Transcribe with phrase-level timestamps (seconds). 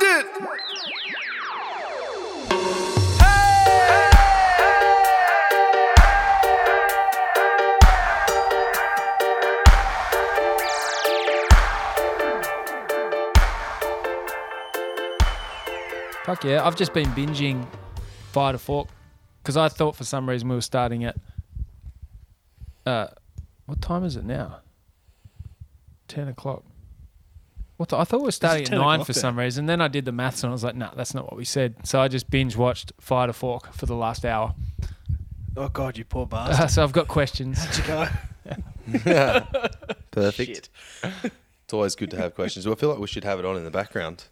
[0.00, 0.26] it.
[16.28, 16.66] Fuck yeah.
[16.66, 17.66] I've just been binging
[18.32, 18.88] Fire to Fork
[19.42, 21.16] because I thought for some reason we were starting at.
[22.84, 23.06] Uh,
[23.64, 24.60] what time is it now?
[26.08, 26.64] 10 o'clock.
[27.78, 29.20] What the, I thought we were starting at 9 for there.
[29.20, 29.64] some reason.
[29.66, 31.74] Then I did the maths and I was like, nah, that's not what we said.
[31.84, 34.54] So I just binge watched Fire to Fork for the last hour.
[35.56, 36.64] Oh god, you poor bastard.
[36.64, 37.58] Uh, so I've got questions.
[37.64, 38.10] How'd
[38.92, 39.42] you go?
[40.10, 40.68] Perfect.
[41.64, 42.66] It's always good to have questions.
[42.66, 44.24] I feel like we should have it on in the background,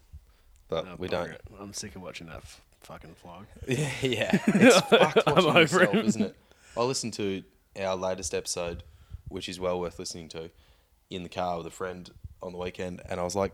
[0.69, 1.29] but Oh, we don't.
[1.29, 1.39] it.
[1.59, 3.45] I'm sick of watching that f- fucking vlog.
[3.67, 4.39] Yeah, yeah.
[4.47, 6.05] It's fucked I'm watching over yourself, it.
[6.05, 6.35] isn't it?
[6.75, 7.43] I listened to
[7.79, 8.81] our latest episode,
[9.27, 10.49] which is well worth listening to,
[11.11, 12.09] in the car with a friend
[12.41, 13.53] on the weekend, and I was like,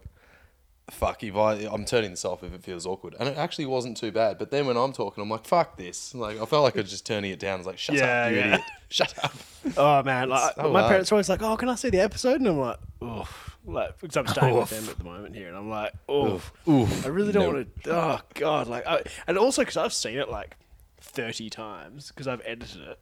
[0.91, 3.97] "Fuck, if I, I'm turning this off if it feels awkward." And it actually wasn't
[3.97, 4.37] too bad.
[4.37, 6.89] But then when I'm talking, I'm like, "Fuck this!" Like I felt like I was
[6.89, 7.55] just turning it down.
[7.55, 8.45] I was like, "Shut Yeah, up, you yeah.
[8.47, 8.61] idiot!
[8.89, 9.33] Shut up!"
[9.77, 10.89] Oh man, like so my hard.
[10.89, 13.99] parents are always like, "Oh, can I see the episode?" And I'm like, "Oof," like
[13.99, 17.05] because I'm staying with them at the moment here, and I'm like, "Oof, Oof.
[17.05, 17.53] I really don't No.
[17.53, 20.57] want to." Oh god, like, I, and also because I've seen it like
[20.99, 22.99] thirty times because I've edited it.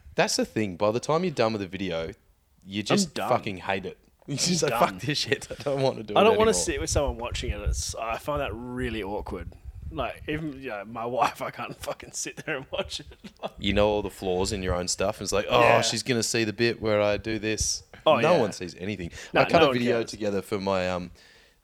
[0.14, 0.76] That's the thing.
[0.76, 2.12] By the time you're done with the video,
[2.64, 3.98] you just fucking hate it.
[4.26, 4.80] You just like, done.
[4.94, 5.46] fuck this shit.
[5.50, 6.16] I don't want to do it.
[6.16, 7.60] I don't want to sit with someone watching it.
[7.60, 9.52] It's I find that really awkward.
[9.90, 13.06] Like even you know, my wife, I can't fucking sit there and watch it.
[13.58, 15.18] You know all the flaws in your own stuff.
[15.18, 15.80] And it's like, oh, Yeah.
[15.82, 17.82] she's gonna see the bit where I do this.
[18.06, 18.40] Oh, no yeah.
[18.40, 19.10] one sees anything.
[19.32, 21.10] No, I cut no a video together for my um.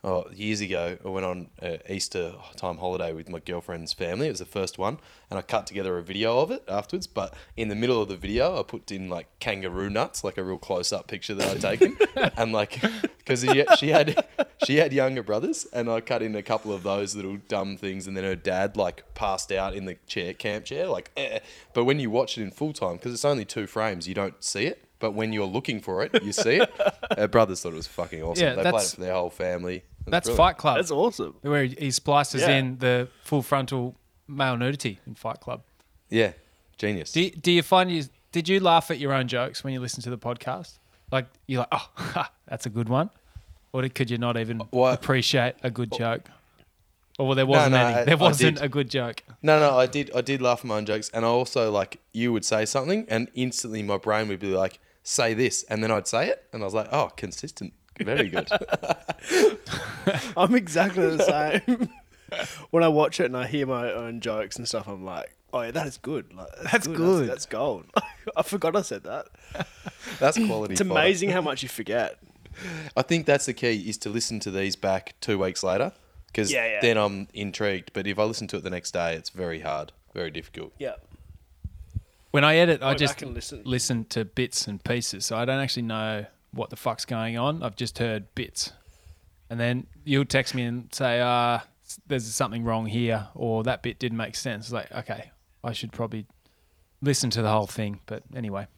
[0.02, 4.28] Oh, years ago, I went on a Easter time holiday with my girlfriend's family.
[4.28, 4.98] It was the first one,
[5.28, 7.06] and I cut together a video of it afterwards.
[7.06, 10.42] But in the middle of the video, I put in like kangaroo nuts, like a
[10.42, 11.98] real close-up picture that I'd taken,
[12.38, 12.80] and like
[13.18, 13.44] because
[13.78, 14.24] she had
[14.64, 18.06] she had younger brothers, and I cut in a couple of those little dumb things,
[18.06, 21.10] and then her dad like passed out in the chair, camp chair, like.
[21.18, 21.40] Eh.
[21.74, 24.42] But when you watch it in full time, because it's only two frames, you don't
[24.42, 24.82] see it.
[25.00, 26.72] But when you're looking for it, you see it.
[27.18, 28.44] Her brothers thought it was fucking awesome.
[28.44, 29.76] Yeah, they played it that's- for their whole family.
[30.06, 30.28] It That's.
[30.30, 31.34] Fight Club, That's awesome.
[31.42, 32.50] where he, he splices Yeah.
[32.50, 33.96] in the full frontal
[34.28, 35.62] male nudity in Fight Club.
[36.08, 36.32] Yeah,
[36.78, 37.12] genius.
[37.12, 39.80] Do you, do you find you did you laugh at your own jokes when you
[39.80, 40.78] listen to the podcast?
[41.10, 43.10] Like you're like, oh, ha, that's a good one,
[43.72, 44.94] or did- could you not even What?
[44.94, 45.98] appreciate a good oh.
[45.98, 46.30] joke?
[47.18, 48.04] Or well, there wasn't no, any.
[48.06, 48.64] There I wasn't did.
[48.64, 49.22] a good joke.
[49.42, 50.10] No, no, I did.
[50.14, 53.04] I did laugh at my own jokes, and I also like you would say something,
[53.10, 56.62] and instantly my brain would be like, "Say this," and then I'd say it, and
[56.62, 58.48] I was like, "Oh, consistent, very good."
[60.36, 61.22] I'm exactly the
[61.66, 61.88] same.
[62.70, 65.62] when I watch it and I hear my own jokes and stuff, I'm like, oh
[65.62, 66.32] yeah, that is good.
[66.32, 67.28] Like, That's good.
[67.28, 67.86] That's, gold.
[68.36, 69.26] I forgot I said that.
[70.18, 70.74] That's quality.
[70.74, 70.92] It's fodder.
[70.92, 72.18] amazing how much you forget.
[72.96, 75.92] I think that's the key is to listen to these back two weeks later,
[76.26, 76.80] because Yeah, yeah.
[76.80, 77.92] then I'm intrigued.
[77.92, 80.72] But if I listen to it the next day, it's very hard, very difficult.
[80.78, 80.94] Yeah.
[82.30, 83.62] When I edit, I just listen.
[83.64, 87.62] listen to bits and pieces, so I don't actually know what the fuck's going on.
[87.62, 88.72] I've just heard bits,
[89.48, 91.60] and then you'll text me and say, "Uh,
[92.06, 94.66] there's something wrong here," or that bit didn't make sense.
[94.66, 95.32] It's like, okay,
[95.64, 96.26] I should probably
[97.02, 98.00] listen to the whole thing.
[98.06, 98.68] But anyway,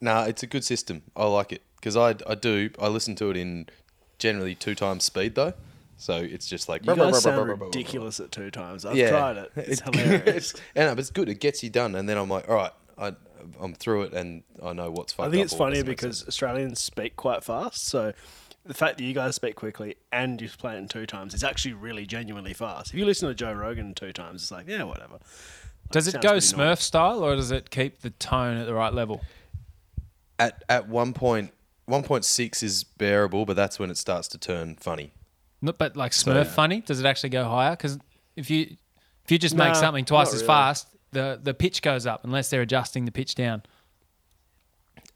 [0.00, 1.02] Nah, it's a good system.
[1.16, 3.66] I like it because I I do I listen to it in
[4.18, 5.54] generally two times speed though,
[5.96, 8.84] so it's just like You guys sound ridiculous at two times.
[8.84, 9.52] I've tried it.
[9.56, 10.54] It's, hilarious.
[10.74, 11.28] and no, but it's good.
[11.28, 13.14] It gets you done, and then I'm like, all right, I,
[13.60, 16.28] I'm through it, and I know what's fucked I think up it's funny because sense.
[16.28, 18.12] Australians speak quite fast, so
[18.64, 21.44] the fact that you guys speak quickly and you play it in two times is
[21.44, 22.92] actually really genuinely fast.
[22.92, 25.18] If you listen to Joe Rogan two times, it's like, yeah, whatever.
[25.92, 26.74] does it sounds go pretty normal.
[26.74, 29.22] Smurf style, or does it keep the tone at the right level?
[30.38, 31.52] at at one point,
[31.86, 35.12] one point six is bearable, but that's when it starts to turn funny.
[35.66, 36.44] No, but like Smurf yeah.
[36.44, 37.72] funny, does it actually go higher?
[37.72, 37.98] Because
[38.36, 38.76] if you
[39.24, 40.46] if you just make something twice as really.
[40.46, 43.64] fast, the the pitch goes up unless they're adjusting the pitch down.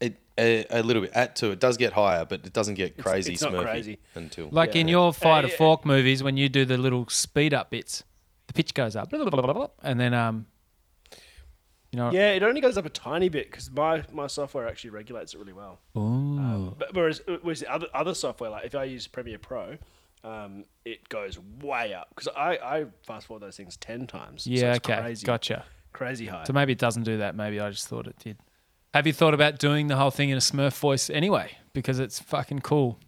[0.01, 1.51] It a, a little bit at two.
[1.51, 3.31] It does get higher, but it doesn't get crazy.
[3.31, 3.99] it's not Smurfy crazy.
[4.13, 5.55] until Like in your Fire to yeah.
[5.55, 8.03] Fork movies, when you do the little speed up bits,
[8.47, 9.13] the pitch goes up,
[9.81, 10.47] and then um,
[11.91, 14.91] you know, Yeah, it only goes up a tiny bit because my, my software actually
[14.91, 15.79] regulates it really well.
[15.95, 19.77] Um, but whereas, whereas the other other software, like if I use Premiere Pro,
[20.23, 24.43] um, it goes way up because I, I fast forward those things ten times.
[24.43, 25.65] so yeah, it's okay, crazy, gotcha.
[25.93, 26.43] crazy high.
[26.45, 27.35] So maybe it doesn't do that.
[27.35, 28.37] Maybe I just thought it did.
[28.93, 31.57] Have you thought about doing the whole thing in a Smurf voice anyway?
[31.73, 32.99] Because it's fucking cool.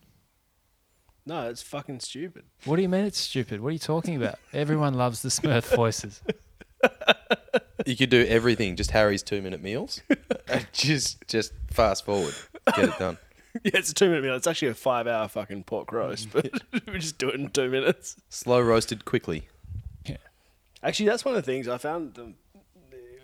[1.25, 2.45] no, it's fucking stupid.
[2.65, 3.59] What do you mean it's stupid?
[3.61, 4.39] What are you talking about?
[4.53, 6.21] Everyone loves the Smurf voices.
[7.85, 8.75] You could do everything.
[8.75, 10.01] Just Harry's two minute meals.
[10.73, 12.33] just just fast forward,
[12.75, 13.17] get it done.
[13.63, 14.35] Yeah, it's a two minute meal.
[14.35, 16.51] It's actually a five hour fucking pork roast, but
[16.87, 18.15] we just do it in two minutes.
[18.29, 19.47] Slow roasted quickly.
[20.05, 20.17] Yeah.
[20.81, 22.17] Actually, that's one of the things I found.
[22.17, 22.33] Um,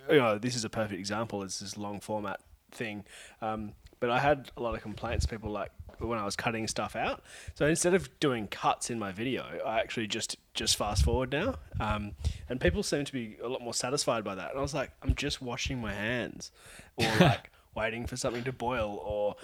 [0.08, 1.42] you know, this is a perfect example.
[1.42, 2.40] It's this long format
[2.70, 3.04] thing.
[3.42, 5.26] Um, but I had a lot of complaints.
[5.26, 7.22] People like when I was cutting stuff out.
[7.54, 11.56] So instead of doing cuts in my video, I actually just just fast forward now.
[11.78, 12.12] Um,
[12.48, 14.50] and people seem to be a lot more satisfied by that.
[14.50, 16.50] And I was like, I'm just washing my hands,
[16.96, 19.36] or like waiting for something to boil, or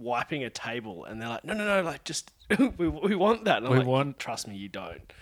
[0.00, 1.04] wiping a table.
[1.04, 2.32] And they're like, No, no, no, like just
[2.78, 3.58] we, we want that.
[3.58, 5.12] And I'm We like, want- Trust me, you don't.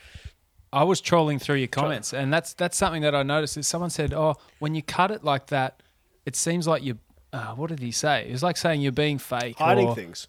[0.72, 3.56] I was trolling through your comments, and that's that's something that I noticed.
[3.56, 5.82] Is someone said, "Oh, when you cut it like that,
[6.26, 6.98] it seems like you."
[7.32, 8.26] Uh, what did he say?
[8.28, 10.28] It was like saying you're being fake, Hiding or- things.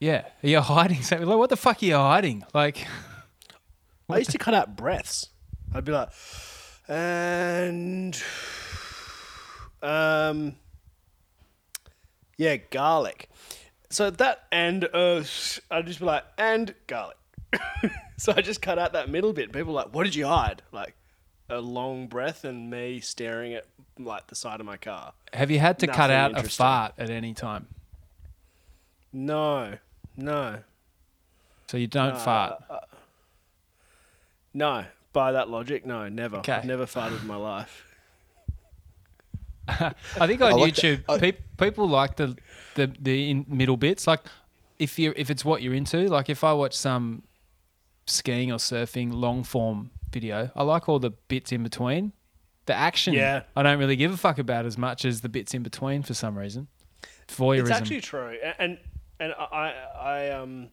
[0.00, 1.26] Yeah, you're hiding something.
[1.28, 2.44] Like, what the fuck are you hiding?
[2.52, 2.84] Like,
[4.10, 5.28] I used to cut out breaths.
[5.72, 6.08] I'd be like,
[6.88, 8.20] and
[9.82, 10.56] um,
[12.36, 13.30] yeah, garlic.
[13.90, 15.22] So that and uh,
[15.70, 17.16] I'd just be like, and garlic.
[18.16, 19.52] so I just cut out that middle bit.
[19.52, 20.62] People were like, what did you hide?
[20.72, 20.94] Like
[21.48, 23.66] a long breath and me staring at
[23.98, 25.12] like the side of my car.
[25.32, 27.68] have you had to cut out a fart at any time?
[29.12, 29.78] No,
[30.16, 30.58] no,
[31.68, 32.62] So you don't fart.
[34.52, 34.84] no.
[35.12, 36.36] By that logic, no, never.
[36.38, 36.52] Okay.
[36.52, 37.84] I've never farted in my life.
[39.68, 39.94] I
[40.26, 40.82] think on I like that.
[40.82, 42.36] YouTube, I- peop people like the
[42.76, 44.06] the the in middle bits.
[44.06, 44.20] Like,
[44.78, 47.24] if you if it's what you're into, like if I watch some
[48.06, 52.12] skiing or surfing long form video, I like all the bits in between.
[52.66, 53.42] The action, Yeah.
[53.54, 56.14] I don't really give a fuck about as much as the bits in between for
[56.14, 56.66] some reason.
[57.28, 57.60] Voyeurism.
[57.60, 58.78] It's actually true, and
[59.20, 60.68] and I I um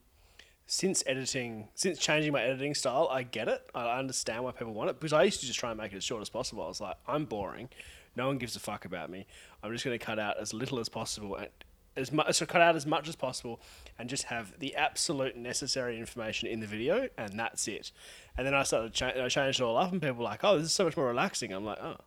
[0.65, 3.61] since editing since changing my editing style, I get it.
[3.75, 5.97] I understand why people want it because I used to just try and make it
[5.97, 6.63] as short as possible.
[6.63, 7.69] I was like, I'm boring.
[8.15, 9.25] No one gives a fuck about me.
[9.61, 11.49] I'm just going to cut out as little as possible and
[11.95, 13.59] as much so cut out as much as possible
[13.99, 17.91] and just have the absolute necessary information in the video and that's it.
[18.37, 20.57] And then I started cha- I changed it all up and people were like, "Oh,
[20.57, 21.97] this is so much more relaxing." I'm like, "Oh,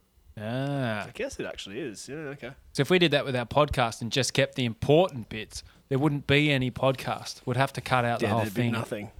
[0.40, 1.06] ah.
[1.06, 2.50] I guess it actually is." Yeah, okay.
[2.72, 5.98] So if we did that with our podcast and just kept the important bits, there
[5.98, 7.42] wouldn't be any podcast.
[7.46, 8.72] We'd have to cut out the Yeah, whole there'd be thing.
[8.72, 9.10] nothing.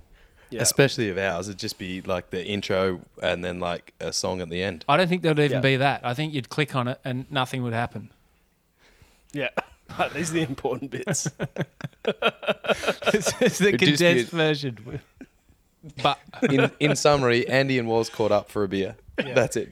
[0.50, 0.62] Yeah.
[0.62, 4.48] Especially of ours, it'd just be like the intro and then like a song at
[4.48, 4.84] the end.
[4.88, 5.60] I don't think there'd even Yeah.
[5.60, 6.00] be that.
[6.04, 8.10] I think you'd click on it and nothing would happen.
[9.32, 9.48] Yeah.
[10.14, 11.28] These are the important bits.
[12.04, 15.00] it's, it's the It'd just condensed version.
[16.02, 16.18] But
[16.50, 18.96] In in summary, Andy and Walls caught up for a beer.
[19.16, 19.70] That's it.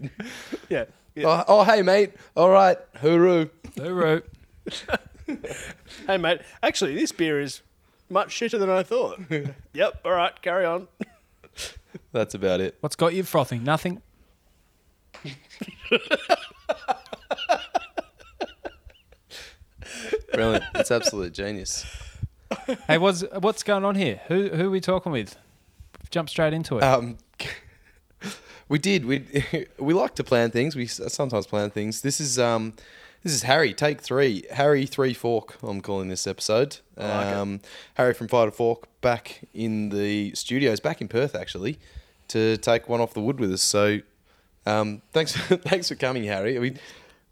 [0.69, 0.85] yeah.
[1.15, 1.25] yeah.
[1.27, 2.13] Oh, oh, hey mate.
[2.37, 3.51] All right, hooroo.
[3.77, 4.23] Hooroo.
[6.07, 6.41] Hey, mate.
[6.63, 7.63] Actually, this beer is
[8.11, 9.21] much shitter than I thought.
[9.73, 10.01] yep.
[10.05, 10.41] All right.
[10.43, 10.89] Carry on.
[12.13, 12.77] That's about it.
[12.81, 13.65] What's got you frothing?
[13.65, 14.03] Nothing.
[20.35, 20.65] Brilliant.
[20.75, 21.85] It's absolute genius.
[22.87, 24.21] Hey, what's what's going on here?
[24.29, 25.37] Who who are we talking with?
[26.11, 26.85] Jump straight into it.
[26.85, 27.17] Um,
[28.69, 29.07] we did.
[29.07, 29.25] We
[29.79, 30.77] we like to plan things.
[30.77, 32.03] We sometimes plan things.
[32.03, 32.75] This is um,
[33.25, 33.75] this is Harry.
[33.75, 34.45] Take three.
[34.53, 35.57] Harry three fork.
[35.63, 36.79] I'm calling this episode.
[36.97, 37.27] Like.
[37.35, 37.61] Um,
[37.95, 41.79] Harry from Fire to Fork back in the studios, back in Perth actually,
[42.29, 43.63] to take one off the wood with us.
[43.63, 43.99] So,
[44.65, 46.59] um, thanks thanks for coming, Harry.
[46.59, 46.77] We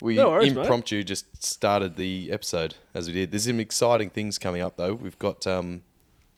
[0.03, 0.61] we No worries, mate.
[0.63, 3.31] impromptu just started the episode as we did.
[3.31, 4.95] There's some exciting things coming up though.
[4.95, 5.83] We've got um,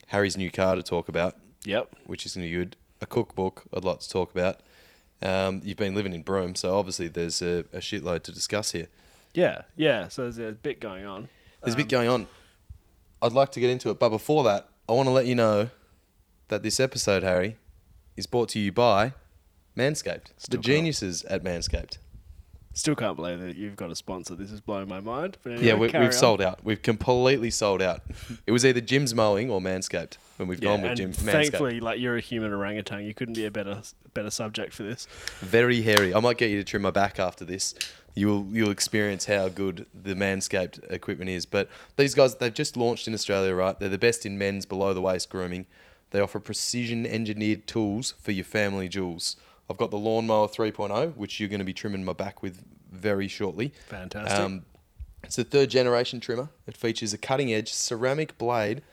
[0.07, 1.35] Harry's new car to talk about
[1.65, 1.95] Yep.
[2.05, 2.75] which is going to be good.
[3.01, 4.59] A cookbook I'd like to talk about.
[5.21, 8.87] Um, you've been living in Broome, so obviously there's a, a shitload to discuss here.
[9.33, 9.63] Yeah.
[9.75, 10.07] Yeah.
[10.09, 11.27] So there's a bit going on.
[11.63, 12.27] There's a bit going on.
[13.21, 15.69] I'd like to get into it, but before that, I want to let you know
[16.49, 17.57] that this episode, Harry,
[18.15, 19.13] is brought to you by
[19.75, 21.97] Manscaped, Still the geniuses at Manscaped.
[22.77, 24.35] Still can't believe that you've got a sponsor.
[24.35, 25.37] This is blowing my mind.
[25.45, 26.11] Anyway, Yeah, we, we've on.
[26.11, 26.59] sold out.
[26.63, 28.01] We've completely sold out.
[28.45, 31.31] it was either Jim's Mowing or Manscaped and we've Yeah, gone with Jim Manscaped.
[31.31, 33.81] thankfully, like you're a human orangutan, you couldn't be a better
[34.13, 35.07] better subject for this.
[35.39, 36.13] Very hairy.
[36.13, 37.75] I might get you to trim my back after this.
[38.13, 41.45] You'll you'll experience how good the Manscaped equipment is.
[41.45, 43.79] But these guys, they've just launched in Australia, right?
[43.79, 45.65] They're the best in men's below the waist grooming.
[46.11, 49.37] They offer precision engineered tools for your family jewels.
[49.69, 53.27] I've got the lawnmower 3.0, which you're going to be trimming my back with very
[53.27, 53.73] shortly.
[53.87, 54.39] Fantastic.
[54.39, 54.65] Um,
[55.23, 56.49] it's a third generation trimmer.
[56.67, 58.83] It features a cutting edge ceramic blade,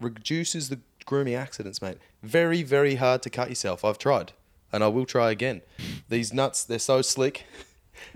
[0.00, 1.98] reduces the grooming accidents, mate.
[2.22, 3.84] Very, very hard to cut yourself.
[3.84, 4.32] I've tried,
[4.72, 5.60] and I will try again.
[6.08, 7.44] These nuts, they're so slick.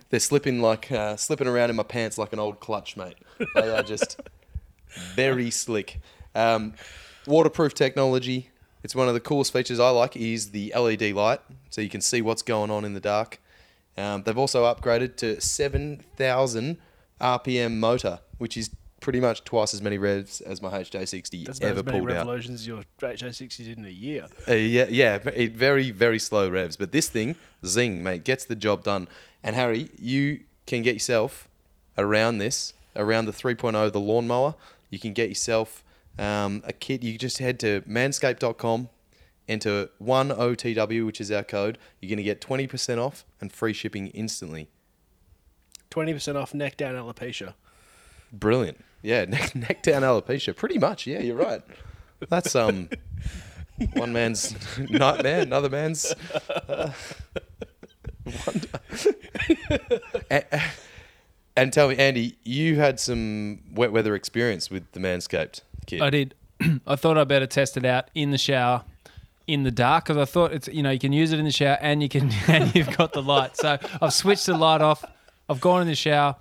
[0.08, 3.16] They're slipping like uh, slipping around in my pants like an old clutch, mate.
[3.54, 4.18] They are just
[5.14, 6.00] very slick.
[6.34, 6.74] Um,
[7.26, 8.50] waterproof technology.
[8.86, 11.40] It's one of the coolest features I like is the LED light,
[11.70, 13.40] so you can see what's going on in the dark.
[13.98, 16.78] Um, they've also upgraded to 7,000
[17.20, 21.80] RPM motor, which is pretty much twice as many revs as my HJ60 That's ever
[21.80, 22.18] as many pulled out.
[22.18, 24.28] revolutions your HJ60 did in a year.
[24.46, 26.76] Uh, yeah, yeah, it very, very slow revs.
[26.76, 29.08] But this thing, zing, mate, gets the job done.
[29.42, 31.48] And Harry, you can get yourself
[31.98, 34.54] around this, around the 3.0, the lawnmower.
[34.90, 35.82] You can get yourself
[36.18, 37.02] um, a kit.
[37.02, 38.88] You just head to manscaped.com,
[39.48, 41.78] enter 1OTW, which is our code.
[42.00, 44.68] You're going to get 20% off and free shipping instantly.
[45.90, 47.54] 20% off neck down alopecia.
[48.32, 48.84] Brilliant.
[49.02, 50.54] Yeah, neck, neck down alopecia.
[50.54, 51.06] Pretty much.
[51.06, 51.62] Yeah, you're right.
[52.28, 52.88] That's um
[53.94, 54.54] one man's
[54.90, 56.14] nightmare, another man's.
[56.68, 56.92] Uh,
[60.30, 60.44] and,
[61.56, 66.02] and tell me, Andy, you had some wet weather experience with the Manscaped kit.
[66.02, 66.34] I did.
[66.86, 68.84] I thought I better test it out in the shower,
[69.46, 71.52] in the dark, because I thought it's you know you can use it in the
[71.52, 73.56] shower and you can and you've got the light.
[73.56, 75.04] So I've switched the light off.
[75.48, 76.36] I've gone in the shower,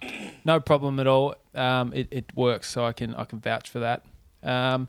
[0.46, 1.36] no problem at all.
[1.54, 4.04] Um, it, it works, so I can I can vouch for that.
[4.42, 4.88] Um,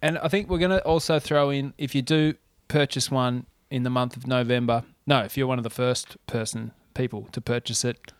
[0.00, 2.34] and I think we're going to also throw in if you do
[2.68, 4.84] purchase one in the month of November.
[5.06, 8.12] No, if you're one of the first person people to purchase it,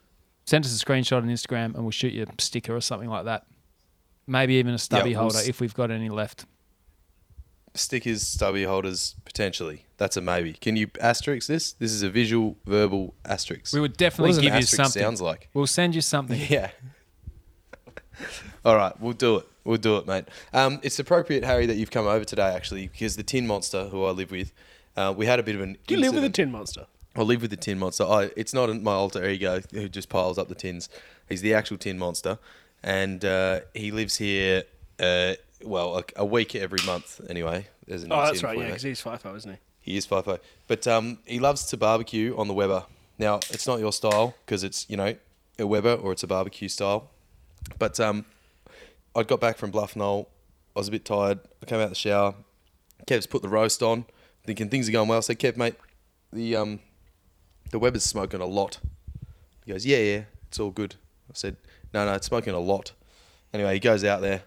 [0.46, 3.24] send us a screenshot on Instagram and we'll shoot you a sticker or something like
[3.26, 3.46] that.
[4.28, 6.44] Maybe even a stubby we'll holder s- if we've got any left.
[7.74, 9.84] Stickers, stubby holders, potentially.
[9.96, 10.52] That's a maybe.
[10.52, 11.72] Can you asterisk this?
[11.72, 13.72] This is a visual, verbal asterisk.
[13.72, 15.02] We would What definitely does an give you asterisk something.
[15.02, 15.48] sounds like?
[15.54, 16.40] We'll send you something.
[16.50, 16.70] Yeah.
[18.64, 19.48] All right, we'll do it.
[19.64, 20.24] We'll do it, mate.
[20.52, 24.04] Um, it's appropriate, Harry, that you've come over today, actually, because the Tin Monster, who
[24.04, 24.52] I live with,
[24.96, 25.76] uh, we had a bit of an.
[25.86, 26.86] Do you live with a tin monster?
[27.14, 28.04] I live with the Tin Monster.
[28.04, 30.88] I, it's not my alter ego who just piles up the tins.
[31.28, 32.38] He's the actual Tin Monster,
[32.82, 34.64] and uh, he lives here.
[34.98, 37.66] Uh, well, a, a week every month, anyway.
[37.86, 39.58] There's a new Oh, that's right, yeah, because he's FIFO, isn't he?
[39.92, 40.38] He is FIFO.
[40.66, 42.84] But um, he loves to barbecue on the Weber.
[43.18, 45.14] Now, it's not your style because it's, you know,
[45.58, 47.10] a Weber or it's a barbecue style.
[47.78, 48.24] But um,
[49.16, 50.28] I got back from Bluff Knoll.
[50.76, 51.40] I was a bit tired.
[51.62, 52.34] I came out of the shower.
[53.06, 54.04] Kev's put the roast on,
[54.44, 55.18] thinking things are going well.
[55.18, 55.74] I said, Kev, mate,
[56.32, 56.80] the, um,
[57.70, 58.78] the Weber's smoking a lot.
[59.64, 60.96] He goes, yeah, yeah, it's all good.
[61.30, 61.56] I said,
[61.92, 62.92] no, no, it's smoking a lot.
[63.52, 64.42] Anyway, he goes out there.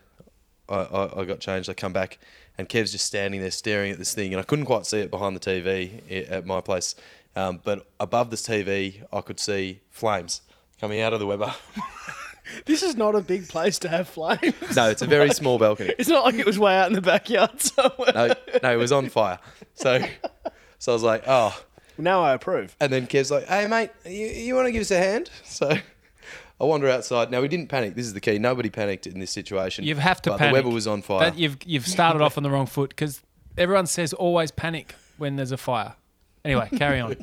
[0.69, 1.69] I, I, I got changed.
[1.69, 2.19] I come back,
[2.57, 5.11] and Kev's just standing there staring at this thing, and I couldn't quite see it
[5.11, 6.95] behind the TV at my place.
[7.35, 10.41] Um, but above this TV, I could see flames
[10.79, 11.53] coming out of the Weber.
[12.65, 14.53] This is not a big place to have flames.
[14.75, 15.93] no, it's a very small balcony.
[15.99, 18.11] It's not like it was way out in the backyard somewhere.
[18.13, 19.39] No, no, it was on fire.
[19.75, 20.03] So,
[20.79, 21.57] so I was like, oh.
[21.97, 22.75] Now I approve.
[22.79, 25.29] And then Kev's like, hey, mate, you, you want to give us a hand?
[25.43, 25.77] So
[26.61, 27.31] I wander outside.
[27.31, 27.95] Now, we didn't panic.
[27.95, 28.37] This is the key.
[28.37, 29.83] Nobody panicked in this situation.
[29.83, 30.53] You have to but panic.
[30.53, 31.31] The Weber was on fire.
[31.31, 33.21] That you've you've started off on the wrong foot because
[33.57, 35.95] everyone says always panic when there's a fire.
[36.45, 37.17] Anyway, carry on.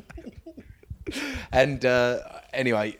[1.53, 2.19] And uh,
[2.51, 2.97] anyway,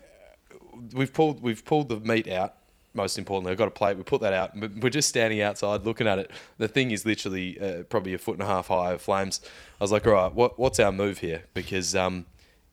[0.93, 2.55] we've pulled we've pulled the meat out.
[2.93, 3.97] Most importantly, I've got a plate.
[3.97, 4.57] We put that out.
[4.57, 6.31] We're just standing outside looking at it.
[6.57, 9.41] The thing is literally uh, probably a foot and a half high of flames.
[9.79, 11.43] I was like, all right, what, what's our move here?
[11.53, 12.25] Because um,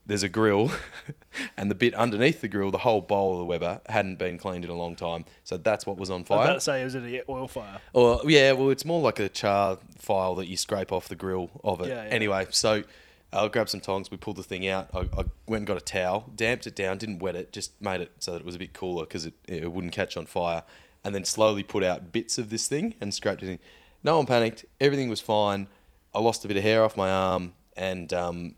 [0.06, 0.70] there's a grill,
[1.56, 4.64] and the bit underneath the grill, the whole bowl of the Weber hadn't been cleaned
[4.64, 5.24] in a long time.
[5.44, 6.38] So that's what was on fire.
[6.38, 7.80] I was about to say, was it an oil fire?
[7.92, 11.50] Or yeah, well, it's more like a char file that you scrape off the grill
[11.64, 11.88] of it.
[11.88, 12.10] Yeah, yeah.
[12.10, 12.84] Anyway, so
[13.32, 14.10] I grabbed some tongs.
[14.10, 14.88] We pulled the thing out.
[14.94, 18.00] I, I went and got a towel, damped it down, didn't wet it, just made
[18.00, 20.62] it so that it was a bit cooler because it, it wouldn't catch on fire.
[21.04, 23.58] And then slowly put out bits of this thing and scraped it in.
[24.02, 24.64] No one panicked.
[24.80, 25.68] Everything was fine.
[26.14, 28.54] I lost a bit of hair off my arm, and um,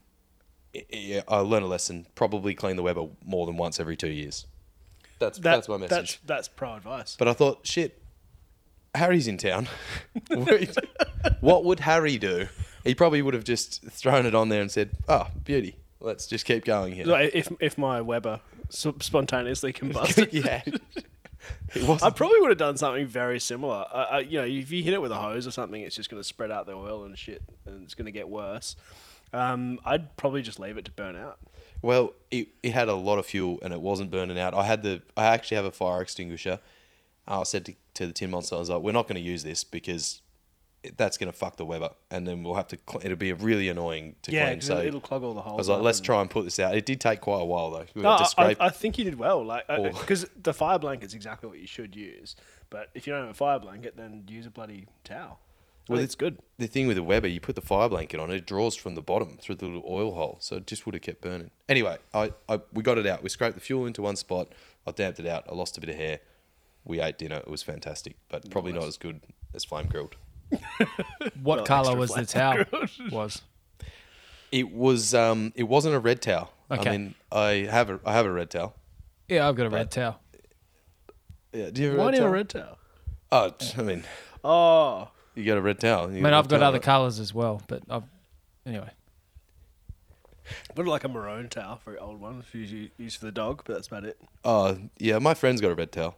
[0.75, 2.07] i i learned a lesson.
[2.15, 4.47] Probably clean the Weber more than once every two years.
[5.19, 5.91] That's That- that's my message.
[5.91, 7.17] That's, that's pro advice.
[7.19, 8.01] But I thought, shit,
[8.95, 9.69] Harry's in town.
[11.41, 12.49] what would Harry do?
[12.85, 15.77] He probably would have just thrown it on there and said, "Oh, beauty.
[16.01, 20.63] Let's just keep going here." Like, if if my Weber s- spontaneously combusted, yeah.
[21.75, 22.17] It I wasn't.
[22.17, 23.85] probably would have done something very similar.
[24.27, 26.27] You know, if you hit it with a hose or something, it's just going to
[26.27, 28.77] spread out the oil and shit, and it's going to get worse.
[29.33, 31.39] Um, I'd probably just leave it to burn out.
[31.83, 34.55] Well, it, it had a lot of fuel and it wasn't burning out.
[34.55, 35.03] I had the.
[35.17, 36.61] I actually have a fire extinguisher.
[37.27, 39.43] I said to, to the tin monster, I was like, "We're not going to use
[39.43, 40.23] this because."
[40.97, 42.79] That's gonna fuck the Weber, and then we'll have to.
[42.89, 44.41] Cl- it'll be really annoying to clean.
[44.41, 44.61] Yeah, clean.
[44.61, 45.55] So it'll, clog all the holes.
[45.55, 46.77] I was like, let's try and put this out.
[46.77, 47.85] It did take quite a while though.
[47.97, 48.55] We No, to I.
[48.61, 49.45] I think you did well.
[49.45, 52.37] Like, because the fire blanket's exactly what you should use.
[52.71, 55.41] But if you don't have a fire blanket, then use a bloody towel.
[55.89, 56.39] Well, Well, it's good.
[56.59, 59.01] the thing with the Weber, you put the fire blanket on, it draws from the
[59.03, 61.51] bottom through the little oil hole, so it just would have kept burning.
[61.69, 63.23] Anyway, I, I we got it out.
[63.23, 64.49] We scraped the fuel into one spot.
[64.87, 65.45] I damped it out.
[65.51, 66.21] I lost a bit of hair.
[66.85, 67.37] We ate dinner.
[67.37, 69.21] It was fantastic, but probably not as good
[69.55, 70.17] as flame grilled.
[71.43, 72.89] What color was the flat towel?
[73.13, 73.43] was
[74.53, 76.53] It was um, it wasn't a red towel.
[76.71, 76.89] Okay.
[76.89, 78.75] I mean, I have a I have a red towel.
[79.29, 80.21] yeah, I've got a red towel.
[81.53, 82.79] Yeah, do you have a Why red do you have a red towel?
[83.33, 84.05] Oh, I mean,
[84.45, 86.05] Oh, you got a red towel.
[86.05, 88.03] I mean, I've got other colours as well, but I've
[88.67, 88.91] anyway.
[90.75, 93.75] but like a maroon towel, very old one, it's usually used for the dog, but
[93.75, 94.21] that's about it.
[94.45, 96.17] Oh, yeah, my friend's got a red towel.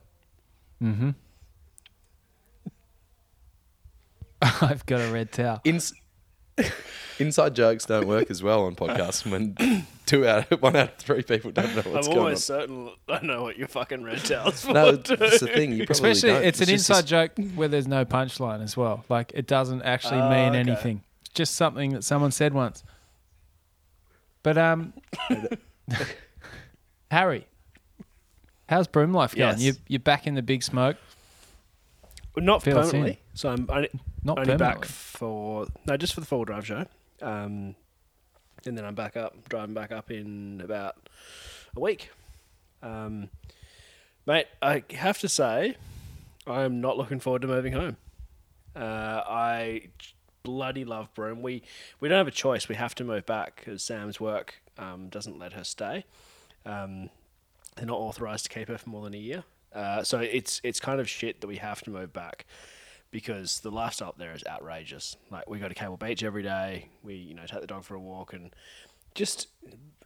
[0.83, 1.11] Mm-hmm.
[4.43, 5.61] I've got a red towel.
[5.65, 5.93] Ins-
[7.19, 9.55] inside jokes don't work as well on podcasts when
[10.11, 12.25] two out of one out of three people don't know what's I'm going on.
[12.27, 14.73] almost certain I know what your fucking red towel's for.
[14.73, 15.17] No, too.
[15.17, 15.73] that's the thing.
[15.73, 16.45] You probably Especially, don't.
[16.45, 19.05] it's an just inside this- joke where there's no punchline as well.
[19.09, 20.59] Like it doesn't actually Oh, mean okay.
[20.59, 21.03] anything.
[21.23, 22.83] It's just something that someone said once.
[24.43, 24.95] But um,
[27.11, 27.47] Harry,
[28.69, 29.59] how's Broome life going?
[29.59, 29.63] Yes.
[29.63, 30.97] You you're back in the big smoke.
[32.37, 33.21] Not Feels permanently.
[33.35, 33.91] So I'm only,
[34.23, 34.89] Not only back permanently.
[34.89, 36.87] for no, just for the four drive show,
[37.21, 37.75] um,
[38.67, 40.97] and then I'm back up, driving back up in about
[41.77, 42.11] a week.
[42.83, 43.29] Um,
[44.27, 45.77] mate, I have to say,
[46.47, 47.97] I am not looking forward to moving home.
[48.75, 49.89] Uh, I
[50.43, 51.43] bloody love Broome.
[51.43, 51.63] We
[52.01, 52.69] we don't have a choice.
[52.69, 56.05] We have to move back because Sam's work um, doesn't let her stay.
[56.65, 57.11] Um,
[57.77, 59.45] they're not authorized to keep her for more than a year.
[59.73, 62.47] Uh, so it's it's kind of shit that we have to move back
[63.11, 65.17] because the lifestyle up there is outrageous.
[65.31, 66.89] Like we go to Cable Beach every day.
[67.03, 68.55] We you know take the dog for a walk and
[69.15, 69.49] just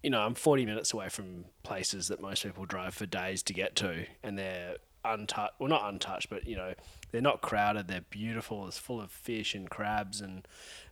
[0.03, 3.53] you know I'm 40 minutes away from places that most people drive for days to
[3.53, 5.55] get to, and they're untouched.
[5.59, 6.75] Well, not untouched, but you know
[7.13, 7.89] they're not crowded.
[7.89, 8.67] They're beautiful.
[8.67, 10.47] It's full of fish and crabs and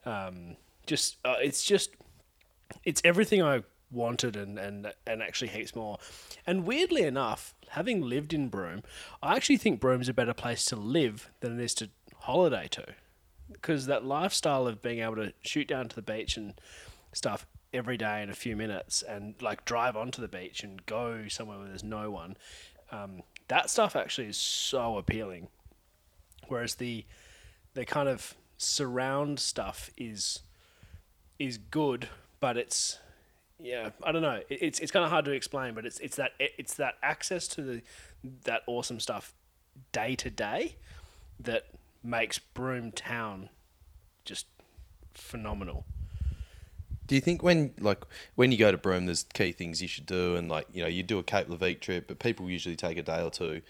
[0.04, 1.90] um, just uh, it's just
[2.84, 5.98] it's everything I wanted and, and and actually heaps more.
[6.46, 8.82] And weirdly enough, having lived in Broome,
[9.22, 11.90] I actually think Broome's a better place to live than it is to
[12.22, 12.86] holiday to.
[13.50, 16.54] Because that lifestyle of being able to shoot down to the beach and
[17.12, 21.28] stuff every day in a few minutes and like drive onto the beach and go
[21.28, 22.36] somewhere where there's no one,
[22.90, 25.48] um, that stuff actually is so appealing.
[26.48, 27.04] Whereas the
[27.74, 30.40] the kind of surround stuff is
[31.38, 32.08] is good,
[32.40, 32.98] but it's
[33.58, 34.40] yeah, I don't know.
[34.48, 37.62] It's it's kind of hard to explain, but it's it's that it's that access to
[37.62, 37.82] the
[38.44, 39.34] that awesome stuff
[39.92, 40.76] day to day
[41.40, 41.66] that
[42.02, 43.48] makes Broome Town
[44.24, 44.46] just
[45.14, 45.84] phenomenal.
[47.06, 48.04] Do you think when like
[48.36, 50.88] when you go to Broome, there's key things you should do, and like you know
[50.88, 53.60] you do a Cape Leveque trip, but people usually take a day or two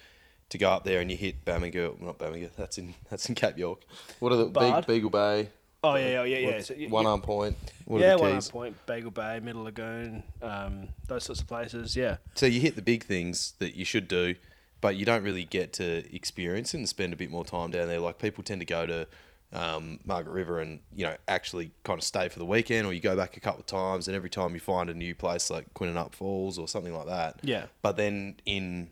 [0.51, 3.59] to go up there, and you hit Bamaga, not Bamaga, that's in that's in Cape
[3.59, 3.81] York.
[4.21, 4.87] What are the Bard?
[4.87, 5.49] Beagle Bay?
[5.83, 6.61] Oh yeah, yeah, yeah, yeah.
[6.61, 7.57] So, y- one y- arm point.
[7.87, 8.49] What yeah, are the one keys?
[8.51, 11.97] point, Beagle Bay, Middle Lagoon, um, those sorts of places.
[11.97, 14.37] Yeah, So you hit the big things that you should do,
[14.83, 17.89] but you don't really get to experience it and spend a bit more time down
[17.89, 18.01] there.
[18.01, 19.07] Like people tend to go to
[19.55, 23.01] um, Margaret River and you know actually kind of stay for the weekend, or you
[23.01, 25.73] go back a couple of times, and every time you find a new place like
[25.73, 27.39] Quinninup Falls or something like that.
[27.43, 27.67] Yeah.
[27.81, 28.91] But then in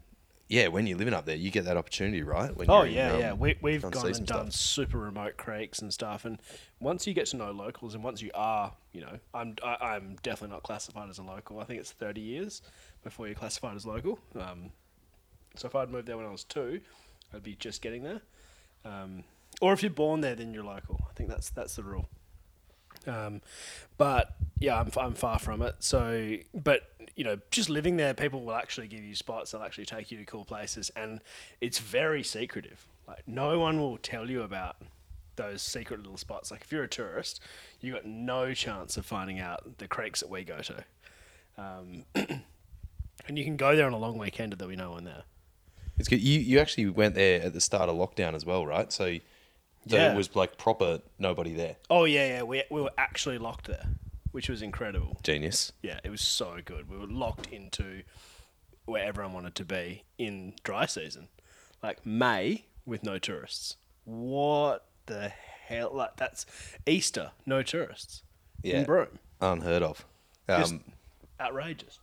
[0.50, 2.54] yeah, when you're living up there, you get that opportunity, right?
[2.56, 3.32] When Oh you're in, yeah, um, yeah.
[3.34, 4.52] We we've gone and done stuff.
[4.52, 6.38] super remote creeks and stuff, and
[6.80, 10.16] once you get to know locals, and once you are, you know, I'm I, I'm
[10.22, 11.60] definitely not classified as a local.
[11.60, 12.62] I think it's thirty years
[13.04, 14.18] before you're classified as local.
[14.34, 14.72] Um,
[15.56, 16.80] so if I'd moved there when I was two,
[17.34, 18.22] I'd be just getting there.
[18.84, 19.24] Um,
[19.60, 21.00] or if you're born there, then you're local.
[21.08, 22.08] I think that's that's the rule.
[23.06, 23.40] Um,
[23.98, 25.76] but yeah, I'm, I'm far from it.
[25.80, 26.82] So, but
[27.16, 29.52] you know, just living there, people will actually give you spots.
[29.52, 31.20] They'll actually take you to cool places, and
[31.60, 32.86] it's very secretive.
[33.06, 34.76] Like no one will tell you about
[35.36, 36.50] those secret little spots.
[36.50, 37.40] Like if you're a tourist,
[37.80, 40.84] you got no chance of finding out the creeks that we go to.
[41.58, 45.04] Um, and you can go there on a long weekend, and there'll be no one
[45.04, 45.24] there.
[46.00, 46.20] It's good.
[46.22, 48.90] You you actually went there at the start of lockdown as well, right?
[48.90, 49.16] So,
[49.86, 50.12] so Yeah.
[50.12, 51.76] it was like proper nobody there.
[51.90, 52.42] Oh yeah, yeah.
[52.42, 53.86] We we were actually locked there,
[54.32, 55.18] which was incredible.
[55.22, 55.72] Genius.
[55.82, 56.88] Yeah, it was so good.
[56.88, 58.02] We were locked into
[58.86, 61.28] where everyone wanted to be in dry season,
[61.82, 63.76] like May with no tourists.
[64.04, 65.90] What the hell?
[65.92, 66.46] Like that's
[66.86, 68.22] Easter, no tourists
[68.62, 68.78] Yeah.
[68.78, 69.18] in Broome.
[69.42, 70.06] Unheard of.
[70.48, 70.74] Um, Just
[71.38, 71.98] outrageous.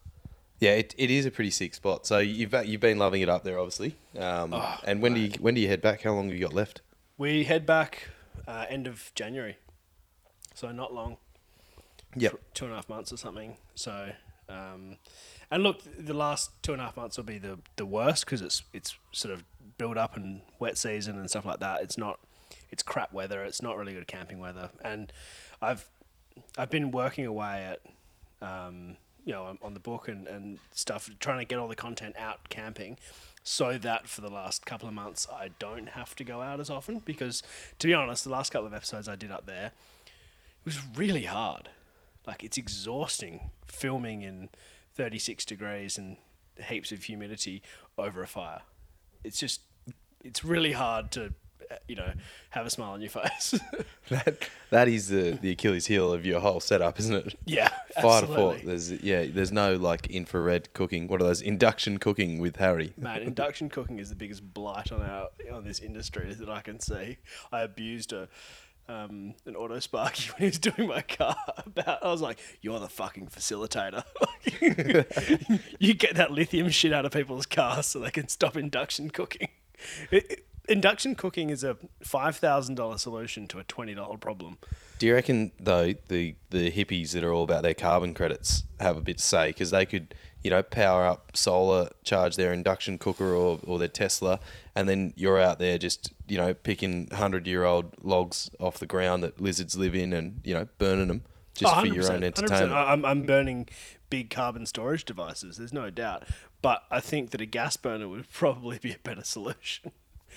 [0.59, 2.07] Yeah, it, it is a pretty sick spot.
[2.07, 3.95] So you've you've been loving it up there, obviously.
[4.17, 6.01] Um, Oh, and when do you when do you head back?
[6.01, 6.81] How long have you got left?
[7.17, 8.09] We head back
[8.47, 9.57] uh, end of January,
[10.55, 11.17] so not long.
[12.15, 13.57] Yeah, two and a half months or something.
[13.75, 14.11] So,
[14.49, 14.97] um,
[15.51, 18.41] and look, the last two and a half months will be the the worst because
[18.41, 19.43] it's it's sort of
[19.77, 21.83] build up and wet season and stuff like that.
[21.83, 22.19] It's not,
[22.71, 23.43] it's crap weather.
[23.43, 24.71] It's not really good camping weather.
[24.83, 25.13] And
[25.61, 25.87] I've
[26.57, 27.75] I've been working away
[28.41, 31.75] at, um, you know, on, the book and and stuff, trying to get all the
[31.75, 32.97] content out camping.
[33.43, 36.69] So that for the last couple of months I don't have to go out as
[36.69, 37.43] often because,
[37.79, 39.67] to be honest, the last couple of episodes I did up there,
[40.05, 41.69] it was really hard.
[42.25, 44.47] Like it's exhausting filming in
[44.95, 46.15] 36 degrees and
[46.69, 47.61] heaps of humidity
[47.97, 48.61] over a fire.
[49.25, 49.59] It's just
[50.23, 51.33] it's really hard to
[51.87, 52.11] you know,
[52.51, 53.59] have a smile on your face.
[54.09, 57.35] That that is the, the Achilles heel of your whole setup, isn't it?
[57.45, 57.67] yeah,
[58.01, 58.57] Fire to.
[58.63, 59.25] There's yeah.
[59.25, 61.09] There's no like infrared cooking.
[61.09, 62.93] What are those induction cooking with Harry?
[62.95, 66.79] Man, induction cooking is the biggest blight on our on this industry that I can
[66.79, 67.17] see.
[67.51, 68.29] I abused a
[68.87, 71.35] um, an auto sparky when he was doing my car.
[71.65, 74.05] About I was like, "You're the fucking facilitator.
[75.79, 79.49] you get that lithium shit out of people's cars so they can stop induction cooking."
[80.11, 84.57] It, it- induction cooking is a five thousand dollar solution to a twenty dollar problem.
[84.99, 88.97] Do you reckon though the the hippies that are all about their carbon credits have
[88.97, 92.97] a bit to say because they could you know power up solar, charge their induction
[92.97, 94.39] cooker or, or their Tesla,
[94.75, 98.85] and then you're out there just you know picking hundred year old logs off the
[98.87, 102.21] ground that lizards live in and you know burning them just Oh, for your own
[102.21, 102.23] 100%.
[102.23, 102.71] entertainment.
[102.71, 103.67] I'm, I'm burning
[104.11, 105.57] big carbon storage devices.
[105.57, 106.23] There's no doubt.
[106.61, 109.91] But I think that a gas burner would probably be a better solution.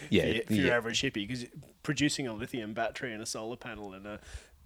[0.08, 0.76] Yeah, for your, for your yeah.
[0.76, 1.46] average hippie, because
[1.82, 4.20] producing a lithium battery and a solar panel and a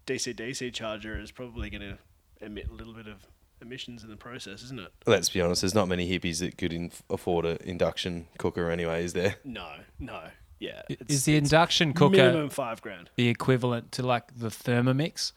[0.07, 1.99] DC DC charger is probably going to
[2.45, 3.27] emit a little bit of
[3.63, 4.93] emissions in the process, isn't it?
[5.07, 9.05] Let's be honest, there's not many hippies that could in- afford an induction cooker anyway,
[9.05, 9.37] is there?
[9.45, 10.25] No, no,
[10.61, 10.83] yeah.
[10.89, 13.11] It's- Is the it's induction cooker minimum five grand?
[13.17, 15.33] the equivalent to like the Thermomix?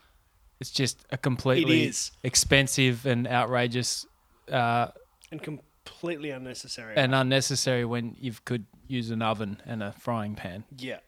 [0.60, 2.12] It's just a completely is.
[2.24, 4.06] expensive and outrageous
[4.52, 4.88] uh,
[5.32, 6.96] And completely unnecessary.
[6.96, 10.64] and unnecessary when you could use an oven and a frying pan.
[10.78, 11.00] Yeah,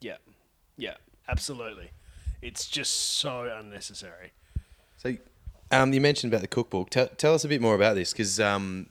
[0.00, 0.16] yeah,
[0.76, 0.94] yeah,
[1.28, 1.90] absolutely.
[2.42, 4.32] It's just so unnecessary.
[4.96, 5.16] So,
[5.70, 6.90] um, you mentioned about the cookbook.
[6.90, 8.86] Tell, tell us a bit more about this because um,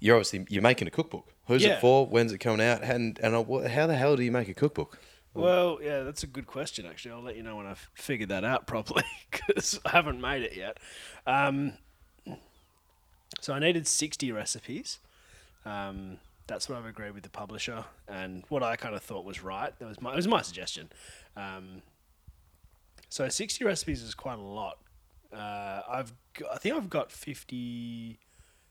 [0.00, 1.32] you're obviously you're making a cookbook.
[1.46, 1.74] Who's Yeah.
[1.76, 2.06] it for?
[2.06, 2.82] When's it coming out?
[2.82, 4.98] And and uh, how the hell do you make a cookbook?
[5.32, 6.86] Well, yeah, that's a good question.
[6.86, 10.42] Actually, I'll let you know when I've figured that out properly because I haven't made
[10.42, 10.78] it yet.
[11.26, 11.74] Um,
[13.40, 14.98] so I needed sixty recipes.
[15.64, 19.42] Um, that's what I've agreed with the publisher, and what I kind of thought was
[19.42, 19.72] right.
[19.78, 20.90] That was my it was my suggestion.
[21.36, 21.82] Um,
[23.08, 24.78] so sixty recipes is quite a lot.
[25.32, 28.18] Uh, I've got, I think I've got fifty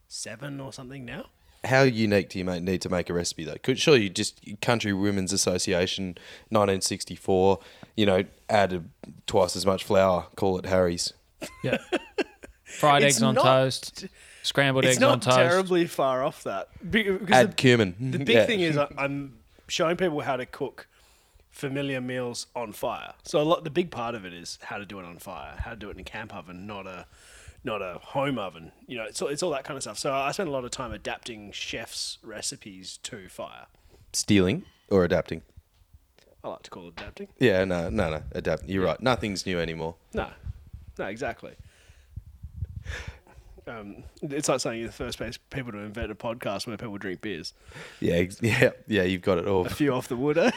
[0.08, 1.26] seven or something now.
[1.66, 3.58] How unique do you make, need to make a recipe though?
[3.62, 6.18] Could surely you just Country Women's Association,
[6.50, 7.60] 1964.
[7.98, 8.84] You know, add a,
[9.28, 10.28] twice as much flour.
[10.36, 11.14] Call it Harry's.
[11.64, 11.78] Yeah.
[12.64, 14.06] Fried It's eggs on not- toast,
[14.44, 15.38] scrambled It's eggs not on toast.
[15.38, 16.70] terribly far off that.
[16.92, 17.96] Be- Because Add the- cumin.
[18.12, 18.46] The big Yeah.
[18.46, 20.88] thing is I, I'm showing people how to cook
[21.52, 23.14] familiar meals on fire.
[23.24, 25.56] So a lot, the big part of it is how to do it on fire,
[25.60, 27.06] how to do it in a camp oven, not a
[27.66, 28.72] not a home oven.
[28.88, 29.98] You know, it's all, it's all that kind of stuff.
[30.00, 33.66] So I spend a lot of time adapting chefs' recipes to fire.
[34.14, 35.42] stealing or adapting.
[36.42, 37.28] I like to call it adapting.
[37.38, 38.24] Yeah, no, no, no.
[38.32, 38.64] Adapt.
[38.70, 39.02] You're right.
[39.02, 39.96] Nothing's new anymore.
[40.14, 40.30] No,
[40.98, 41.52] no, exactly.
[43.70, 46.98] Um, it's like saying you're the first base people to invent a podcast where people
[46.98, 47.54] drink beers.
[48.00, 49.04] Yeah, yeah, yeah.
[49.04, 49.66] You've got it all.
[49.66, 50.52] A few off the wood, eh?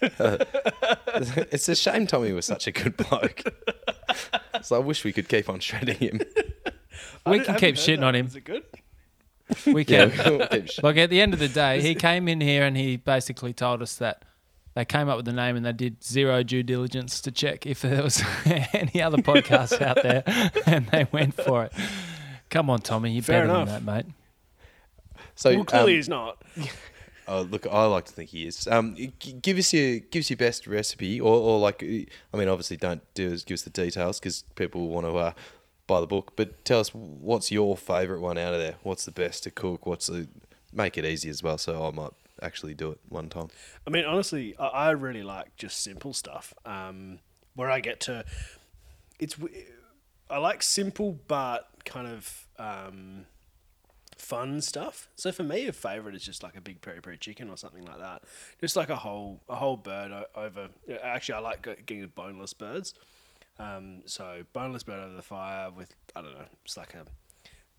[0.00, 3.42] it's a shame Tommy was such a good bloke.
[4.62, 6.20] so I wish we could keep on shredding him.
[7.26, 8.06] We can keep heard shitting that.
[8.06, 8.26] on him.
[8.26, 8.62] Is it good?
[9.66, 10.32] We Yeah, can.
[10.38, 12.76] we'll keep sh- Look, at the end of the day, he came in here and
[12.76, 14.22] he basically told us that
[14.74, 17.82] they came up with the name and they did zero due diligence to check if
[17.82, 18.22] there was
[18.72, 20.22] any other podcasts out there,
[20.66, 21.72] and they went for it.
[22.50, 23.68] Come on, Tommy, you're Fair better enough.
[23.68, 24.14] than that, mate.
[25.34, 26.42] So Well, clearly um, he's not.
[27.28, 28.68] Oh, look, I like to think he is.
[28.68, 32.46] Um, g- give us your give us your best recipe, or, or like, I mean,
[32.46, 35.32] obviously, don't do is give us the details because people want to uh,
[35.88, 36.34] buy the book.
[36.36, 38.76] But tell us what's your favourite one out of there.
[38.84, 39.86] What's the best to cook?
[39.86, 40.28] What's the
[40.72, 43.48] make it easy as well, so I might actually do it one time.
[43.88, 46.54] I mean, honestly, I, I really like just simple stuff.
[46.64, 47.18] Um,
[47.56, 48.24] where I get to,
[49.18, 49.36] it's
[50.30, 53.24] I like simple but kind of um,
[54.18, 55.08] fun stuff.
[55.16, 57.84] So for me, a favorite is just like a big peri peri chicken or something
[57.84, 58.22] like that.
[58.60, 60.68] Just like a whole a whole bird over.
[61.02, 62.94] Actually, I like getting boneless birds.
[63.58, 67.06] Um, so boneless bird over the fire with I don't know, it's like a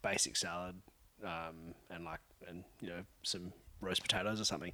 [0.02, 0.76] basic salad
[1.24, 4.74] um, and like and you know some roast potatoes or something.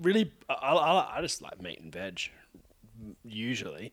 [0.00, 2.20] Really, I, I, I just like meat and veg
[3.24, 3.92] usually,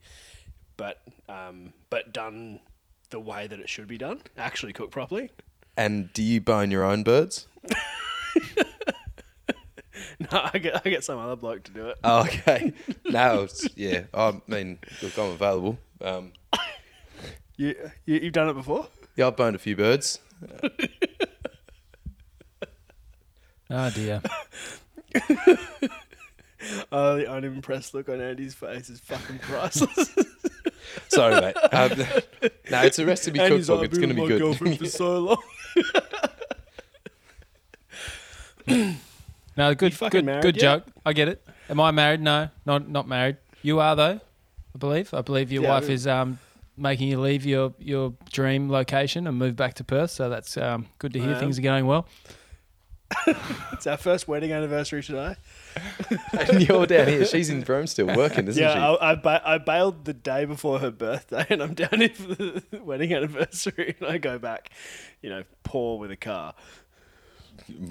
[0.77, 2.59] but um, but done
[3.11, 5.31] the way that it should be done, actually cooked properly.
[5.77, 7.47] And do you bone your own birds?
[10.19, 11.97] No, I get I get some other bloke to do it.
[12.03, 12.73] Oh, okay.
[13.05, 14.03] no, it's, yeah.
[14.13, 15.77] I mean, look, I'm available.
[15.99, 16.31] Um,
[17.57, 18.87] You, you you've done it before?
[19.15, 20.19] yeah, I've boned a few birds.
[23.69, 24.21] Oh dear.
[26.91, 30.15] Oh, the unimpressed look on Andy's face is fucking priceless.
[31.07, 31.55] Sorry, mate.
[31.71, 31.89] Um,
[32.71, 33.81] no, it's a recipe Andy's cookbook.
[33.81, 34.91] like, It's going to be with my girlfriend good.
[34.91, 35.43] for so long.
[39.57, 40.61] No, good, good, married good yet?
[40.61, 40.83] joke.
[41.05, 41.45] I get it.
[41.69, 42.21] Am I married?
[42.21, 43.37] No, not not married.
[43.61, 44.19] You are though,
[44.73, 45.13] I believe.
[45.13, 46.39] I believe your Yeah, wife is um,
[46.77, 50.11] making you leave your, your dream location and move back to Perth.
[50.11, 51.35] So that's um, good to hear.
[51.35, 52.07] Things are going well.
[53.73, 55.35] It's our first wedding anniversary today.
[56.33, 57.25] and you're down here.
[57.25, 58.79] She's in Broome still working, isn't yeah, she?
[58.79, 62.35] I, I, ba- I bailed the day before her birthday, and I'm down here for
[62.35, 64.69] the wedding anniversary, and I go back,
[65.23, 66.53] you know, poor with a car.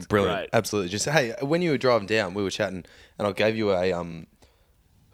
[0.09, 0.39] Brilliant.
[0.39, 0.49] great.
[0.53, 0.91] Absolutely.
[0.91, 2.85] Just hey, when you were driving down, we were chatting,
[3.19, 4.27] and I gave you a um,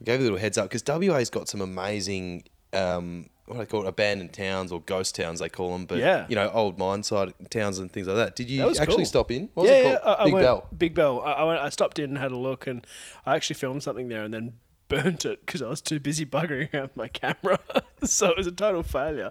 [0.01, 3.61] I gave you a little heads up because WA's got some amazing um, what do
[3.61, 6.27] they call it, abandoned towns or ghost towns they call them, but Yeah.
[6.29, 8.37] you know, old mine side towns and things like that.
[8.37, 9.05] Did you That actually cool.
[9.07, 9.49] stop in?
[9.55, 10.17] What was yeah, it yeah, called?
[10.19, 10.67] I, I Big went, Bell.
[10.77, 11.21] Big Bell.
[11.23, 11.61] I, I went.
[11.61, 12.87] I stopped in and had a look, and
[13.25, 14.55] I actually filmed something there, and then
[14.89, 17.59] burnt it because I was too busy buggering around with my camera.
[18.05, 19.31] so it was a total failure.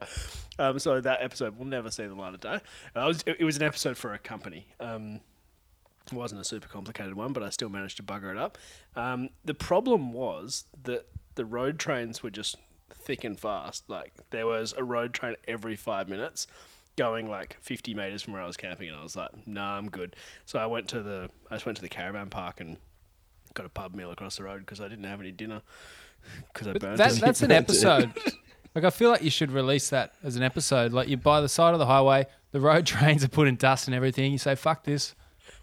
[0.58, 2.60] Um, so that episode will never see the light of day.
[2.96, 4.68] I was, it, it was an episode for a company.
[4.80, 5.20] Um,
[6.08, 8.58] it wasn't a super complicated one, but I still managed to bugger it up.
[8.96, 12.56] Um, the problem was that the road trains were just
[12.94, 13.90] thick and fast.
[13.90, 16.48] Like there was a road train every five minutes,
[16.98, 19.90] going like 50 meters from where I was camping, and I was like, "Nah, I'm
[19.90, 22.78] good." So I went to the I just went to the caravan park and
[23.54, 25.62] got a pub meal across the road because I didn't have any dinner
[26.54, 26.98] because I burned.
[26.98, 27.22] That, it.
[27.22, 28.12] that's an episode.
[28.76, 30.94] like I feel like you should release that as an episode.
[30.94, 33.88] Like you're by the side of the highway, the road trains are put in dust
[33.88, 34.32] and everything.
[34.32, 35.16] You say, "Fuck this,"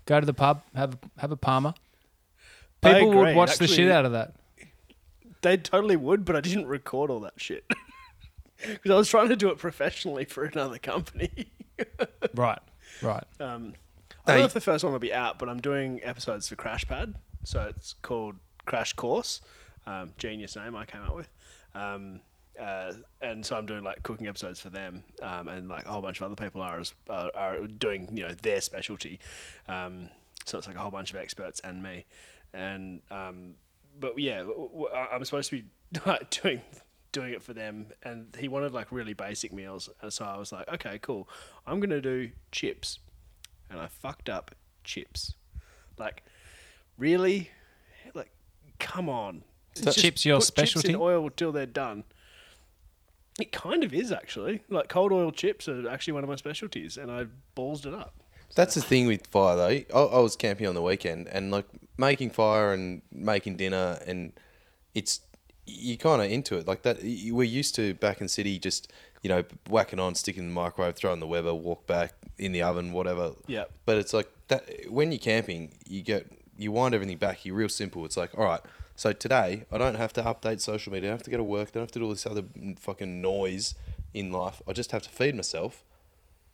[0.06, 1.74] go to the pub, have have a palmer.
[2.82, 4.34] People would watch the shit out of that.
[5.42, 7.64] They totally would, but I didn't record all that shit
[8.58, 11.48] because I was trying to do it professionally for another company.
[12.34, 12.60] Right,
[13.02, 13.24] right.
[13.40, 13.74] Um,
[14.24, 16.54] I don't know if the first one will be out, but I'm doing episodes for
[16.54, 19.40] CrashPad, so it's called Crash Course.
[19.84, 21.28] Um, genius name I came up with.
[21.74, 22.20] Um,
[22.60, 26.02] uh, and so I'm doing like cooking episodes for them, um, and like a whole
[26.02, 29.18] bunch of other people are as, uh, are doing you know their specialty.
[29.68, 30.08] Um,
[30.44, 32.04] so it's like a whole bunch of experts and me,
[32.54, 33.54] and um,
[33.98, 34.44] but yeah,
[35.12, 35.64] I'm supposed to be
[36.06, 36.60] like, doing
[37.12, 40.50] doing it for them, and he wanted like really basic meals, and so I was
[40.52, 41.28] like, okay, cool,
[41.66, 42.98] I'm gonna do chips,
[43.70, 45.34] and I fucked up chips,
[45.98, 46.22] like
[46.98, 47.50] really,
[48.14, 48.30] like
[48.78, 50.88] come on, So chips your specialty?
[50.88, 52.04] Chips in oil till they're done.
[53.40, 56.96] It kind of is actually like cold oil chips are actually one of my specialties,
[56.96, 57.26] and I
[57.56, 58.21] ballsed it up.
[58.54, 59.98] That's the thing with fire though.
[59.98, 64.32] I, I was camping on the weekend and like making fire and making dinner and
[64.94, 65.20] it's
[65.66, 67.02] you kind of into it like that.
[67.02, 70.96] We're used to back in city just you know whacking on, sticking in the microwave,
[70.96, 73.32] throwing the Weber, walk back in the oven, whatever.
[73.46, 73.70] Yep.
[73.86, 76.26] But it's like that when you're camping, you get
[76.58, 77.44] you wind everything back.
[77.44, 78.04] You're real simple.
[78.04, 78.60] It's like all right.
[78.96, 81.08] So today I don't have to update social media.
[81.08, 81.68] I don't have to go to work.
[81.68, 82.44] I don't have to do all this other
[82.78, 83.74] fucking noise
[84.12, 84.60] in life.
[84.68, 85.84] I just have to feed myself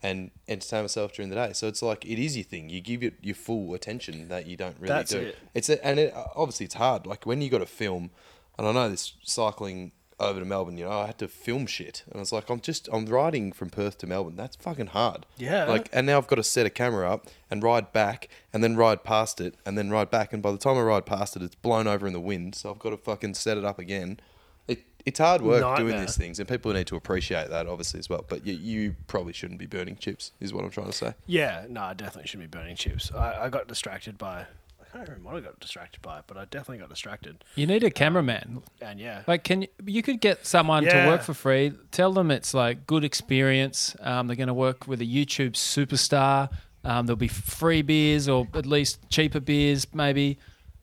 [0.03, 1.53] and entertain myself during the day.
[1.53, 2.69] So it's like it is your thing.
[2.71, 5.19] You give it your full attention that you don't really That's do.
[5.19, 5.39] it.
[5.55, 7.07] It's a, and it, obviously it's hard.
[7.07, 8.11] Like when you got to film,
[8.59, 10.77] and I know this cycling over to Melbourne.
[10.77, 13.53] You know, I had to film shit, and I was like, I'm just I'm riding
[13.53, 14.37] from Perth to Melbourne.
[14.37, 15.27] That's fucking hard.
[15.37, 15.65] Yeah.
[15.65, 18.77] Like, and now I've got to set a camera up and ride back, and then
[18.77, 20.33] ride past it, and then ride back.
[20.33, 22.55] And by the time I ride past it, it's blown over in the wind.
[22.55, 24.21] So I've got to fucking set it up again.
[24.69, 28.09] It, it's hard work doing these things, and people need to appreciate that, obviously, as
[28.09, 28.25] well.
[28.29, 31.15] But you, you probably shouldn't be burning chips, is what I'm trying to say.
[31.27, 33.11] Yeah, no, I definitely shouldn't be burning chips.
[33.13, 34.47] I, I got distracted by.
[34.81, 37.45] I can't remember what I got distracted by, but I definitely got distracted.
[37.57, 38.63] You need a cameraman.
[38.81, 39.69] And yeah, Like, can you?
[39.85, 41.73] You could get someone to work for free.
[41.91, 43.95] Tell them it's like good experience.
[44.01, 46.51] Um, they're going to work with a YouTube superstar.
[46.85, 50.39] Um, there'll be free beers or at least cheaper beers, maybe.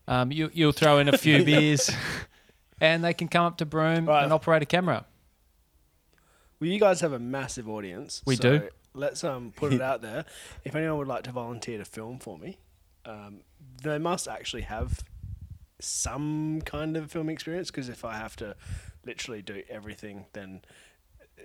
[0.08, 1.90] Um, you, you'll throw in a few beers,
[2.82, 4.24] and they can come up to Broome Right.
[4.24, 5.06] and operate a camera.
[6.60, 8.22] well, you guys have a massive audience.
[8.26, 8.70] We so do.
[8.94, 10.26] Let's um put it out there.
[10.64, 12.58] If anyone would like to volunteer to film for me,
[13.06, 13.42] um,
[13.84, 15.00] they must actually have
[15.80, 17.70] some kind of film experience.
[17.72, 18.56] Because if I have to
[19.06, 20.62] literally do everything, then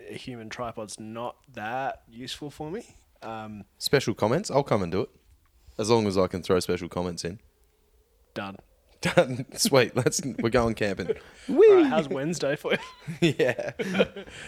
[0.08, 2.94] a human tripod's not that useful for me.
[3.22, 5.10] Um, Special comments, I'll come and do it,
[5.76, 7.40] as long as I can throw special comments in.
[8.32, 8.56] done.
[9.00, 9.46] Done.
[9.56, 9.96] Sweet.
[9.96, 10.20] Let's.
[10.24, 11.14] We're going camping.
[11.48, 13.34] All right, how's Wednesday for you?
[13.38, 13.70] yeah.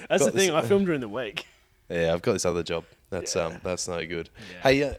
[0.08, 0.50] That's the thing.
[0.50, 1.46] I filmed during the week.
[1.88, 2.84] Yeah, I've got this other job.
[3.10, 3.46] That's Yeah.
[3.46, 4.30] um, that's no good.
[4.50, 4.62] Yeah.
[4.62, 4.94] Hey, uh,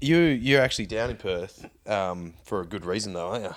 [0.00, 3.54] you you're actually down in Perth um, for a good reason though, aren't you?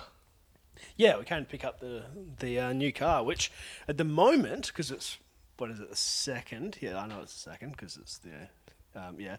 [0.96, 2.04] Yeah, we came to pick up the
[2.40, 3.52] the uh, new car, which
[3.88, 5.18] at the moment, because it's
[5.58, 6.78] what is it, the second?
[6.80, 9.38] Yeah, I know it's the second because it's the um, yeah.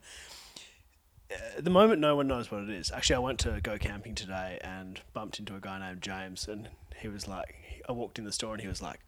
[1.56, 2.90] At the moment, no one knows what it is.
[2.90, 6.68] Actually, I went to go camping today and bumped into a guy named James, and
[7.00, 7.54] he was like,
[7.88, 9.00] I walked in the store and he was like,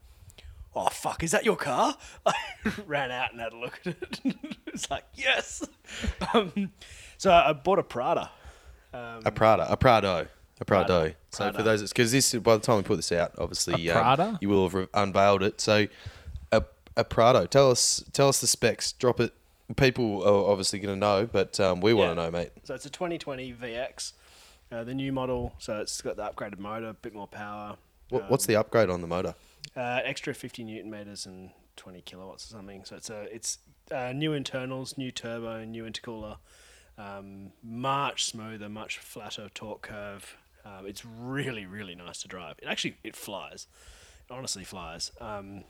[0.75, 2.35] "Oh fuck, is that your car?" I
[2.87, 4.21] ran out and had a look at it.
[4.67, 5.63] it's like, yes.
[6.35, 6.71] Um,
[7.19, 8.31] so I bought a Prada.
[8.95, 10.27] Um, A Prada, a Prado,
[10.61, 10.87] A Prado.
[10.87, 11.15] Prado.
[11.31, 11.65] So for Prado.
[11.65, 14.39] those, because this by the time we put this out, obviously A um, Prada?
[14.41, 15.61] you will have re- unveiled it.
[15.61, 15.87] So
[16.51, 16.63] a,
[16.97, 17.47] a Prado.
[17.47, 18.93] Tell us tell us the specs.
[18.93, 19.33] Drop it.
[19.77, 22.51] People are obviously going to know, but um, we want to know, mate.
[22.65, 24.13] So it's a 2020 VX,
[24.71, 25.55] uh, the new model.
[25.59, 27.77] So it's got the upgraded motor, a bit more power.
[28.11, 29.35] What, what's the upgrade on the motor?
[29.77, 32.85] Uh, extra 50 newton meters and 20 kilowatts or something.
[32.85, 33.59] So it's a it's
[33.91, 36.37] uh, new internals, new turbo, new intercooler,
[36.99, 40.37] um, much smoother, much flatter torque curve.
[40.65, 42.57] Um, it's really really nice to drive.
[42.63, 43.67] It actually it flies,
[44.29, 45.11] it honestly flies.
[45.21, 45.65] Um,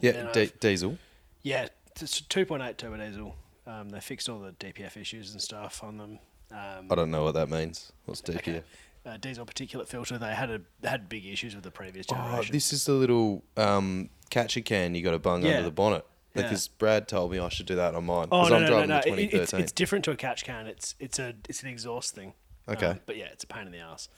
[0.00, 0.98] Yeah, diesel.
[1.42, 1.68] yeah,
[2.00, 3.34] it's a 2.8 turbo diesel.
[3.66, 6.18] Um, they fixed all the DPF issues and stuff on them.
[6.50, 7.92] Um, I don't know what that means.
[8.06, 8.36] What's DPF?
[8.38, 8.62] Okay.
[9.04, 10.16] Uh, diesel particulate filter.
[10.18, 12.52] They had a had big issues with the previous Oh, generation.
[12.52, 15.52] this is the little um, catch can you got to bung Yeah.
[15.52, 16.06] under the bonnet.
[16.34, 16.42] Yeah.
[16.42, 18.28] Because Brad told me I should do that on mine.
[18.30, 18.98] Oh no, I'm no, no, no!
[19.04, 20.66] It- it's, it's different to a catch can.
[20.66, 22.32] It's it's a it's an exhaust thing.
[22.68, 22.86] Okay.
[22.86, 24.08] Um, but yeah, it's a pain in the ass.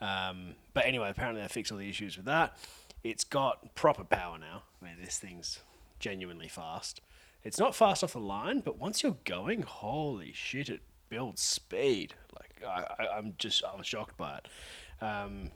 [0.00, 2.56] Um, but anyway, apparently they fixed all the issues with that.
[3.02, 4.62] It's got proper power now.
[4.80, 5.60] I mean, this thing's
[5.98, 7.00] genuinely fast.
[7.48, 12.14] It's not fast off the line, but once you're going, holy shit, it builds speed.
[12.38, 15.04] Like I, I, I'm just I was shocked by it.
[15.04, 15.50] Um,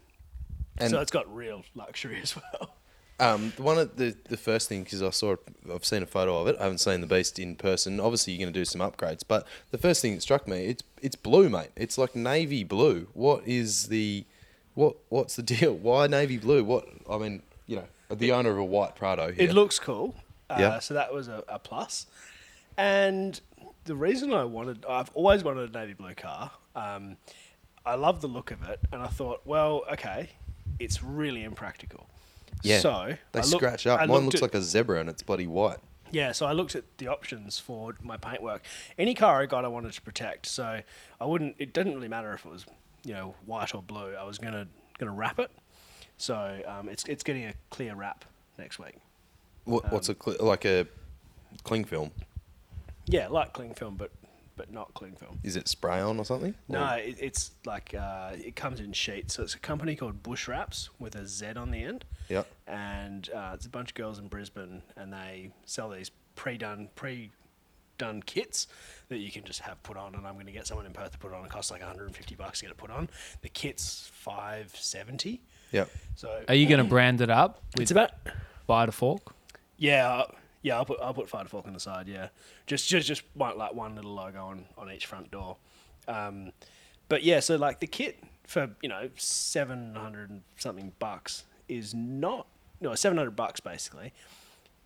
[0.78, 2.74] And- so it's got real luxury as well.
[3.20, 5.37] Um, one of the the first thing because I saw
[5.72, 6.57] I've seen a photo of it.
[6.59, 8.00] I haven't seen the beast in person.
[8.00, 10.83] Obviously, you're going to do some upgrades, but the first thing that struck me, it's
[11.02, 11.70] it's blue, mate.
[11.76, 13.07] It's like navy blue.
[13.12, 14.24] What is the
[14.74, 15.74] what what's the deal?
[15.74, 16.64] Why navy blue?
[16.64, 19.50] What I mean, you know, the owner of a white Prado here.
[19.50, 20.16] It looks cool.
[20.52, 20.78] Uh, Yeah.
[20.78, 22.06] So that was a, a plus.
[22.76, 23.40] And
[23.84, 26.50] the reason I wanted, I've always wanted a navy blue car.
[26.74, 27.16] Um,
[27.84, 30.30] I love the look of it, and I thought, well, okay,
[30.78, 32.06] it's really impractical.
[32.62, 34.00] yeah, So they I look- scratch up.
[34.00, 35.78] I Mine looks at- like a zebra and it's bloody white.
[36.12, 38.62] yeah, so I looked at the options for my paintwork.
[38.98, 40.46] Any car I got, I wanted to protect.
[40.46, 40.80] So
[41.20, 41.56] I wouldn't.
[41.58, 42.66] It didn't really matter if it was,
[43.04, 44.14] you know, white or blue.
[44.14, 45.50] I was gonna gonna wrap it.
[46.16, 48.24] So um, it's it's getting a clear wrap
[48.58, 48.94] next week.
[49.64, 50.87] What, what's Um, a cl- like a
[51.64, 52.11] cling film?
[53.07, 54.11] Yeah, like cling film, but
[54.55, 55.40] but not cling film.
[55.42, 56.55] Is it spray on or something?
[56.68, 59.35] No, Or- it, it's like uh, it comes in sheets.
[59.35, 62.42] So it's a company called Bush Wrapz with a Z on the end, Yeah.
[62.66, 68.22] and uh, it's a bunch of girls in Brisbane, and they sell these pre-done pre-done
[68.27, 68.66] kits
[69.09, 70.14] that you can just have put on.
[70.14, 71.44] And I'm going to get someone in Perth to put on.
[71.44, 73.09] It costs like 150 bucks to get it put on.
[73.40, 75.40] The kit's 570.
[75.72, 75.85] Yeah.
[76.14, 78.11] So Are you going to brand it up with it's about
[78.66, 79.35] Fire to Fork?
[79.82, 80.22] Yeah.
[80.62, 82.06] Yeah, I'll put I'll put Fork on the side.
[82.06, 82.28] Yeah,
[82.66, 85.56] just just just like one little logo on, on each front door.
[86.06, 86.52] Um,
[87.08, 92.46] but yeah, so like the kit for you know seven hundred something bucks is not
[92.80, 94.12] no seven hundred bucks basically.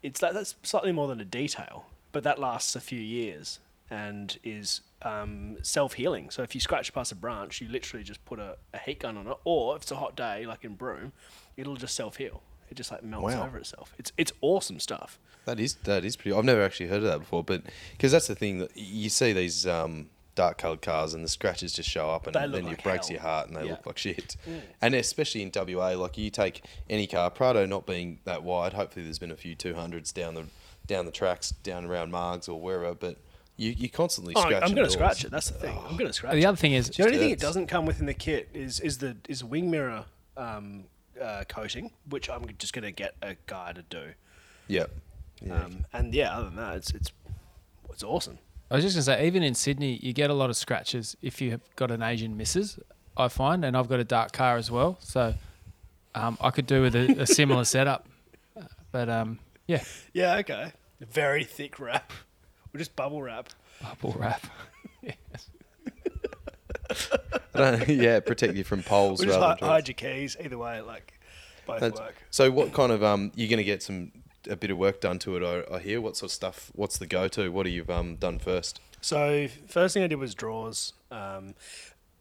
[0.02, 4.38] It's like that's slightly more than a detail, but that lasts a few years and
[4.42, 6.30] is um, self healing.
[6.30, 9.18] So if you scratch past a branch, you literally just put a, a heat gun
[9.18, 11.12] on it, or if it's a hot day like in Broome,
[11.58, 12.42] it'll just self heal.
[12.70, 13.46] It just like melts Wow.
[13.46, 13.92] over itself.
[13.98, 15.18] It's it's awesome stuff.
[15.44, 16.36] That is that is pretty.
[16.36, 19.32] I've never actually heard of that before, but because that's the thing that you see
[19.32, 22.64] these um, dark coloured cars and the scratches just show up, and They look then
[22.64, 23.12] like it breaks hell.
[23.14, 23.70] your heart, and they Yeah.
[23.72, 24.36] look like shit.
[24.82, 28.72] And especially in WA, like you take any car, Prado not being that wide.
[28.72, 30.46] Hopefully, there's been a few two hundreds down the
[30.86, 33.16] down the tracks, down around Margs or wherever, but
[33.56, 34.62] you you constantly Oh, scratch.
[34.64, 35.30] I'm going to scratch it.
[35.30, 35.78] That's the thing.
[35.78, 36.44] I'm going to scratch The it.
[36.44, 38.98] other thing is, The only thing it doesn't come with in the kit is is
[38.98, 40.04] the is wing mirror
[40.36, 40.84] um,
[41.20, 44.12] uh, coating, which I'm just going to get a guy to do.
[44.68, 44.90] Yep.
[45.42, 45.54] Yeah.
[45.54, 47.12] Um, and yeah, other than that, it's it's
[47.90, 48.38] it's awesome.
[48.70, 51.16] I was just going to say, even in Sydney, you get a lot of scratches
[51.22, 52.80] if you've got an Asian missus,
[53.16, 54.98] I find, and I've got a dark car as well.
[55.00, 55.34] So
[56.16, 58.08] um, I could do with a, a similar setup.
[58.90, 60.72] But um, yeah, Yeah, okay.
[61.00, 62.12] Very thick wrap,
[62.74, 63.50] or just bubble wrap.
[63.82, 64.44] bubble wrap.
[67.88, 70.36] Yeah, protect you from poles Or just rather hide, your keys.
[70.42, 71.18] Either way, like
[71.66, 72.14] both That's- work.
[72.30, 74.12] So, what kind of um, you're going to get some
[74.48, 75.66] a bit of work done to it?
[75.70, 76.00] I, I hear.
[76.00, 76.70] What sort of stuff?
[76.74, 77.50] What's the go to?
[77.50, 78.80] What have you um done first?
[79.00, 80.92] So first thing I did was drawers.
[81.10, 81.54] Um,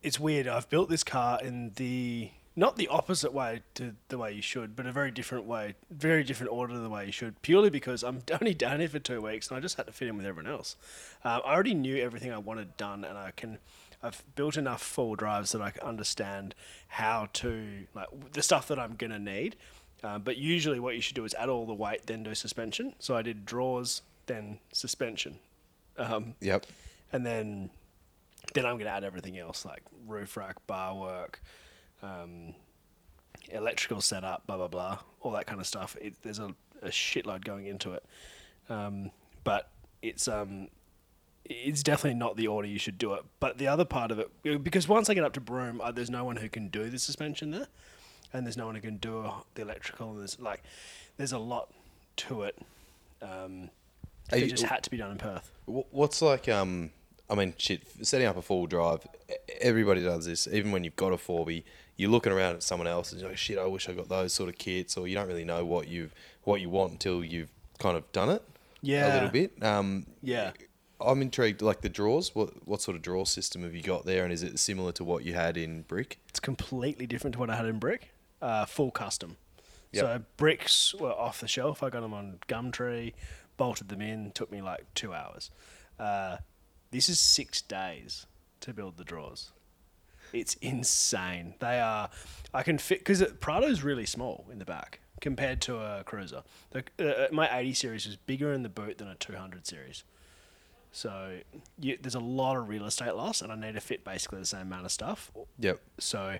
[0.03, 0.47] it's weird.
[0.47, 4.75] I've built this car in the not the opposite way to the way you should,
[4.75, 7.41] but a very different way, very different order to the way you should.
[7.41, 10.07] Purely because I'm only down here for two weeks, and I just had to fit
[10.07, 10.75] in with everyone else.
[11.23, 13.57] Um, I already knew everything I wanted done, and I can.
[14.03, 16.55] I've built enough four drives that I can understand
[16.87, 19.55] how to like the stuff that I'm gonna need.
[20.03, 22.93] Um, but usually, what you should do is add all the weight, then do suspension.
[22.99, 25.39] So I did drawers, then suspension.
[25.97, 26.65] Um, Yep.
[27.13, 27.69] and then
[28.53, 31.41] then I'm going to add everything else like roof rack, bar work,
[32.03, 32.53] um,
[33.49, 35.95] electrical setup, blah blah blah, all that kind of stuff.
[35.99, 38.05] It, there's a, a shitload going into it,
[38.69, 39.09] um,
[39.43, 39.69] but
[40.03, 40.67] it's um,
[41.45, 43.23] it's definitely not the order you should do it.
[43.39, 46.09] But the other part of it, because once I get up to Broome, uh, there's
[46.09, 47.67] no one who can do the suspension there,
[48.33, 50.11] and there's no one who can do the electrical.
[50.11, 50.63] And there's like,
[51.17, 51.71] there's a lot
[52.17, 52.57] to it.
[53.21, 53.69] Um,
[54.31, 55.51] it you- just had to be done in Perth.
[55.65, 56.91] What's like, um,
[57.29, 59.07] I mean, shit, setting up a full drive,
[59.61, 60.47] everybody does this.
[60.47, 61.63] Even when you've got a 4B,
[61.97, 64.33] you're looking around at someone else and you're like, shit, I wish I got those
[64.33, 67.49] sort of kits, or you don't really know what you've what you want until you've
[67.79, 68.43] kind of done it
[68.81, 69.63] Yeah, a little bit.
[69.63, 70.51] Um, Yeah.
[70.99, 74.23] I'm intrigued, like the draws, what what sort of draw system have you got there,
[74.23, 76.19] and is it similar to what you had in Brick?
[76.29, 78.11] It's completely different to what I had in brick.
[78.41, 79.37] Uh, full custom.
[79.91, 80.03] Yep.
[80.03, 81.81] So bricks were off the shelf.
[81.81, 83.13] I got them on Gumtree,
[83.57, 84.31] bolted them in.
[84.31, 85.51] Took me like two hours.
[85.97, 86.37] Uh,
[86.91, 88.25] this is six days
[88.61, 89.51] to build the drawers.
[90.33, 91.55] It's insane.
[91.59, 92.09] They are.
[92.53, 96.43] I can fit because Prado's really small in the back compared to a Cruiser.
[96.71, 100.03] The, uh, my 80 series is bigger in the boot than a 200 series.
[100.95, 101.39] So
[101.77, 104.45] you, there's a lot of real estate loss, and I need to fit basically the
[104.45, 105.29] same amount of stuff.
[105.59, 105.81] Yep.
[105.99, 106.37] So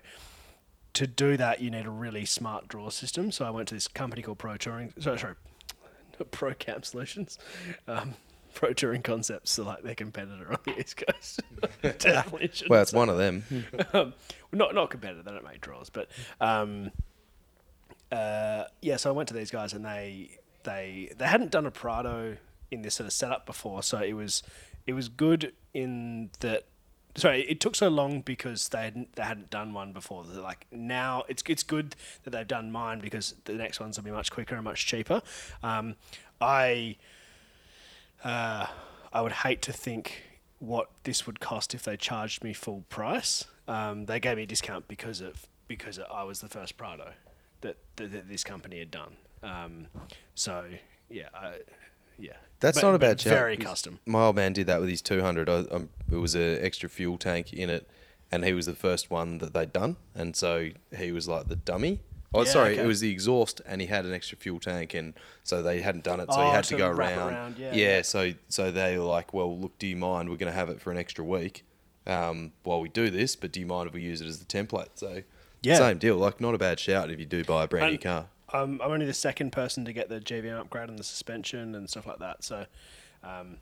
[0.94, 3.30] to do that, you need a really smart draw system.
[3.30, 4.94] So I went to this company called Pro Touring.
[4.98, 5.34] Sorry, sorry,
[6.30, 7.38] Pro Camp Solutions.
[7.86, 8.14] Um,
[8.54, 11.42] Pro Touring Concepts, so like their competitor on the East Coast.
[12.70, 13.44] Well, it's one of them.
[13.92, 14.14] um,
[14.52, 15.22] not not competitor.
[15.22, 16.08] They don't make draws, but
[16.40, 16.92] um,
[18.10, 18.96] uh, yeah.
[18.96, 22.38] So I went to these guys, and they they they hadn't done a Prado
[22.70, 24.42] in this sort of setup before, so it was
[24.86, 26.64] it was good in that.
[27.16, 30.24] Sorry, it took so long because they hadn't they hadn't done one before.
[30.24, 34.04] They're like now, it's it's good that they've done mine because the next ones will
[34.04, 35.22] be much quicker and much cheaper.
[35.62, 35.96] Um,
[36.40, 36.96] I
[38.22, 38.66] uh,
[39.12, 40.22] I would hate to think
[40.58, 43.44] what this would cost if they charged me full price.
[43.68, 47.12] Um, they gave me a discount because of because I was the first Prado
[47.60, 49.16] that, that, that this company had done.
[49.42, 49.86] Um,
[50.34, 50.64] so
[51.08, 51.58] yeah, I,
[52.18, 52.36] yeah.
[52.60, 53.32] That's But- not a bad shout.
[53.32, 53.98] Very custom.
[54.06, 55.48] My old man did that with his 200.
[55.48, 57.88] I, um, it was an extra fuel tank in it,
[58.32, 61.56] and he was the first one that they'd done, and so he was like the
[61.56, 62.00] dummy.
[62.34, 62.82] Oh, Yeah, sorry, okay.
[62.82, 66.04] it was the exhaust, and he had an extra fuel tank, and so they hadn't
[66.04, 67.32] done it, so Oh, he had to go around.
[67.34, 68.02] around, yeah, yeah.
[68.02, 70.28] so so they were like, well, look, do you mind?
[70.28, 71.64] We're going to have it for an extra week
[72.06, 74.44] um, while we do this, but do you mind if we use it as the
[74.44, 74.88] template?
[74.94, 75.22] So
[75.62, 75.76] Yeah.
[75.76, 76.16] same deal.
[76.16, 78.26] Like, not a bad shout if you do buy a brand new car.
[78.52, 81.90] Um, I'm only the second person to get the GVM upgrade and the suspension and
[81.90, 82.44] stuff like that.
[82.44, 82.66] So
[83.24, 83.56] um,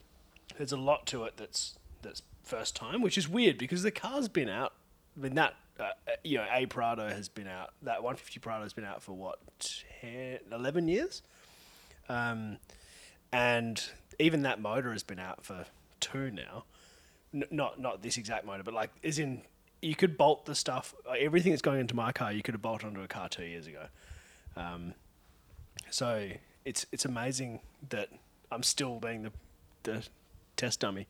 [0.59, 4.29] there's a lot to it that's that's first time, which is weird because the car's
[4.29, 4.73] been out.
[5.17, 5.91] I mean that uh,
[6.23, 7.71] you know a Prado has been out.
[7.83, 9.39] That 150 Prado has been out for what
[10.01, 11.23] 10, 11 years,
[12.09, 12.59] um,
[13.33, 13.83] and
[14.19, 15.65] even that motor has been out for
[16.01, 16.65] two now.
[17.33, 19.43] N- not not this exact motor, but like is in.
[19.83, 22.33] You could bolt the stuff, uh, everything that's going into my car.
[22.33, 23.87] You could have bolted onto a car two years ago.
[24.57, 24.95] Um,
[25.91, 26.31] so
[26.65, 28.09] it's it's amazing that
[28.51, 29.33] I'm still being the
[29.85, 30.07] the
[30.57, 31.07] test dummy.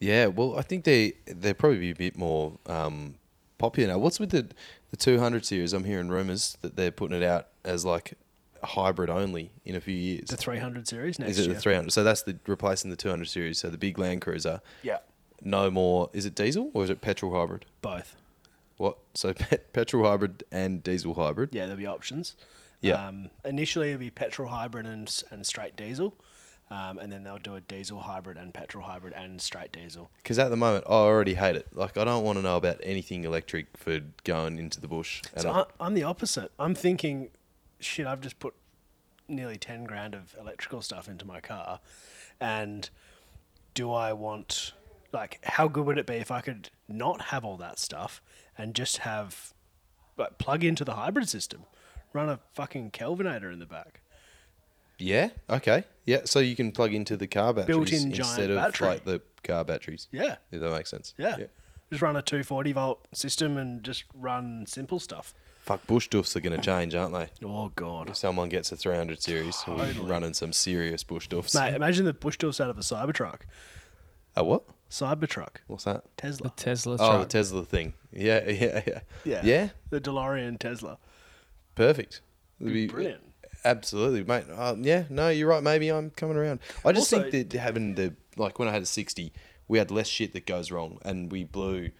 [0.00, 3.14] Yeah, well, I think they they'll probably be a bit more um,
[3.58, 3.98] popular now.
[3.98, 4.48] What's with the
[4.90, 5.72] the 200 series?
[5.72, 8.14] I'm hearing rumors that they're putting it out as like
[8.62, 10.28] hybrid only in a few years.
[10.28, 11.92] The 300 series next Is it the 300?
[11.92, 13.58] So that's the replacing the 200 series.
[13.58, 14.98] So the big Land Cruiser, Yeah,
[15.42, 16.10] no more.
[16.12, 17.66] Is it diesel or is it petrol hybrid?
[17.82, 18.16] both.
[18.76, 18.98] What?
[19.14, 21.50] So pet, petrol hybrid and diesel hybrid.
[21.52, 22.36] Yeah, there'll be options.
[22.80, 23.06] Yeah.
[23.06, 26.14] Um, initially, it'll be petrol hybrid and and straight diesel,
[26.70, 30.10] um, and then they'll do a diesel hybrid and petrol hybrid and straight diesel.
[30.22, 31.68] Because at the moment, I already hate it.
[31.72, 35.22] Like I don't want to know about anything electric for going into the bush.
[35.36, 36.52] So I, I'm the opposite.
[36.58, 37.30] I'm thinking,
[37.80, 38.54] shit, I've just put
[39.28, 41.80] nearly 10 grand of electrical stuff into my car.
[42.40, 42.88] And
[43.74, 44.72] do I want,
[45.12, 48.20] like, how good would it be if I could not have all that stuff
[48.58, 49.52] and just have,
[50.16, 51.64] like, plug into the hybrid system?
[52.12, 54.00] Run a fucking Kelvinator in the back.
[54.98, 55.30] Yeah.
[55.50, 55.84] Okay.
[56.04, 56.20] Yeah.
[56.24, 58.88] So you can plug into the car batteries Built-in giant instead of battery.
[58.88, 60.06] like the car batteries.
[60.12, 60.36] Yeah.
[60.52, 61.14] If that makes sense.
[61.18, 61.36] Yeah.
[61.90, 65.34] Just run a 240 volt system and just run simple stuff.
[65.62, 67.28] Fuck, bush doofs are going to change, aren't they?
[67.46, 68.10] Oh, God.
[68.10, 69.94] If someone gets a 300 series, Totally.
[69.98, 71.54] running some serious bush doofs.
[71.54, 73.40] Mate, imagine the bush doofs out of a Cybertruck.
[74.36, 74.64] A what?
[74.94, 75.56] Cybertruck.
[75.66, 76.04] What's that?
[76.16, 76.44] Tesla.
[76.48, 76.96] The Tesla.
[76.98, 77.26] Tesla Oh, the.
[77.26, 77.94] Tesla thing.
[78.12, 79.00] Yeah, yeah, yeah.
[79.24, 79.40] Yeah.
[79.44, 79.68] Yeah.
[79.90, 80.98] The DeLorean Tesla.
[81.74, 82.20] Perfect.
[82.60, 83.22] It'd Be be brilliant.
[83.64, 84.44] Absolutely, mate.
[84.56, 85.62] Um, yeah, no, you're right.
[85.62, 86.60] Maybe I'm coming around.
[86.84, 89.32] I just Also- think that having the like when I had a 60,
[89.68, 91.90] we had less shit that goes wrong, and we blew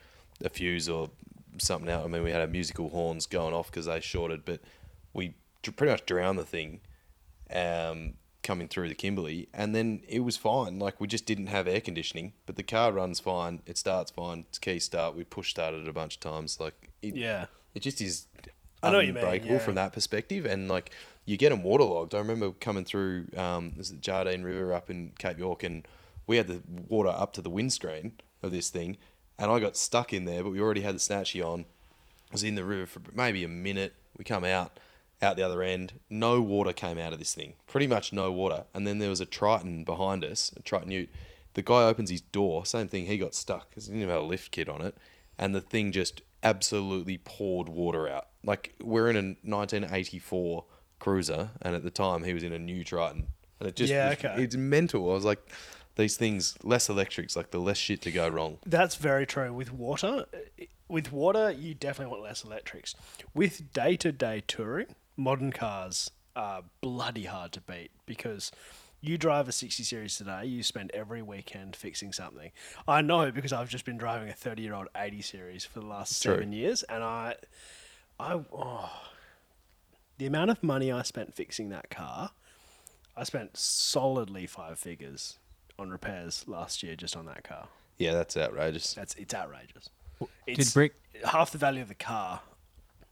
[0.44, 1.10] a fuse or
[1.58, 2.04] something out.
[2.04, 4.60] I mean, we had our musical horns going off because they shorted, but
[5.12, 6.80] we dr- pretty much drowned the thing
[7.54, 8.14] um,
[8.44, 10.78] coming through the Kimberley, and then it was fine.
[10.78, 13.62] Like we just didn't have air conditioning, but the car runs fine.
[13.66, 14.44] It starts fine.
[14.48, 15.16] It's key start.
[15.16, 16.60] We push started it a bunch of times.
[16.60, 17.46] Like it, Yeah.
[17.74, 18.26] it just is
[18.82, 19.58] I know what you mean, unbreakable yeah.
[19.58, 20.44] from that perspective.
[20.44, 20.92] And like
[21.24, 22.14] you get them waterlogged.
[22.14, 25.88] I remember coming through um, this is the Jardine River up in Cape York, and
[26.26, 28.98] we had the water up to the windscreen of this thing,
[29.38, 30.42] and I got stuck in there.
[30.44, 31.60] But we already had the snatchy on.
[32.30, 33.94] I was in the river for maybe a minute.
[34.18, 34.78] We come out,
[35.24, 35.94] out the other end.
[36.08, 37.54] No water came out of this thing.
[37.66, 38.64] Pretty much no water.
[38.72, 41.10] And then there was a Triton behind us, a Triton Ute.
[41.54, 42.64] The guy opens his door.
[42.66, 43.06] Same thing.
[43.06, 44.96] He got stuck because he didn't have a lift kit on it,
[45.38, 48.28] and the thing just absolutely poured water out.
[48.44, 50.64] Like we're in a 1984
[50.98, 53.28] cruiser, and at the time he was in a new Triton,
[53.60, 54.34] and it just Yeah, okay.
[54.42, 55.10] it's mental.
[55.10, 55.48] I was like,
[55.96, 58.58] these things less electrics, like the less shit to go wrong.
[58.66, 59.52] That's very true.
[59.52, 60.26] With water,
[60.88, 62.94] with water, you definitely want less electrics.
[63.32, 68.50] With day to day touring, modern cars are bloody hard to beat because
[69.00, 72.50] you drive a 60 series today, you spend every weekend fixing something.
[72.88, 75.86] I know because I've just been driving a 30 year old 80 series for the
[75.86, 76.34] last True.
[76.34, 77.34] seven years, and I,
[78.18, 78.90] I, oh,
[80.18, 82.30] the amount of money I spent fixing that car,
[83.16, 85.38] I spent solidly five figures
[85.78, 87.68] on repairs last year just on that car.
[87.98, 88.94] Yeah, that's outrageous.
[88.94, 89.90] That's it's outrageous.
[90.20, 90.94] Did It's Brick
[91.24, 92.40] half the value of the car.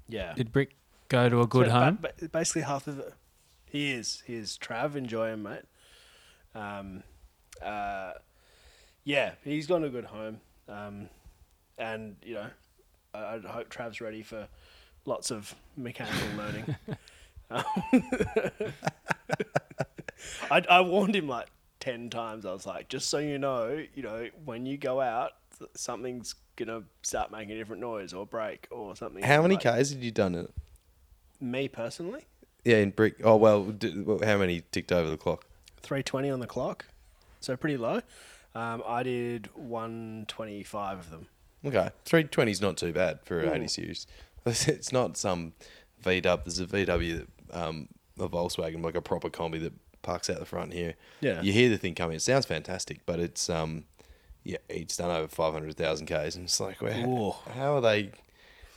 [0.09, 0.35] Yeah.
[0.35, 0.75] did Brick
[1.13, 1.99] go to a good So, home?
[2.01, 3.13] ba- ba- basically half of it.
[3.71, 4.23] He is.
[4.27, 4.59] He is.
[4.59, 5.63] Trav, enjoy him, mate.
[6.55, 7.03] Um,
[7.65, 8.13] uh,
[9.05, 10.41] yeah, he's gone to a good home.
[10.69, 11.09] Um,
[11.79, 12.47] and you know,
[13.15, 14.49] I, I hope Trav's ready for
[15.07, 16.77] lots of mechanical learning.
[17.51, 17.65] Um,
[20.51, 21.49] I, I warned him like
[21.81, 22.47] ten times.
[22.47, 25.33] I was like, just so you know, you know, when you go out,
[25.75, 29.23] something's gonna start making a different noise or break or something.
[29.25, 30.51] How many like, Ks had you done it?
[31.43, 32.25] Me personally,
[32.65, 33.17] Yeah, in brick.
[33.25, 35.45] Oh well, d- well, how many ticked over the clock?
[35.83, 36.85] three twenty on the clock,
[37.41, 38.01] so pretty low.
[38.55, 41.27] Um, I did one twenty five of them.
[41.67, 44.07] Okay, three twenty is not too bad for an eighty series.
[44.47, 45.53] It's not some
[46.05, 46.45] VW.
[46.45, 47.89] There's a VW, that, um,
[48.19, 49.73] a Volkswagen, like a proper Kombi that
[50.03, 50.95] parks out the front here.
[51.21, 51.41] Yeah.
[51.43, 52.17] You hear the thing coming.
[52.17, 53.85] It sounds fantastic, but it's um,
[54.45, 57.33] yeah, it's done over five hundred thousand k's, and it's like, Ooh.
[57.55, 58.11] how are they?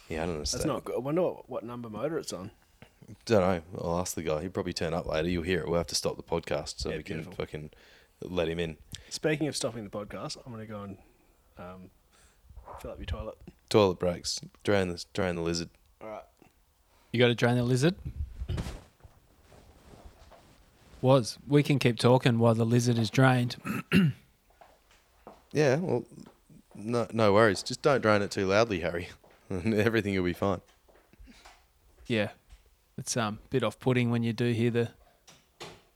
[0.09, 0.61] Yeah, I don't understand.
[0.61, 0.95] That's not good.
[0.95, 2.51] I wonder what, what number motor it's on.
[3.25, 3.61] Don't know.
[3.83, 4.41] I'll ask the guy.
[4.41, 5.29] He'll probably turn up later.
[5.29, 5.67] You'll hear it.
[5.67, 7.35] We'll have to stop the podcast so Yeah, we can beautiful.
[7.45, 7.69] fucking
[8.21, 8.77] let him in.
[9.09, 10.97] Speaking of stopping the podcast, I'm gonna go and
[11.57, 11.89] um,
[12.81, 13.35] fill up your toilet.
[13.69, 14.41] Toilet breaks.
[14.63, 15.69] Drain the drain the lizard.
[16.01, 16.23] All right.
[17.11, 17.95] You got to drain the lizard.
[21.01, 23.55] Was we can keep talking while the lizard is drained.
[25.51, 25.77] Yeah.
[25.77, 26.03] Well,
[26.75, 27.63] no no worries.
[27.63, 29.07] Just don't drain it too loudly, Harry.
[29.49, 30.61] And Everything will be fine.
[32.07, 32.29] Yeah,
[32.97, 34.89] it's um bit off putting when you do hear the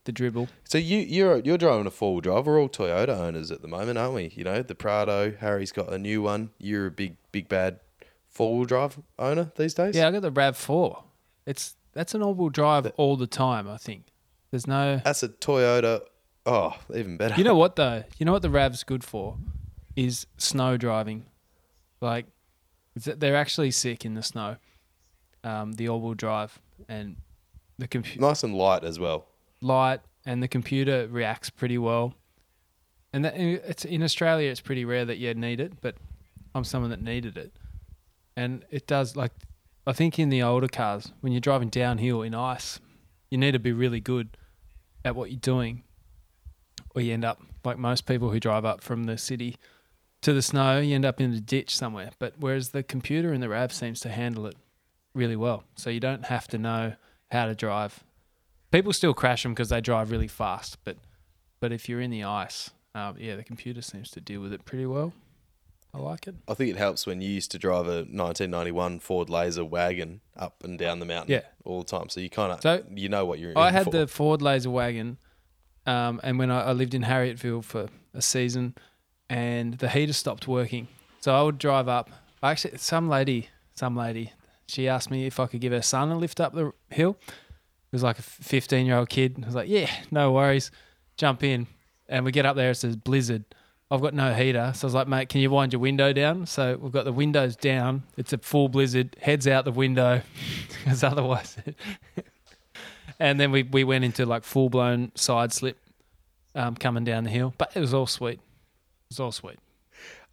[0.06, 0.48] the dribble.
[0.64, 2.48] So you you're you're driving a four wheel drive.
[2.48, 4.32] We're all Toyota owners at the moment, aren't we?
[4.36, 5.36] You know the Prado.
[5.40, 6.50] Harry's got a new one.
[6.58, 7.80] You're a big big bad
[8.28, 9.96] four wheel drive owner these days.
[9.96, 11.04] Yeah, I got the Rav Four.
[11.46, 13.68] It's that's an all-wheel drive all the time.
[13.68, 14.06] I think
[14.52, 15.02] there's no.
[15.04, 16.02] That's a Toyota.
[16.46, 17.36] Oh, even better.
[17.36, 18.04] You know what though?
[18.18, 19.38] You know what the Rav's good for
[19.96, 21.26] is snow driving.
[22.02, 22.26] Like
[23.08, 24.58] it's they're actually sick in the snow.
[25.44, 27.16] Um, the all-wheel drive and
[27.78, 28.20] the computer.
[28.20, 29.26] nice and light as well.
[29.62, 32.14] light and the computer reacts pretty well.
[33.14, 35.96] And that, it's in Australia, it's pretty rare that you need it, but
[36.54, 37.54] I'm someone that needed it,
[38.36, 39.16] and it does.
[39.16, 39.32] Like
[39.88, 42.80] I think in the older cars, when you're driving downhill in ice,
[43.32, 44.38] you need to be really good
[45.06, 45.84] at what you're doing,
[46.94, 49.56] or you end up like most people who drive up from the city
[50.22, 52.12] to the snow, you end up in a ditch somewhere.
[52.20, 54.56] But whereas the computer in the Rav seems to handle it
[55.14, 56.94] really well, so you don't have to know
[57.32, 58.04] how to drive
[58.72, 60.78] people still crash them because they drive really fast.
[60.84, 60.98] But
[61.60, 64.64] but if you're in the ice, um, yeah, the computer seems to deal with it
[64.66, 65.14] pretty well.
[65.94, 66.36] I like it.
[66.48, 70.64] I think it helps when you used to drive a 1991 Ford Laser wagon up
[70.64, 71.42] and down the mountain Yeah.
[71.66, 72.10] all the time.
[72.10, 73.58] So you kind of So, you know what you're.
[73.58, 73.90] I had for.
[73.92, 75.18] the Ford Laser wagon,
[75.88, 78.76] um, and when I, I lived in Harrietville for a season,
[79.30, 80.88] and the heater stopped working,
[81.20, 82.10] so I would drive up.
[82.42, 84.34] Actually, some lady, some lady,
[84.68, 87.18] she asked me if I could give her son a lift up the hill.
[87.28, 89.38] It was like a 15 year old kid.
[89.42, 90.72] I was like, yeah, no worries,
[91.18, 91.68] jump in,
[92.08, 92.72] and we get up there.
[92.72, 93.46] It says blizzard.
[93.92, 96.46] I've got no heater, so I was like, mate, can you wind your window down?
[96.46, 98.04] So we've got the windows down.
[98.18, 99.16] It's a full blizzard.
[99.20, 100.22] Heads out the window,
[100.84, 101.58] because otherwise
[103.20, 105.78] and then we, we went into like full blown side slip
[106.56, 107.54] um, coming down the hill.
[107.58, 108.40] But it was all sweet.
[109.10, 109.58] It was all sweet.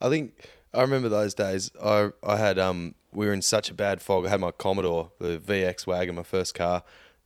[0.03, 0.35] I think
[0.75, 1.71] I remember those days.
[1.83, 4.27] I I had um we were in such a bad fog.
[4.27, 6.83] I had my Commodore, the VX wagon, my first car,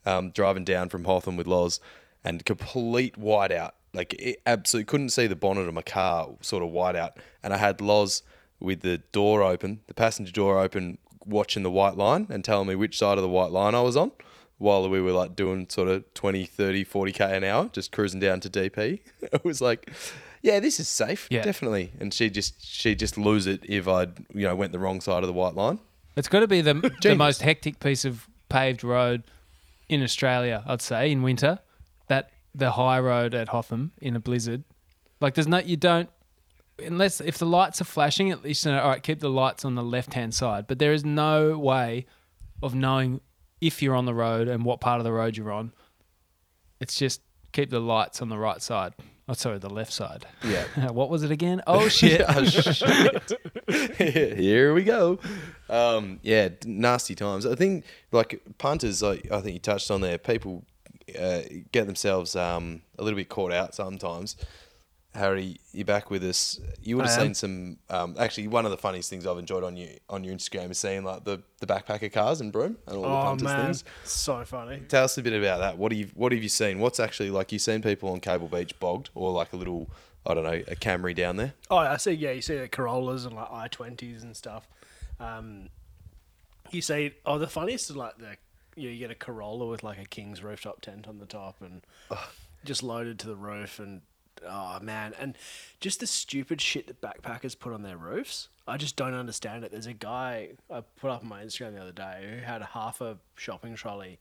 [0.07, 1.81] um, driving down from Hotham with Loz,
[2.23, 3.73] and complete whiteout.
[3.93, 7.17] Like it absolutely couldn't see the bonnet of my car, sort of whiteout.
[7.43, 8.23] And I had Loz
[8.61, 12.77] with the door open, the passenger door open, watching the white line and telling me
[12.77, 14.13] which side of the white line I was on.
[14.59, 18.39] While we were like doing sort of 20, 30, 40k an hour, just cruising down
[18.41, 19.01] to DP.
[19.33, 19.91] It was like,
[20.43, 21.43] yeah, this is safe, Yeah.
[21.43, 21.93] definitely.
[22.01, 25.01] And she just she just lose it if I would you know went the wrong
[25.01, 25.79] side of the white line.
[26.17, 27.19] It's got to be the, the Genius.
[27.19, 29.23] most hectic piece of paved road
[29.89, 31.61] in Australia, I'd say, in winter.
[32.09, 34.65] That the high road at Hotham in a blizzard.
[35.21, 36.09] Like, there's no, you don't,
[36.85, 39.65] unless if the lights are flashing, at least you know, all right, keep the lights
[39.65, 40.67] on the left hand side.
[40.67, 42.07] But there is no way
[42.63, 43.21] of knowing
[43.61, 45.73] if you're on the road and what part of the road you're on.
[46.81, 47.21] It's just
[47.53, 48.95] keep the lights on the right side.
[49.31, 50.27] Oh, sorry, the left side.
[50.43, 50.65] Yeah.
[50.91, 51.63] what was it again?
[51.69, 52.23] Oh shit!
[52.27, 53.33] Oh, shit.
[53.97, 55.21] Here we go.
[55.69, 57.47] Um, yeah, nasty times.
[57.47, 60.19] I think like punters, like I think you touched on there.
[60.19, 60.65] People
[61.17, 64.35] uh, get themselves um, a little bit caught out sometimes.
[65.15, 66.61] Harry, you're back with us.
[66.83, 67.79] You would have seen some.
[67.89, 70.79] Um, actually, one of the funniest things I've enjoyed on you on your Instagram is
[70.79, 73.85] seeing like the, the backpacker cars and Broome and all the Oh punters man, things.
[74.05, 74.83] so funny.
[74.89, 75.79] Tell us a bit about that.
[75.79, 76.79] What do you What have you seen?
[76.79, 77.51] What's actually like?
[77.51, 79.91] You've seen people on Cable Beach bogged, or like a little,
[80.25, 81.55] I don't know, a Camry down there.
[81.71, 82.13] Oh, I see.
[82.13, 84.69] Yeah, you see the Corollas and like i twenties and stuff.
[85.19, 85.71] Um,
[86.71, 88.37] you see, oh, the funniest is like the
[88.77, 91.57] you, know, you get a Corolla with like a King's rooftop tent on the top
[91.61, 91.83] and
[92.65, 94.03] just loaded to the roof and
[94.49, 95.37] oh man, and
[95.81, 98.49] just the stupid shit that backpackers put on their roofs.
[98.67, 99.73] I just don't understand it.
[99.73, 103.01] There's a guy I put up on my Instagram the other day who had half
[103.01, 104.19] a shopping trolley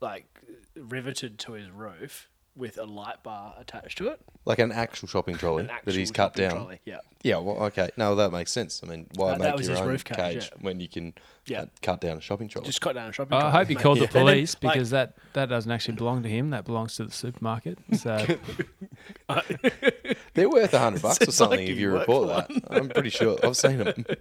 [0.00, 0.26] like
[0.76, 2.28] riveted to his roof
[2.58, 4.20] with a light bar attached to it.
[4.44, 6.56] Like an actual shopping trolley An that actual he's cut shopping down.
[6.56, 6.98] trolley, Yeah.
[7.22, 7.90] Yeah, well, okay.
[7.96, 8.80] No, that makes sense.
[8.82, 10.58] I mean, why That- that make was your his own roof cage, cage, yeah.
[10.60, 11.14] when you can
[11.46, 11.62] Yeah.
[11.62, 12.66] uh, cut down a shopping trolley?
[12.66, 13.44] Just cut down a shopping trolley.
[13.44, 13.82] I hope he mate.
[13.82, 16.50] called the And then, police like, because that, that doesn't actually belong to him.
[16.50, 17.78] That belongs to the supermarket.
[17.96, 18.24] So
[20.34, 22.62] They're worth a hundred bucks or It's something like if you you work report that.
[22.70, 24.04] I'm pretty sure I've seen them.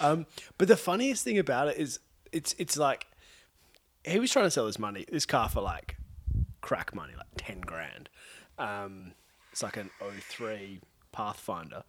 [0.00, 0.26] Um,
[0.58, 2.00] but the funniest thing about it is,
[2.32, 3.06] it's it's like
[4.04, 5.96] he was trying to sell his money, this car for like
[6.64, 8.08] crack money, like ten grand.
[8.58, 9.12] Um,
[9.52, 10.80] it's like an 03
[11.12, 11.84] Pathfinder.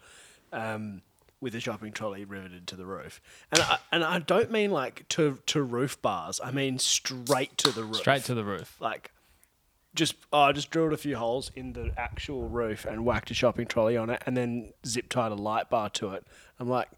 [0.51, 1.01] Um,
[1.41, 3.21] with a shopping trolley riveted to the roof,
[3.51, 6.39] and I, and I don't mean like to to roof bars.
[6.43, 7.97] I mean straight to the roof.
[7.97, 8.75] straight to the roof.
[8.79, 9.11] like
[9.93, 13.33] just oh, I just drilled a few holes in the actual roof and whacked a
[13.33, 16.25] shopping trolley on it, and then zip tied a light bar to it.
[16.59, 16.89] I'm like,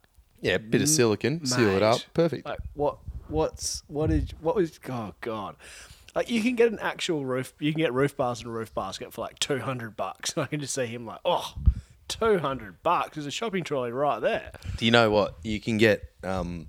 [0.42, 2.46] Yeah, bit of silicon, seal it up, perfect.
[2.46, 2.98] Like what?
[3.28, 4.80] What's what is what was?
[4.90, 5.56] Oh god.
[6.18, 8.74] Like you can get an actual roof, you can get roof bars and a roof
[8.74, 10.34] basket for like two hundred bucks.
[10.36, 11.54] And I can just see him like, oh,
[12.08, 13.16] 200 bucks.
[13.16, 14.52] There's a shopping trolley right there.
[14.78, 16.12] Do you know what you can get?
[16.24, 16.68] Um,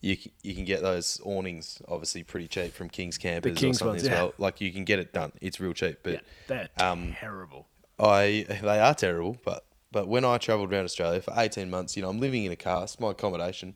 [0.00, 3.78] you c- you can get those awnings obviously pretty cheap from King's Campers King's or
[3.78, 4.22] something ones, as yeah.
[4.22, 4.34] well.
[4.36, 5.32] Like you can get it done.
[5.40, 7.66] It's real cheap, but Yeah, they're um, terrible.
[8.00, 12.02] I they are terrible, but but when I travelled around Australia for eighteen months, you
[12.02, 13.74] know, I'm living in a car, it's my accommodation.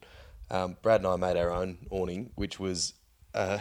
[0.51, 2.93] Um, Brad and I made our own awning, which was
[3.33, 3.59] uh,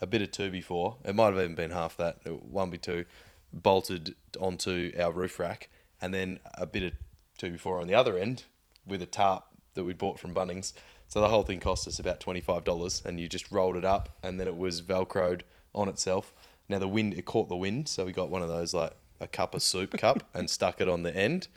[0.00, 0.96] a bit of two before.
[1.04, 3.04] It might have even been half that, one by two,
[3.52, 5.68] bolted onto our roof rack,
[6.00, 6.92] and then a bit of
[7.38, 8.44] two before on the other end
[8.86, 10.72] with a tarp that we bought from Bunnings.
[11.08, 13.84] So the whole thing cost us about twenty five dollars, and you just rolled it
[13.84, 15.42] up, and then it was velcroed
[15.74, 16.34] on itself.
[16.68, 19.26] Now the wind, it caught the wind, so we got one of those like a
[19.26, 21.48] cup of soup cup and stuck it on the end,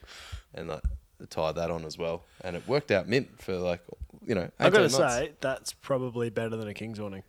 [0.53, 0.83] and like
[1.29, 3.81] tied that on as well, and it worked out mint for like
[4.25, 4.51] you know.
[4.59, 7.23] I've got to say, that's probably better than a King's awning.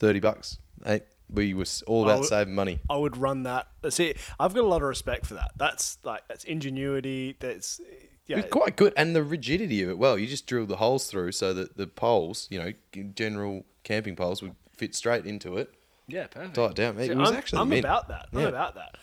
[0.00, 0.58] Thirty bucks.
[0.84, 2.80] Hey, we was all about would- saving money.
[2.90, 3.68] I would run that.
[3.90, 5.52] See, I've got a lot of respect for that.
[5.56, 7.36] That's like that's ingenuity.
[7.38, 7.80] That's
[8.26, 8.38] yeah.
[8.38, 9.98] It was quite good, and the rigidity of it.
[9.98, 12.72] Well, you just drilled the holes through so that the poles, you know,
[13.14, 15.72] general camping poles, would fit straight into it.
[16.08, 16.54] Yeah, perfect.
[16.54, 16.98] Tie it down.
[16.98, 17.84] It See, was I'm, actually I'm mint.
[17.84, 18.26] about that.
[18.32, 18.96] I'm about that.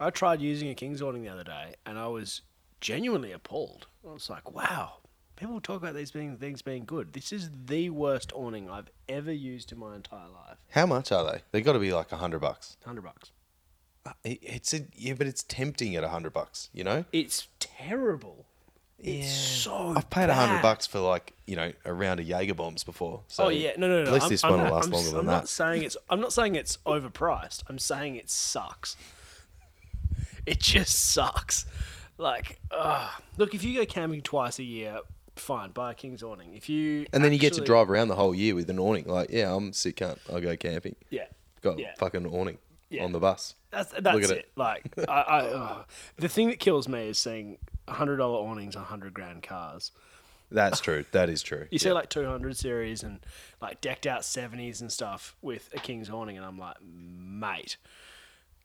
[0.00, 2.40] I tried using a King's awning the other day, and I was
[2.80, 3.86] genuinely appalled.
[4.08, 4.94] I was like, "Wow,
[5.36, 7.12] people talk about these being things being good.
[7.12, 10.58] This is the worst awning I've ever used in my entire life.
[10.70, 11.42] How much are they?
[11.52, 12.76] They got to be like a hundred bucks.
[12.84, 13.30] Hundred bucks.
[14.22, 16.68] It- It's a yeah, but it's tempting at a hundred bucks.
[16.72, 17.04] You know.
[17.12, 18.46] It's terrible.
[18.98, 19.92] It's so.
[19.96, 20.62] I've paid a hundred bad.
[20.62, 23.20] bucks for like you know a round of Jaeger bombs before.
[23.28, 24.14] So oh yeah, no, no, no.
[24.14, 25.32] At least I'm, this I'm one will not- last I'm, longer than I'm that.
[25.32, 25.96] not saying it's.
[26.08, 27.62] I'm not saying it's overpriced.
[27.68, 28.96] I'm saying it sucks.
[30.46, 31.64] It just sucks.
[32.18, 33.08] Like, uh,
[33.38, 34.98] look, if you go camping twice a year,
[35.36, 36.54] fine, buy a King's awning.
[36.54, 39.06] If you And then you get to drive around the whole year with an awning.
[39.06, 40.18] Like, yeah, I'm sick cunt.
[40.32, 40.96] I'll go camping.
[41.10, 41.26] yeah,
[41.62, 41.94] Got Yeah.
[41.98, 42.58] fucking awning
[42.90, 43.04] Yeah.
[43.04, 43.54] on the bus.
[43.70, 44.38] That's that's at it.
[44.38, 44.50] it.
[44.56, 45.84] Like, I, I uh,
[46.16, 47.58] the thing that kills me is seeing
[47.88, 49.90] hundred dollar awnings on hundred grand cars.
[50.50, 51.04] That's true.
[51.10, 51.66] That is true.
[51.70, 51.94] You see Yeah.
[51.94, 53.18] like 200 series and
[53.60, 57.76] like decked out 70s and stuff with a King's awning, and I'm like, mate,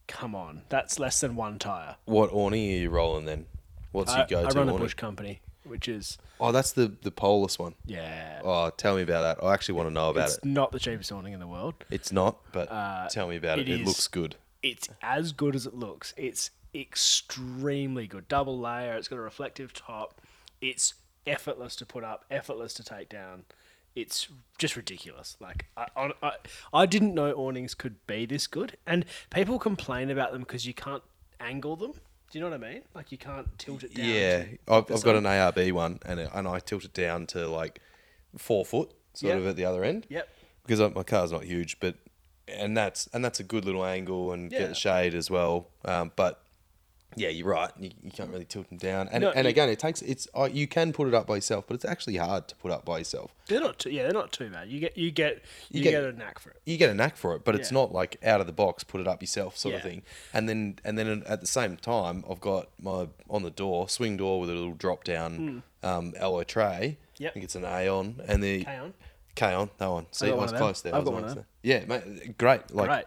[0.06, 1.96] come on, that's less than one tire.
[2.04, 3.46] What awning are you rolling then?
[3.92, 4.84] What's I, your go-to I run a awning?
[4.84, 5.40] Bush company,
[5.70, 7.74] which is Oh, that's the the poleless one.
[7.86, 9.44] yeah, Oh, tell me about that.
[9.44, 10.34] I actually want to know about it.
[10.34, 10.44] it's it.
[10.44, 11.74] not the cheapest awning in the world.
[11.90, 13.68] It's not, but Uh, tell me about it.
[13.68, 14.36] it It, is- looks good.
[14.62, 16.12] It's as good as it looks.
[16.18, 18.28] It's extremely good.
[18.28, 18.94] Double layer.
[18.94, 20.20] It's got a reflective top.
[20.60, 20.94] It's
[21.26, 23.44] effortless to put up, effortless to take down.
[23.94, 25.36] It's just ridiculous.
[25.40, 26.32] Like I, I, I,
[26.72, 30.74] I didn't know awnings could be this good, and people complain about them because you
[30.74, 31.02] can't
[31.40, 31.94] angle them.
[32.30, 32.82] Do you know what I mean?
[32.94, 34.06] Like you can't tilt it down.
[34.06, 37.26] Yeah, to I've, I've got an ARB one, and it, and I tilt it down
[37.28, 37.80] to like
[38.38, 39.38] four foot, sort Yep.
[39.40, 40.06] of at the other end.
[40.08, 40.28] Yep.
[40.62, 41.96] Because I- my car's not huge, but
[42.46, 44.66] and that's and that's a good little angle and get Yeah.
[44.68, 45.68] the shade as well.
[45.84, 46.42] Um, but
[47.16, 47.70] yeah, you're right.
[47.78, 50.28] You, you can't really tilt them down, and No, and you- again, it takes it's
[50.34, 52.84] uh, you can put it up by yourself, but it's actually hard to put up
[52.84, 53.34] by yourself.
[53.46, 53.78] They're not.
[53.80, 54.68] Too, yeah, they're not too bad.
[54.68, 56.60] You get you get you, You get, get- a knack for it.
[56.66, 59.00] you get a knack for it, but it's not like out of the box, put
[59.00, 60.02] it up yourself sort of thing.
[60.32, 64.16] And then and then at the same time, I've got my on the door swing
[64.16, 66.98] door with a little drop down um, alloy tray.
[67.18, 67.30] Yep.
[67.30, 68.94] I think it's an Aon and the K-on?
[69.34, 70.06] K-on, that one.
[70.10, 70.94] See, got I was close there.
[70.94, 71.46] I've I got one there.
[71.62, 72.74] Yeah, mate, great.
[72.74, 73.04] Like, Great.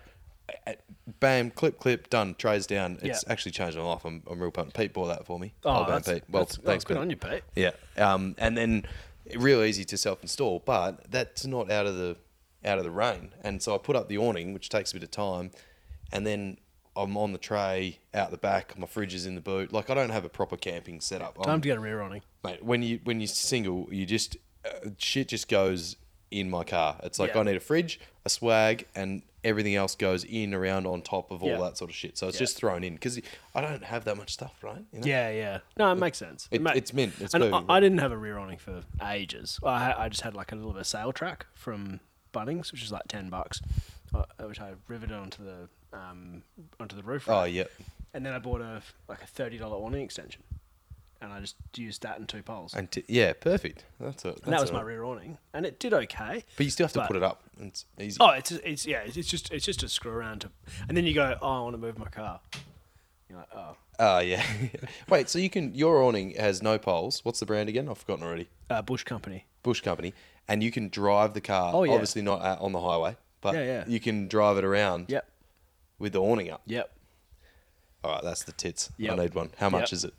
[1.19, 2.35] Bam, clip, clip, done.
[2.35, 2.99] Trays down.
[3.01, 3.31] It's Yeah.
[3.31, 4.05] actually changed my life.
[4.05, 4.75] I'm, I'm real pumped.
[4.75, 5.53] Pete bought that for me.
[5.63, 6.23] Oh, that's, Pete.
[6.29, 7.01] Well, thanks, good Pete.
[7.01, 7.43] on you, Pete.
[7.55, 8.85] Yeah, um, and then
[9.35, 12.17] real easy to self-install, but that's not out of the
[12.65, 13.33] out of the rain.
[13.43, 15.51] And so I put up the awning, which takes a bit of time,
[16.13, 16.57] and then
[16.95, 18.77] I'm on the tray out the back.
[18.77, 19.73] My fridge is in the boot.
[19.73, 21.37] Like I don't have a proper camping setup.
[21.39, 22.21] I'm- Time to get a rear awning.
[22.43, 22.63] mate.
[22.63, 25.97] When you when you're single, you just uh, shit just goes
[26.31, 26.97] in my car.
[27.03, 27.41] It's like Yeah.
[27.41, 31.43] I need a fridge, a swag, and everything else goes in around on top of
[31.43, 31.57] all Yeah.
[31.57, 32.17] that sort of shit.
[32.17, 32.39] So it's Yeah.
[32.39, 33.19] just thrown in because
[33.53, 34.83] I don't have that much stuff, right?
[34.93, 35.05] You know?
[35.07, 35.59] Yeah, yeah.
[35.77, 36.47] No, it makes sense.
[36.51, 37.13] It- ma- it's mint.
[37.19, 37.69] It's and I, perfect.
[37.71, 39.59] I didn't have a rear awning for ages.
[39.63, 41.99] I, I just had like a little bit of sail track from
[42.33, 43.61] Bunnings, which is like ten bucks,
[44.13, 46.43] uh, which I riveted onto the um,
[46.79, 47.29] onto the roof.
[47.29, 47.51] Oh rack.
[47.53, 47.65] yeah.
[48.15, 50.41] And then I bought a like a thirty dollar awning extension,
[51.23, 52.73] and I just used that and two poles.
[52.73, 53.85] And t- yeah, perfect.
[53.99, 54.39] That's it.
[54.43, 56.43] and that was my rear awning, and it did okay.
[56.57, 57.41] But you still have to but- put it up.
[57.59, 58.17] It's easy.
[58.19, 60.49] Oh, it's it's yeah, it's just it's just a screw around to,
[60.87, 62.39] and then you go, oh, I want to move my car.
[63.29, 64.43] You're like, oh, Oh yeah.
[65.09, 67.23] Wait, so you can your awning has no poles.
[67.23, 67.87] What's the brand again?
[67.89, 68.49] I've forgotten already.
[68.69, 69.45] uh, Bush Company.
[69.61, 70.13] Bush Company,
[70.47, 71.71] and you can drive the car.
[71.73, 71.93] Oh, yeah.
[71.93, 73.83] Obviously not out on the highway, but Yeah, yeah.
[73.87, 75.29] you can drive it around Yep,
[75.99, 76.61] with the awning up.
[76.65, 76.91] yep.
[78.03, 78.89] All right, that's the tits.
[78.97, 79.13] Yep.
[79.13, 79.51] I need one.
[79.57, 79.93] How much Yep.
[79.93, 80.13] is it?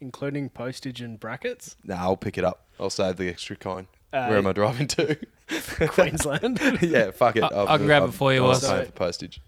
[0.00, 1.76] Including postage and brackets.
[1.84, 2.66] Nah, I'll pick it up.
[2.78, 3.88] I'll save the extra coin.
[4.12, 5.18] Uh, Where am I driving to?
[5.88, 6.60] Queensland.
[6.80, 7.42] yeah, fuck it.
[7.42, 8.68] I- I'll- I can grab it I'm- for you, I'm Wes.
[8.68, 9.40] paying for postage.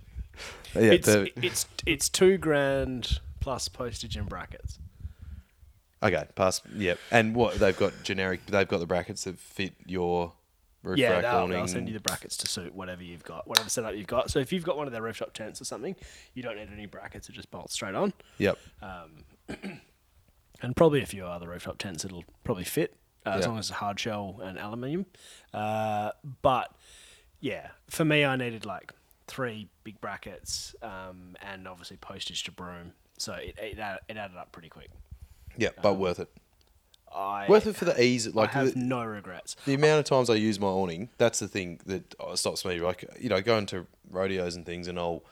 [0.74, 4.78] Yeah, it's the- it's it's two grand plus postage and brackets.
[6.02, 6.24] okay.
[6.34, 6.62] Pass.
[6.76, 6.98] Yep.
[7.10, 8.44] And what they've got generic.
[8.46, 10.32] They've got the brackets that fit your
[10.82, 13.68] roof yeah, rack they'll, they'll, send you the brackets to suit whatever you've got, whatever
[13.68, 14.30] setup you've got.
[14.30, 15.94] So if you've got one of their rooftop tents or something,
[16.34, 18.12] you don't need any brackets; it just bolts straight on.
[18.38, 18.58] Yep.
[20.62, 22.96] and probably a few other rooftop tents it'll probably fit
[23.26, 25.06] uh, as long as it's hard shell and aluminium.
[25.52, 26.10] Uh,
[26.42, 26.74] but
[27.40, 28.92] yeah, for me, I needed like
[29.26, 34.52] three big brackets um, and obviously postage to Broome, so it it, it added up
[34.52, 34.90] pretty quick.
[35.56, 36.28] Yeah, but worth it.
[37.12, 38.32] I Worth it for the ease.
[38.34, 39.56] Like I have the, no regrets.
[39.66, 41.08] the amount of times I use my awning.
[41.18, 42.80] That's the thing that uh, stops me.
[42.80, 45.24] Like you know, going to rodeos and things, and I'll.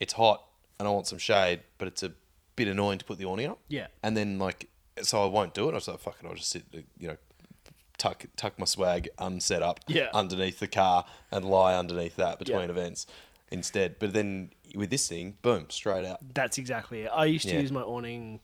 [0.00, 0.44] It's hot,
[0.78, 2.12] and I want some shade, but it's a
[2.56, 3.58] bit annoying to put the awning up.
[3.68, 3.86] Yeah.
[4.02, 4.68] And then like,
[5.02, 5.72] so I won't do it.
[5.72, 6.64] I was like, fuck it, I'll just sit.
[6.98, 7.16] You know,
[7.98, 10.08] tuck tuck my swag unset up Yeah.
[10.14, 12.70] underneath the car and lie underneath that between Yeah.
[12.70, 13.06] events
[13.50, 13.98] instead.
[13.98, 16.18] But then with this thing, boom, straight out.
[16.34, 17.08] That's exactly it.
[17.14, 17.60] I used to Yeah.
[17.60, 18.40] use my awning,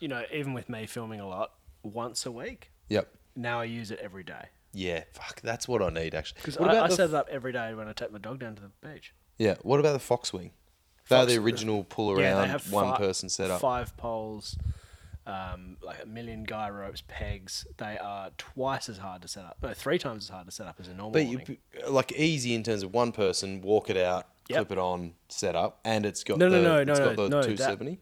[0.00, 1.52] you know, even with me filming a lot,
[1.82, 2.70] once a week.
[2.88, 3.08] Yep.
[3.36, 6.40] Now I use it every day Yeah, fuck, that's what I need actually.
[6.40, 8.38] because What I, about I set it up every day when I take my dog
[8.38, 9.12] down to the beach.
[9.38, 9.56] Yeah.
[9.62, 10.50] What about the Foxwing?
[11.08, 13.60] They're the original pull Yeah, around they have one fi- person setup.
[13.60, 14.56] Five poles,
[15.26, 17.66] um, like a million guy ropes, pegs.
[17.76, 19.58] They are twice as hard to set up.
[19.62, 21.58] No, three times as hard to set up as a normal But you, awning.
[21.88, 24.56] like easy in terms of one person, walk it out, Yep.
[24.68, 27.16] clip it on, set up, and it's got No, no, the, no, no, it's got
[27.16, 27.98] no, the no, 270.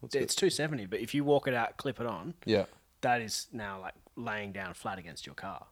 [0.00, 2.34] What's It's two seventy, but if you walk it out, clip it on.
[2.44, 2.64] Yeah.
[3.00, 5.66] that is now like laying down flat against your car.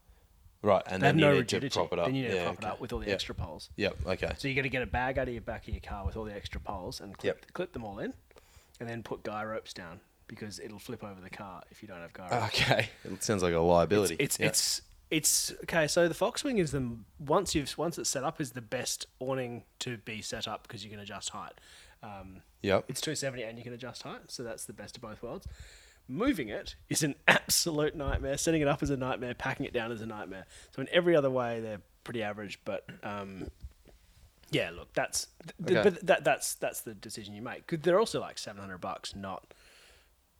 [0.62, 1.68] Right, and They have then you no need rigidity.
[1.70, 2.06] to prop it up.
[2.06, 2.66] Then you need yeah, to prop okay.
[2.66, 3.14] it up with all the Yep.
[3.14, 3.70] extra poles.
[3.76, 3.96] Yep.
[4.06, 4.32] Okay.
[4.38, 6.16] So you got to get a bag out of your back of your car with
[6.16, 7.52] all the extra poles and clip, Yep.
[7.52, 8.14] clip them all in,
[8.78, 12.00] and then put guy ropes down because it'll flip over the car if you don't
[12.00, 12.60] have guy ropes.
[12.60, 12.88] Okay.
[13.04, 14.16] It sounds like a liability.
[14.18, 14.46] It's Yeah.
[14.46, 15.86] it's it's okay.
[15.88, 19.64] So the Foxwing is the once you've once it's set up is the best awning
[19.80, 21.52] to be set up because you can adjust height.
[22.02, 22.84] Um, Yep.
[22.88, 25.46] it's 270 and you can adjust height, so that's the best of both worlds.
[26.08, 28.36] Moving it is an absolute nightmare.
[28.36, 29.34] Setting it up is a nightmare.
[29.34, 30.46] Packing it down is a nightmare.
[30.74, 32.58] So in every other way, they're pretty average.
[32.64, 33.48] But um,
[34.50, 35.28] yeah, look, that's
[35.66, 35.90] th- Okay.
[35.90, 37.66] but that that's that's the decision you make.
[37.82, 39.54] they're also like 700 bucks, not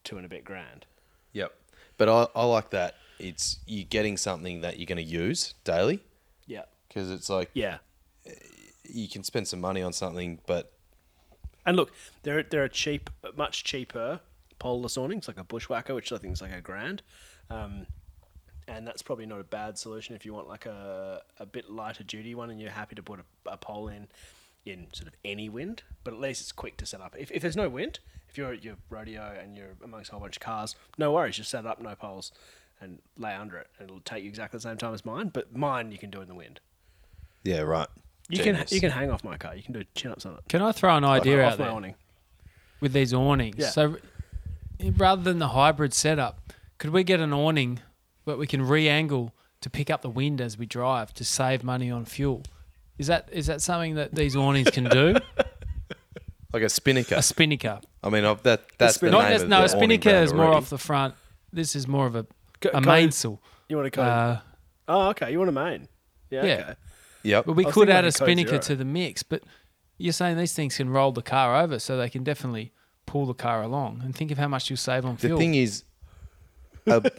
[0.03, 0.85] two and a bit grand.
[1.31, 1.53] Yep.
[1.97, 2.95] But I, I like that.
[3.19, 6.01] It's you're getting something that you're going to use daily
[6.45, 7.77] Yeah, because it's like yeah,
[8.83, 10.73] you can spend some money on something, but
[11.65, 11.91] And look,
[12.23, 14.19] there there are cheap, much cheaper
[14.63, 17.01] poleless awnings, like a bushwhacker, which I think is like a grand.
[17.49, 17.85] Um,
[18.65, 22.05] and that's probably not a bad solution if you want like a, a bit lighter
[22.05, 24.07] duty one and you're happy to put a, a pole in
[24.65, 27.13] in sort of any wind, but at least it's quick to set up.
[27.19, 27.99] If, if there's no wind,
[28.29, 31.35] if you're at your rodeo and you're amongst a whole bunch of cars, no worries,
[31.35, 32.31] just set it up, no poles,
[32.79, 33.67] and lay under it.
[33.77, 36.21] And it'll take you exactly the same time as mine, but mine you can do
[36.21, 36.61] in the wind.
[37.43, 37.89] Yeah, right.
[38.29, 38.69] You Genius.
[38.69, 39.53] can you can hang off my car.
[39.53, 40.39] You can do chin ups on it.
[40.47, 41.95] Can I throw an idea off out my there awning.
[42.79, 43.57] with these awnings?
[43.59, 43.69] Yeah.
[43.69, 43.97] So
[44.97, 46.39] rather than the hybrid setup,
[46.77, 47.79] could we get an awning
[48.25, 51.89] that we can re-angle to pick up the wind as we drive to save money
[51.91, 52.43] on fuel?
[52.97, 55.15] Is that is that something that these awnings can do?
[56.53, 57.15] Like a spinnaker.
[57.15, 57.81] a spinnaker.
[58.03, 60.09] I mean, I've, that that's the spin- Not name as, of no, the a spinnaker
[60.11, 60.57] is more already.
[60.57, 61.15] off the front.
[61.51, 62.27] This is more of a
[62.61, 63.41] Co- a co- mainsail.
[63.67, 64.05] You want to code?
[64.07, 64.39] Uh,
[64.87, 65.31] oh, okay.
[65.31, 65.87] You want a main?
[66.29, 66.45] Yeah.
[66.45, 66.53] Yeah.
[66.53, 66.73] Okay.
[67.23, 67.45] Yep.
[67.47, 68.61] but we could add like a a spinnaker Zero.
[68.61, 69.23] to the mix.
[69.23, 69.41] But
[69.97, 72.71] you're saying these things can roll the car over, so they can definitely
[73.05, 74.01] pull the car along.
[74.03, 75.37] And think of how much you'll save on The fuel.
[75.37, 75.83] The thing is,
[76.87, 77.11] a,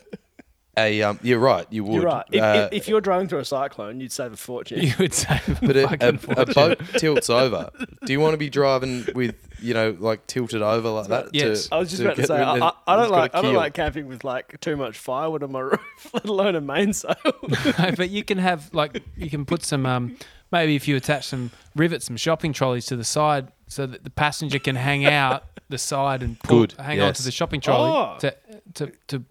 [0.77, 1.67] a um, you're right.
[1.71, 1.95] You would.
[1.95, 2.25] You're right.
[2.33, 4.81] If, Uh, if, if you're driving through a cyclone, you'd save a fortune.
[4.81, 7.71] you would save but a, a, fucking a, a boat tilts over.
[8.05, 11.29] Do you want to be driving with you know like tilted over like that?
[11.33, 11.69] Yes.
[11.71, 13.55] I was just to about to say, I, I, I don't like a I don't
[13.55, 17.15] like camping with like too much firewood on my roof, let alone a mainsail.
[17.25, 20.17] No, but you can have like you can put some um,
[20.55, 24.11] maybe if you attach some rivets, some shopping trolleys to the side, so that the
[24.11, 27.91] passenger can hang out the side and pull, Good, hang on to the shopping trolley
[27.91, 28.19] Oh.
[28.21, 28.35] to
[28.75, 29.25] to to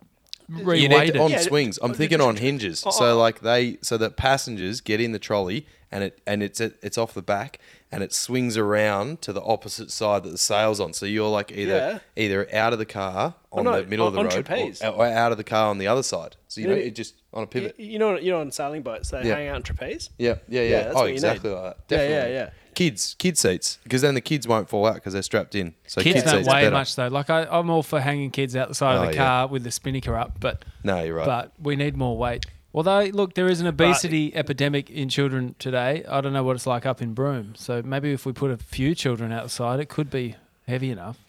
[0.49, 1.11] You reweight need it.
[1.13, 1.79] to, on Yeah, swings.
[1.81, 2.83] I'm oh, thinking on hinges.
[2.85, 3.17] oh, So oh.
[3.25, 7.13] like they, so that passengers get in the trolley and it and it's it's off
[7.13, 7.59] the back
[7.93, 10.93] and it swings around to the opposite side that the sail's on.
[10.93, 11.99] So you're like either Yeah.
[12.23, 14.81] either out of the car on no, the middle of the on road trapeze.
[14.81, 16.35] or, or out of the car on the other side.
[16.47, 16.83] So you know Yeah.
[16.87, 17.79] it just on a you, pivot.
[17.79, 19.35] you know, you know, on sailing boats they Yeah.
[19.35, 20.09] hang out in trapeze.
[20.17, 20.69] Yeah, yeah, yeah.
[20.69, 21.55] Yeah, that's oh, what you exactly need.
[21.55, 21.95] like that.
[22.09, 22.49] Yeah, yeah, yeah.
[22.75, 25.75] Kids, kid seats, because then the kids won't fall out because they're strapped in.
[25.85, 27.07] So Kids kid don't seats weigh much though.
[27.07, 29.23] Like I, I'm all for hanging kids out the side Oh, of the yeah.
[29.23, 31.25] car with the spinnaker up, but No, you're right.
[31.27, 32.45] but we need more weight.
[32.73, 36.03] Although, look, there is an obesity epidemic in children today.
[36.09, 37.53] I don't know what it's like up in Broome.
[37.55, 40.35] So maybe if we put a few children outside, it could be
[40.67, 41.19] heavy enough.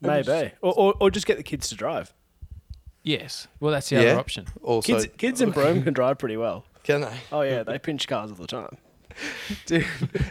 [0.00, 2.12] Maybe, or, or or just get the kids to drive.
[3.04, 3.46] Yes.
[3.60, 4.02] Well, that's the Yeah.
[4.12, 4.46] other option.
[4.62, 6.64] also, Kids, kids in Broome can drive pretty well.
[6.82, 7.16] can they?
[7.30, 8.76] Oh yeah, they pinch cars all the time.
[9.66, 9.86] Dude,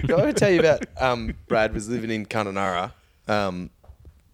[0.10, 2.92] I want to tell you about um, Brad was living in Kununurra.
[3.30, 3.70] Um,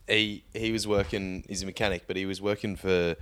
[0.08, 1.44] he he was working.
[1.48, 3.16] He's a mechanic, but he was working for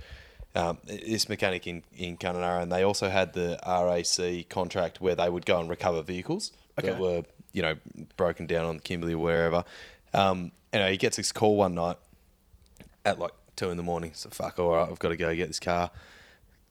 [0.56, 5.28] um, this mechanic in in Kununurra, and they also had the RAC contract where they
[5.28, 7.74] would go and recover vehicles that were you know
[8.16, 9.64] broken down on Kimberley or wherever.
[10.12, 11.96] Um, anyway, he gets this call one night
[13.04, 14.12] at like two in the morning.
[14.14, 15.90] So fuck, all right, I've got to go get this car.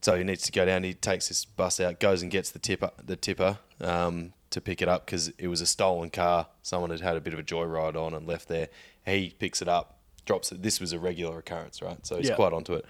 [0.01, 0.83] So he needs to go down.
[0.83, 4.81] He takes this bus out, goes and gets the tipper, the tipper um, to pick
[4.83, 6.47] it up because it was a stolen car.
[6.61, 8.69] Someone had had a bit of a joyride on and left there.
[9.03, 10.61] He picks it up, drops it.
[10.61, 12.05] This was a regular occurrence, right?
[12.05, 12.35] So he's Yeah.
[12.35, 12.85] quite onto it.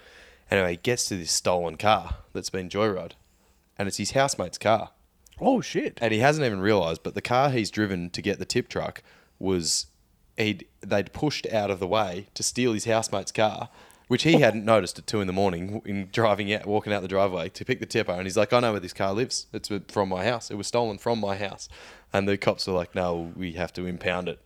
[0.51, 3.13] Anyway, he gets to this stolen car that's been joyride,
[3.77, 4.91] and it's his housemate's car,
[5.41, 5.97] Oh shit!
[6.01, 7.03] and he hasn't even realised.
[7.03, 9.01] But the car he's driven to get the tip truck
[9.39, 9.87] was
[10.37, 13.69] he'd they'd pushed out of the way to steal his housemate's car,
[14.07, 17.07] which he hadn't noticed at two in the morning in driving out, walking out the
[17.07, 18.13] driveway to pick the tipper.
[18.13, 19.47] And he's like, "I know where this car lives.
[19.51, 20.49] It's from my house.
[20.49, 21.67] It was stolen from my house."
[22.13, 24.45] And the cops were like, "No, we have to impound it."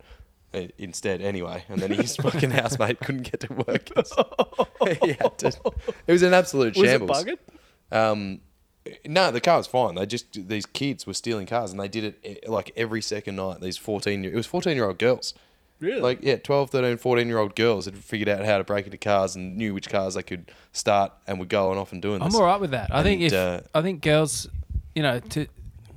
[0.54, 3.90] Uh, Instead, anyway, and then his fucking housemate couldn't get to work.
[5.04, 5.48] he had to,
[6.08, 7.24] it was an absolute Was it shambles.
[7.24, 7.38] buggered?
[7.92, 8.42] Um,
[9.06, 9.96] no, the car was fine.
[9.96, 13.36] They just these kids were stealing cars, and they did it eh, like every second
[13.36, 13.62] night.
[13.62, 15.34] These fourteen, year, it was fourteen year old girls.
[15.80, 16.02] Really?
[16.02, 18.98] Like yeah, 12, 13, 14 year old girls had figured out how to break into
[18.98, 22.34] cars and knew which cars they could start and were going off and doing this.
[22.34, 22.94] I'm all right with that.
[22.94, 24.50] I think if uh, I think girls,
[24.94, 25.48] you know, to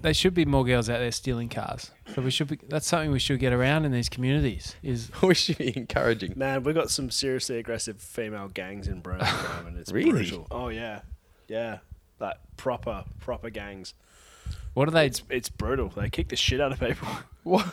[0.02, 1.90] there should be more girls out there stealing cars.
[2.14, 2.58] So we should be.
[2.68, 4.74] That's something we should get around in these communities.
[4.82, 6.34] Is we should be encouraging.
[6.36, 9.78] Man, we've got some seriously aggressive female gangs in Broome at the moment.
[9.78, 10.10] It's Really?
[10.10, 10.46] brutal.
[10.50, 11.00] Oh yeah,
[11.48, 11.78] yeah,
[12.20, 13.94] like proper proper gangs.
[14.74, 15.06] what are they?
[15.06, 15.88] It's it's brutal.
[15.88, 17.08] They kick the shit out of people.
[17.44, 17.64] Why,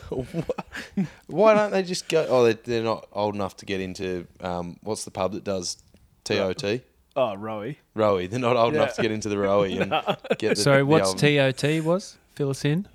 [1.27, 2.25] why don't they just go?
[2.27, 5.77] Oh, they- they're not old enough to get into um, what's the pub that does
[6.23, 6.81] TOT?
[7.19, 7.79] Oh, Roey.
[7.95, 8.27] Roey.
[8.27, 9.89] They're not old enough to get into the Roey and
[10.37, 12.17] get the, Sorry, the what's old- TOT was?
[12.35, 12.87] Fill us in.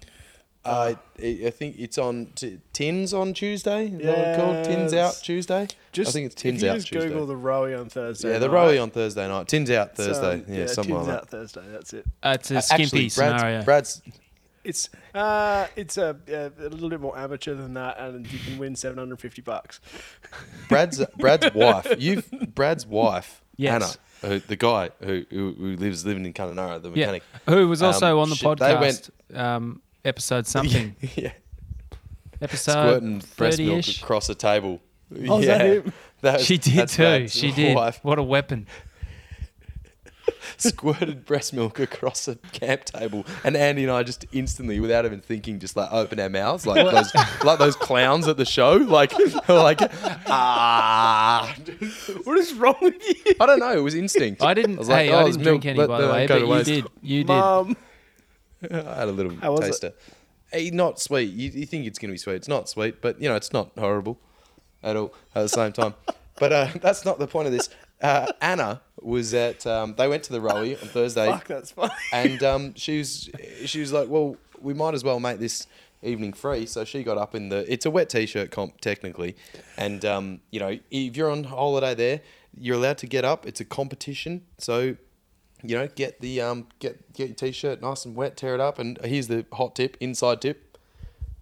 [0.64, 3.88] Uh, I I think it's on t- Tins on Tuesday.
[3.88, 4.64] Is that what it's called?
[4.64, 5.18] Tins Yes.
[5.18, 5.68] out Tuesday.
[5.92, 7.08] Just I think it's if Tins you out just Tuesday.
[7.10, 8.30] Google the Roey on Thursday.
[8.32, 9.46] yeah, the night, Roey on Thursday night.
[9.46, 10.44] Tins out it's, um, Thursday.
[10.60, 11.62] yeah, somewhere Tins like out Thursday.
[11.70, 12.06] That's it.
[12.22, 12.64] Uh, it's a that.
[12.64, 13.62] skimpy Actually, Brad's, scenario.
[13.62, 14.02] Brad's
[14.64, 18.56] It's uh, it's a, a, a little bit more amateur than that, and you can
[18.56, 19.80] win seven hundred fifty bucks.
[20.70, 21.94] Brad's Brad's wife.
[21.98, 23.42] You've Brad's wife.
[23.56, 23.74] Yes.
[23.74, 23.92] Anna,
[24.24, 27.22] who, the guy who, who who lives living in Kununurra, the yeah, mechanic.
[27.48, 29.10] who was also Um, on the shit, they podcast.
[29.38, 30.96] um, episode something.
[31.16, 31.32] yeah.
[32.40, 34.80] episode squirting breast milk across a table.
[35.28, 35.92] Oh, is that him?
[36.22, 37.28] That was- She did too.
[37.28, 37.76] She did.
[37.76, 38.00] wife.
[38.02, 38.66] What a weapon.
[40.56, 45.20] squirted breast milk across a camp table, and Andy and I just instantly, without even
[45.20, 47.14] thinking, just like open our mouths like those
[47.44, 49.12] like those clowns at the show, like
[49.48, 49.80] like
[50.28, 51.54] ah.
[52.24, 53.34] What is wrong with you?
[53.40, 53.72] I don't know.
[53.72, 54.42] It was instinct.
[54.42, 54.76] I didn't.
[54.76, 56.40] was like, hey, oh, I it's didn't drink milk, any, by the way, go but
[56.40, 56.66] you waste.
[56.66, 56.86] did.
[57.02, 57.28] You did.
[57.28, 57.76] Mum.
[58.70, 59.66] I had a little How was it?
[59.66, 59.92] taster.
[60.50, 61.30] Hey, not sweet.
[61.32, 62.34] You, you think it's going to be sweet.
[62.36, 64.18] It's not sweet, but you know, it's not horrible
[64.82, 65.94] at all at the same time.
[66.38, 67.68] But uh, that's not the point of this.
[68.02, 69.66] Uh, Anna was at.
[69.66, 71.92] Um, they went to the Roey on Thursday, Fuck, that's funny.
[72.12, 73.30] and um, she was
[73.64, 75.66] she was like, "Well, we might as well make this
[76.02, 77.70] evening free." So she got up in the.
[77.72, 79.36] It's a wet t-shirt comp technically,
[79.76, 82.20] and um, you know, if you're on holiday there,
[82.58, 83.46] you're allowed to get up.
[83.46, 84.96] It's a competition, so
[85.62, 88.78] you know, get the um, get get your t-shirt nice and wet, tear it up,
[88.78, 90.76] and here's the hot tip, inside tip,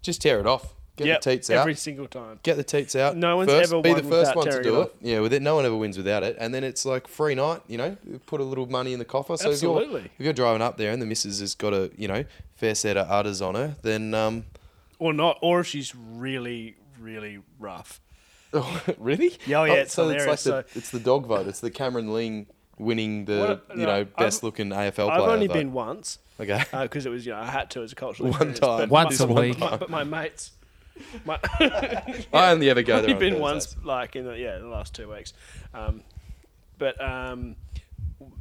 [0.01, 0.75] just tear it off.
[0.95, 1.57] Get Yep, the teats out.
[1.61, 2.39] every single time.
[2.43, 3.17] Get the teats out.
[3.17, 3.73] No one's first.
[3.73, 4.95] ever be the won first without one to do it it.
[5.01, 6.35] Yeah, with it, no one ever wins without it.
[6.39, 7.61] And then it's like free night.
[7.67, 9.35] You know, put a little money in the coffer.
[9.37, 10.11] So if you're Absolutely.
[10.19, 12.23] if you're driving up there and the missus has got a you know
[12.55, 14.45] fair set of udders on her, then um,
[14.99, 17.99] Or not, or if she's really, really rough.
[18.99, 19.35] really?
[19.47, 20.71] Yeah, oh, yeah, it's so it's like hilarious.
[20.73, 21.47] the it's the dog vote.
[21.47, 22.45] It's the Cameron Ling
[22.77, 25.11] winning the What- you no, know I've- best looking AFL player.
[25.11, 25.53] I've only vote.
[25.53, 26.63] been once okay.
[26.83, 28.79] because it was, you know, I had to as a cultural One experience, time.
[28.79, 29.57] but Once my- a week.
[29.59, 30.51] my- but my mates,
[31.25, 31.39] my,
[32.33, 33.11] I only ever go there.
[33.11, 35.33] only on been once, like in the yeah, the last two weeks.
[35.73, 36.01] Um,
[36.77, 37.55] but um,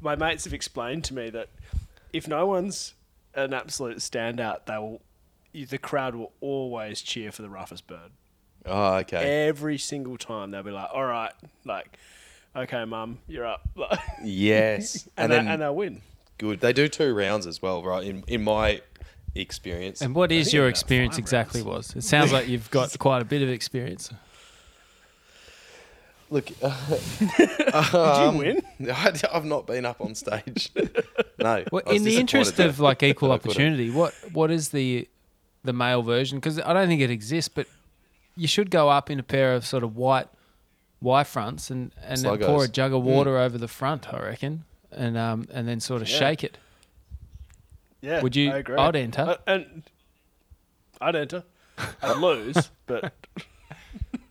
[0.01, 1.49] my mates have explained to me that
[2.13, 2.95] if no one's
[3.35, 5.01] an absolute standout, they will.
[5.55, 8.11] The crowd will always cheer for the roughest bird.
[8.65, 9.47] Oh, okay.
[9.49, 11.33] Every single time they'll be like, "All right,
[11.65, 11.99] like,
[12.57, 13.69] okay, mum, you're up,"
[14.25, 16.01] Yes, and, and, they, then and they'll win.
[16.39, 16.61] good.
[16.61, 18.05] They do two rounds as well, right?
[18.05, 18.81] In in my
[19.35, 20.01] experience.
[20.01, 21.95] And what is your experience exactly rounds.
[21.95, 21.97] was?
[21.97, 24.13] It sounds like you've got quite a bit of experience.
[26.31, 26.75] Look, uh,
[27.37, 28.41] Did um, you
[28.79, 28.91] win?
[28.91, 30.71] I, I've not been up on stage.
[31.39, 31.65] no.
[31.71, 33.51] Well, in the interest of like equal that I couldn't.
[33.51, 35.07] opportunity, what what is the
[35.63, 36.39] the male version?
[36.39, 37.67] Because I don't think it exists, but
[38.35, 40.29] you should go up in a pair of sort of white
[41.03, 44.13] Y fronts and and pour a jug of water over the front.
[44.13, 46.19] I reckon, and um and then sort of Yeah.
[46.19, 46.57] shake it.
[48.03, 48.21] Yeah.
[48.21, 48.77] Would you- I agree.
[48.77, 49.23] I'd enter.
[49.23, 49.83] Uh, and
[51.01, 51.45] I'd enter.
[52.03, 53.13] I'd lose, but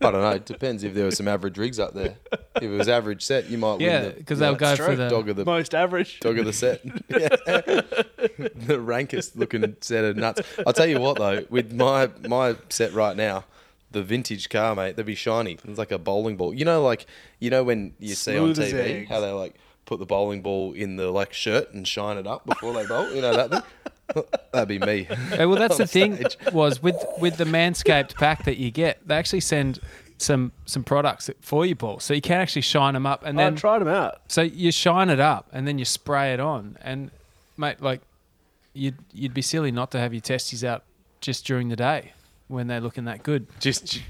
[0.00, 0.30] I don't know.
[0.30, 2.16] It depends if there were some average rigs up there.
[2.56, 4.08] If it was average set, you might Yeah, win.
[4.10, 4.96] the- because you they'll know, go for true.
[4.96, 6.20] the dog of the most average.
[6.20, 6.80] dog of the set.
[7.08, 7.28] Yeah.
[8.66, 10.42] the rankest looking set of nuts.
[10.66, 13.44] I'll tell you what though, with my my set right now,
[13.90, 15.58] the vintage car, mate, they'd be shiny.
[15.64, 16.54] It's like a bowling ball.
[16.54, 17.06] You know, like
[17.40, 19.08] you know when you see on Smooth as TV eggs.
[19.10, 19.54] how they're like
[19.86, 23.12] put the bowling ball in the like shirt and shine it up before they bowl.
[23.12, 23.50] You know that
[24.14, 24.22] thing.
[24.52, 25.06] That'd be me.
[25.38, 26.36] Well, that's on the thing stage.
[26.52, 29.80] was with with the Manscaped pack that you get, they actually send
[30.18, 33.44] some some products for you, Paul, so you can actually shine them up, and I
[33.44, 34.20] then tried them out.
[34.28, 37.10] so you shine it up, and then you spray it on, and
[37.56, 38.00] mate, like
[38.74, 40.84] you'd you'd be silly not to have your testes out
[41.20, 42.12] just during the day
[42.48, 43.46] when they're looking that good.
[43.60, 44.00] Just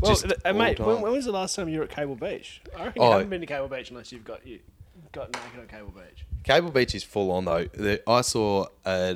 [0.00, 1.90] Well, Just th- uh, all mate, when, when was the last time you were at
[1.90, 2.60] Cable Beach?
[2.78, 3.06] I reckon Oh.
[3.06, 4.60] you haven't been to Cable Beach unless you've got you
[5.16, 6.24] got naked on Cable Beach.
[6.44, 7.64] Cable Beach is full on though.
[7.64, 8.66] The, I saw.
[8.84, 9.14] Uh,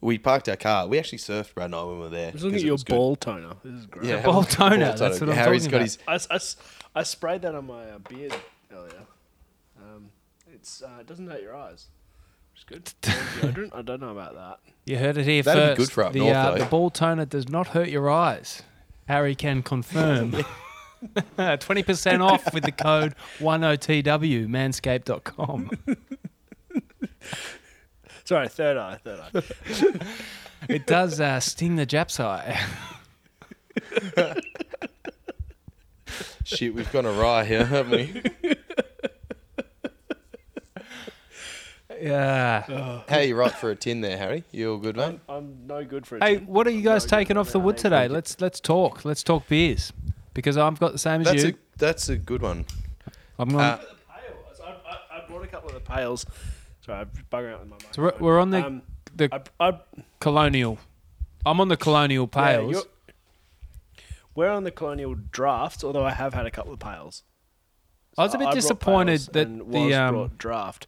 [0.00, 0.86] we parked our car.
[0.86, 2.28] We actually surfed Brad and I when we were there.
[2.28, 2.94] I was looking 'cause at your was good.
[2.94, 3.54] ball toner.
[3.64, 4.06] This is great.
[4.06, 5.82] Yeah, Ball have a- toner, that's what I'm Harry's talking got about.
[5.84, 5.98] his.
[6.06, 6.56] I, s- I s-
[6.94, 8.32] I sprayed that on my uh, beard
[8.72, 9.02] earlier.
[9.82, 10.10] Um,
[10.54, 11.86] it's uh, it doesn't hurt your eyes.
[12.54, 12.84] It's good.
[13.02, 13.74] Deodorant?
[13.74, 14.58] I don't know about that.
[14.86, 16.58] You heard it here That'd be good for up the, north, uh, though.
[16.58, 18.62] the ball toner does not hurt your eyes.
[19.08, 20.32] Harry can confirm.
[21.38, 25.70] 20% off with the code 10TW, manscaped.com.
[28.24, 29.42] Sorry, third eye, third eye.
[30.68, 32.60] It does uh, sting the Jap's eye.
[36.42, 38.56] Shit, we've gone awry here, haven't we?
[42.00, 43.02] yeah.
[43.08, 44.42] How you right for a tin there, Harry?
[44.50, 45.20] You all good, mate?
[45.28, 46.24] I'm, I'm no good for it.
[46.24, 48.08] Hey, what are you guys taking off the wood today?
[48.08, 49.04] Let's let's talk.
[49.04, 49.92] Let's talk beers
[50.38, 51.48] because I've got the same as That's you.
[51.48, 52.64] a that's a good one.
[53.40, 53.60] I'm going.
[53.60, 53.80] Uh.
[54.64, 56.24] I, I, I brought a couple of the pails.
[56.86, 57.92] Sorry, I'm buggering out with my mic.
[57.92, 58.82] so we're, we're on the um,
[59.16, 59.28] the
[59.58, 59.80] I, I,
[60.20, 60.78] colonial.
[61.44, 62.70] I'm on the colonial pails.
[62.70, 62.86] you're-
[64.36, 67.24] we're on the colonial draft, although I have had a couple of pails.
[68.16, 70.86] I was a bit brought disappointed that the um, draft.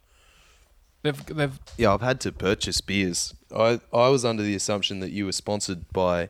[1.03, 3.35] they've they've Yeah, I've had to purchase beers.
[3.53, 6.29] I I was under the assumption that you were sponsored by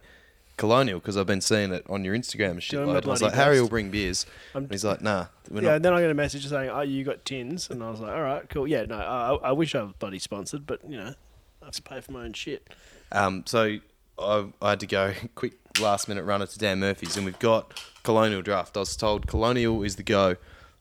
[0.60, 2.72] Colonial because I've been seeing it on your Instagram and shit.
[2.78, 3.62] Doing my Like, I was bloody like, Harry best.
[3.62, 4.26] will bring beers.
[4.54, 5.76] I'm- and he's like, nah, we're Yeah, not.
[5.76, 8.12] and then I got a message saying, "Oh, you got tins," and I was like,
[8.12, 8.68] "All right, cool.
[8.68, 11.14] Yeah, no, I, I wish I was bloody sponsored, but you know,
[11.62, 12.68] I have to pay for my own shit."
[13.10, 13.78] Um, so
[14.18, 17.82] I, I had to go quick last minute runner to Dan Murphy's, and we've got
[18.02, 18.76] Colonial Draft.
[18.76, 20.36] I was told Colonial is the go.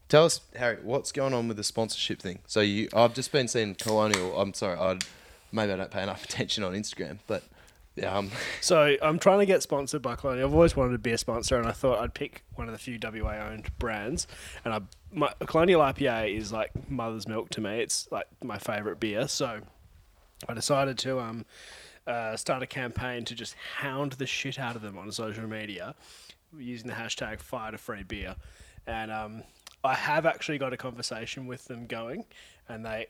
[0.09, 2.39] Tell us, Harry, what's going on with the sponsorship thing?
[2.47, 4.39] So you, I've just been seeing Colonial.
[4.41, 4.97] I'm sorry, I
[5.51, 7.43] maybe I don't pay enough attention on Instagram, but
[8.05, 8.31] um,
[8.61, 10.47] So I'm trying to get sponsored by Colonial.
[10.47, 12.79] I've always wanted to be a sponsor, and I thought I'd pick one of the
[12.79, 14.27] few WA owned brands.
[14.65, 14.81] And I,
[15.11, 17.79] my Colonial IPA is like mother's milk to me.
[17.79, 19.27] It's like my favourite beer.
[19.27, 19.61] So
[20.47, 21.45] I decided to um,
[22.07, 25.95] uh, start a campaign to just hound the shit out of them on social media
[26.57, 28.35] using the hashtag fire to free beer.
[28.87, 29.43] And um,
[29.83, 32.25] I have actually got a conversation with them going,
[32.67, 33.07] and they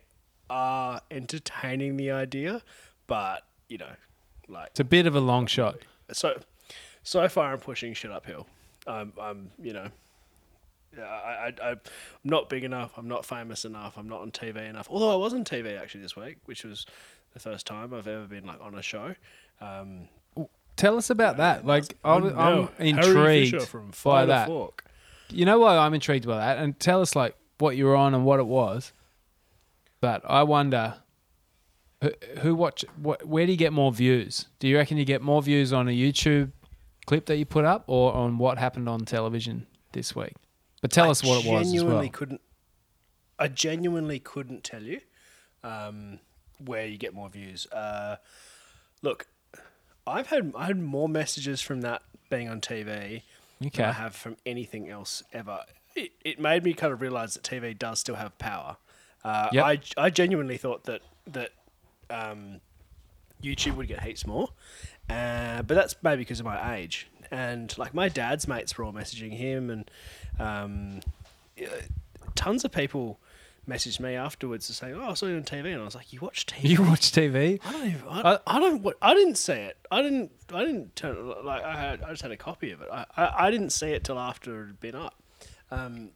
[0.49, 2.61] are entertaining the idea,
[3.07, 3.93] but you know,
[4.49, 5.77] like It's a bit of a long shot.
[6.11, 6.39] so
[7.03, 8.47] so far I'm pushing shit uphill.
[8.87, 9.87] I'm I'm you know
[10.97, 11.79] I, I, I'm
[12.23, 12.91] not big enough.
[12.97, 13.97] I'm not famous enough.
[13.97, 14.87] I'm not on TV enough.
[14.89, 16.85] Although I was on TV actually this week, which was
[17.33, 19.13] the first time I've ever been like on a show.
[19.61, 20.07] Um,
[20.75, 21.65] Tell us about that.
[21.65, 24.47] Like, I'm, no, I'm intrigued from by Fire that.
[24.47, 24.85] Fork.
[25.29, 26.57] You know why I'm intrigued by that?
[26.57, 28.93] And tell us like what you were on and what it was.
[29.99, 30.95] But I wonder
[32.01, 34.45] who, who watch what where do you get more views?
[34.59, 36.51] Do you reckon you get more views on a YouTube
[37.05, 40.33] clip that you put up or on what happened on television this week?
[40.81, 42.09] But tell I us what it was as genuinely well.
[42.13, 42.41] couldn't.
[43.37, 45.01] I genuinely couldn't tell you
[45.63, 46.19] um,
[46.63, 47.67] where you get more views.
[47.71, 48.17] Uh,
[49.01, 49.27] look,
[50.07, 53.23] I've had I had more messages from that being on TV
[53.59, 55.61] than I have from anything else ever.
[55.95, 58.77] It, it made me kind of realize that TV does still have power.
[59.23, 59.65] Uh, Yep.
[59.65, 61.51] I I genuinely thought that that
[62.09, 62.61] um,
[63.41, 64.49] YouTube would get heaps more,
[65.09, 67.07] uh, but that's maybe because of my age.
[67.31, 69.91] And like my dad's mates were all messaging him, and
[70.39, 71.01] um,
[72.35, 73.19] tons of people
[73.67, 76.11] messaged me afterwards to say, "Oh, I saw you on TV," and I was like,
[76.11, 77.59] "You watch TV?" You watch TV?
[77.65, 78.01] I don't even.
[78.09, 78.85] I, I don't.
[79.01, 79.77] I didn't see it.
[79.91, 80.31] I didn't.
[80.53, 81.45] I didn't turn.
[81.45, 82.01] Like I had.
[82.01, 82.89] I just had a copy of it.
[82.91, 83.05] I.
[83.15, 85.15] I, I didn't see it till after it had been up.
[85.71, 86.09] Um,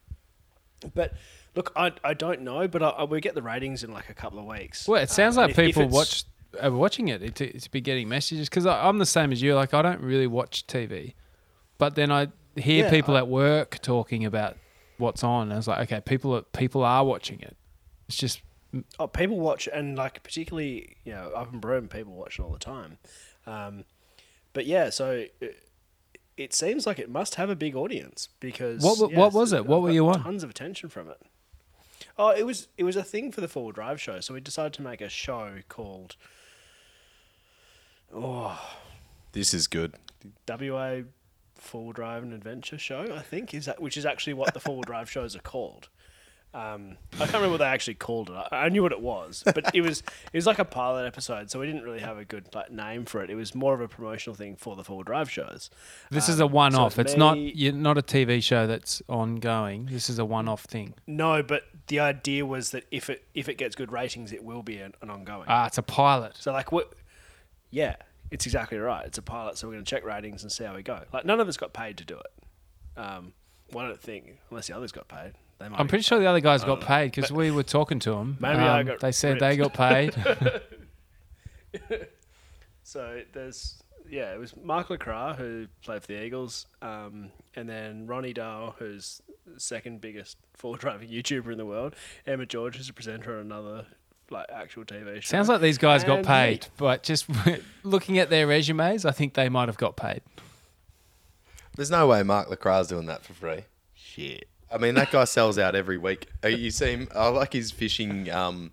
[0.94, 1.14] but
[1.56, 1.92] look, I.
[2.04, 2.68] I don't know.
[2.68, 4.88] But I, I, we get the ratings in like a couple of weeks.
[4.88, 6.24] Well, it sounds Um, like if- people watch
[6.62, 9.56] are watching it to, to be getting messages because I'm the same as you.
[9.56, 11.14] Like I don't really watch TV,
[11.78, 14.58] but then I hear Yeah, people I- at work talking about
[14.98, 15.44] what's on.
[15.44, 17.58] And I was like, okay, people are, people are watching it.
[18.08, 18.42] It's just
[18.98, 22.52] Oh, people watch, and like particularly, you know, up in Broome, people watch it all
[22.52, 22.98] the time.
[23.46, 23.84] Um,
[24.54, 25.64] but yeah, so it,
[26.38, 29.68] it seems like it must have a big audience because What what was it?
[29.68, 30.24] What were you on?
[30.24, 31.22] Tons of attention from it.
[32.18, 34.40] Oh, it was it was a thing for the Four Wheel Drive show, so we
[34.40, 36.16] decided to make a show called
[38.14, 38.78] oh
[39.32, 39.96] this is good.
[40.48, 41.02] WA
[41.56, 43.14] Four Wheel Drive and Adventure Show.
[43.16, 45.90] I think is that which is actually what the Four Wheel Drive shows are called.
[46.56, 48.36] Um, I can't remember what they actually called it.
[48.36, 51.50] I I knew what it was, but it was it was like a pilot episode,
[51.50, 53.32] so we didn't really have a good like name for it.
[53.32, 55.72] It was more of a promotional thing for the Four Drive shows.
[56.12, 56.94] this Um, is a one-off.
[56.94, 59.88] so it's not me- you're not a TV show that's ongoing.
[59.88, 60.94] This is a one-off thing.
[61.08, 64.62] No, but the idea was that if it if it gets good ratings, it will
[64.62, 65.46] be an, an ongoing.
[65.48, 66.34] Ah, it's a pilot.
[66.38, 66.94] So like what?
[67.72, 67.96] Yeah,
[68.30, 69.08] it's exactly right.
[69.08, 71.00] It's a pilot, so we're going to check ratings and see how we go.
[71.12, 73.00] Like none of us got paid to do it.
[73.00, 73.34] Um,
[73.72, 75.32] well, I don't think unless the others got paid.
[75.64, 78.12] They might I'm pretty sure the other guys got paid because we were talking to
[78.12, 78.36] them.
[78.42, 80.16] Maybe I got They said they got ripped.
[80.18, 80.62] paid.
[82.86, 88.06] So there's yeah, it was Mark LeCras who played for the Eagles, um, and then
[88.06, 91.96] Ronny Dahl, who's the second biggest four driving YouTuber in the world.
[92.28, 93.86] Emma George, who's a presenter on another
[94.30, 95.28] like actual TV show.
[95.32, 96.70] Sounds like these guys got And paid, me.
[96.78, 97.28] but just
[97.84, 100.22] looking at their resumes, I think they might have got paid.
[101.76, 103.62] There's no way Mark LeCras's doing that for free.
[103.96, 104.48] shit.
[104.74, 106.28] I mean, that guy sells out every week.
[106.44, 107.08] Uh, You see him.
[107.16, 108.30] I like his fishing.
[108.32, 108.72] Um,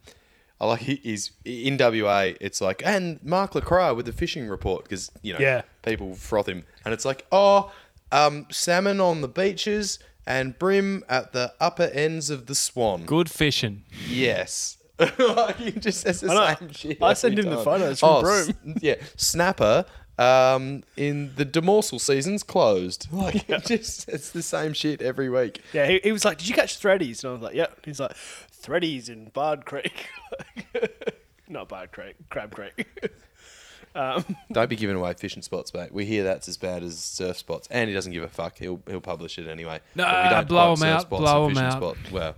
[0.60, 2.32] I like he- his in WA.
[2.40, 5.62] It's like and Mark LeCras with the fishing report because you know Yeah.
[5.82, 7.70] people froth him, and it's like oh,
[8.12, 13.04] um, salmon on the beaches and bream at the upper ends of the Swan.
[13.04, 13.84] Good fishing.
[14.08, 14.76] Yes.
[15.56, 16.56] he just says the I know.
[16.58, 17.02] same shit.
[17.02, 18.48] I send every him the photos from oh, Broome.
[18.50, 19.86] s- yeah, snapper.
[20.20, 23.08] Um, in the demersal season's closed.
[23.10, 25.62] Like it just it's the same shit every week.
[25.72, 28.00] Yeah, he, he was like, "Did you catch threadies?" And I was like, "Yep." He's
[28.00, 30.08] like, "Threadies in Barred Creek."
[31.48, 32.86] Not Barred Creek, Crab Creek.
[33.94, 35.90] um, Don't be giving away fishing spots, mate.
[35.92, 38.58] We hear that's as bad as surf spots, and he doesn't give a fuck.
[38.58, 39.80] He'll he'll publish it anyway.
[39.94, 41.96] No, But we don't blow quote 'em surf out, blow and 'em fishing out.
[41.96, 42.12] Spot.
[42.12, 42.34] Well,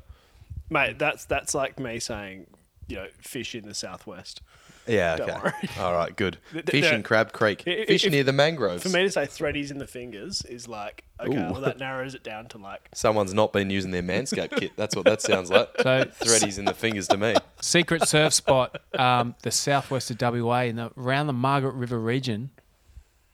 [0.70, 2.46] mate, that's that's like me saying,
[2.86, 4.40] you know, fish in the southwest.
[4.86, 5.38] Yeah, Don't okay.
[5.42, 5.52] worry.
[5.78, 6.38] All right, good.
[6.52, 7.62] Th- Fish there- in Crab Creek.
[7.66, 8.82] I- Fish if- near the mangroves.
[8.82, 11.52] For me to say threadies in the fingers is like, okay, Ooh.
[11.52, 14.72] well that narrows it down to like, Someone's not been using their Manscaped kit.
[14.76, 15.68] That's what that sounds like.
[15.80, 17.34] So Threadies in the fingers to me.
[17.60, 22.50] secret surf spot, um, the southwest of WA, in the around the Margaret River region.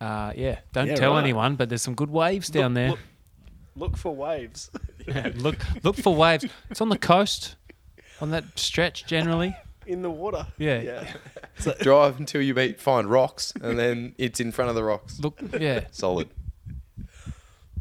[0.00, 1.24] Uh, yeah, don't Yeah, tell right.
[1.24, 2.90] anyone, but there's some good waves down there.
[2.90, 2.98] Look,
[3.74, 4.70] look for waves.
[5.36, 6.44] look, look for waves.
[6.70, 7.56] It's on the coast,
[8.20, 9.56] on that stretch generally.
[9.88, 10.46] In the water.
[10.58, 10.80] Yeah.
[10.80, 11.72] Yeah.
[11.80, 15.18] Drive until you meet find rocks, and then it's in front of the rocks.
[15.18, 16.28] Look, yeah, Solid.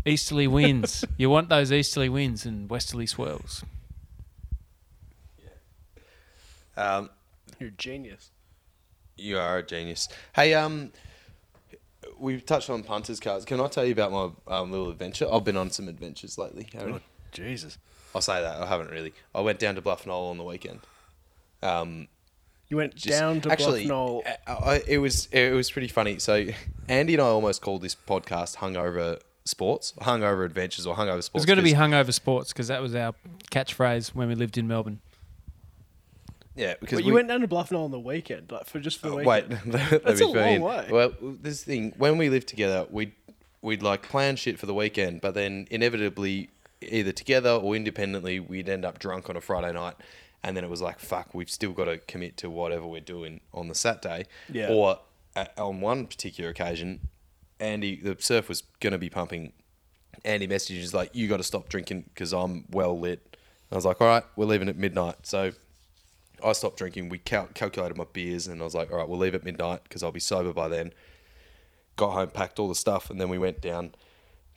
[0.05, 1.05] easterly winds.
[1.17, 3.63] You want those easterly winds and westerly swirls.
[6.75, 7.09] Um,
[7.59, 8.31] You're a genius.
[9.17, 10.07] you are a genius.
[10.35, 10.91] Hey, um,
[12.19, 13.45] we've touched on punters cards.
[13.45, 15.27] Can I tell you about my um, little adventure?
[15.31, 16.67] I've been on some adventures lately.
[16.73, 16.99] haven't I?
[17.31, 17.77] Jesus.
[18.13, 19.13] I'll say that I haven't really.
[19.33, 20.79] I went down to Bluff Knoll on the weekend.
[21.61, 22.07] Um,
[22.69, 24.23] You went just- down to actually, Bluff Knoll.
[24.45, 26.19] I, I- it was it was pretty funny.
[26.19, 26.45] So
[26.87, 31.45] Andy and I almost called this podcast "Hungover Sports," "Hungover Adventures," or "Hungover Sports." It's
[31.45, 33.13] going to be hungover sports because that was our
[33.51, 34.99] catchphrase when we lived in Melbourne.
[36.55, 38.79] yeah, because But we, you went down to Bluff Knoll on the weekend, like for
[38.79, 39.73] just for the Uh, weekend.
[39.73, 40.61] Wait, That's a long in.
[40.61, 40.87] way.
[40.91, 43.11] Well, this thing when we lived together, we'd
[43.61, 46.49] we'd like plan shit for the weekend, but then inevitably,
[46.81, 49.95] either together or independently, we'd end up drunk on a Friday night,
[50.43, 53.41] and then it was like, fuck, we've still got to commit to whatever we're doing
[53.53, 54.25] on the Saturday.
[54.51, 54.69] Yeah.
[54.69, 54.99] Or
[55.57, 57.07] on one particular occasion,
[57.59, 59.53] Andy, the surf was going to be pumping.
[60.25, 63.37] Andy messages like, "You got to stop drinking because I'm well lit."
[63.71, 65.51] I was like, "All right, we're leaving at midnight." So
[66.43, 67.09] I stopped drinking.
[67.09, 69.83] We cal- calculated my beers, and I was like, "All right, we'll leave at midnight
[69.83, 70.91] because I'll be sober by then."
[71.95, 73.95] Got home, packed all the stuff, and then we went down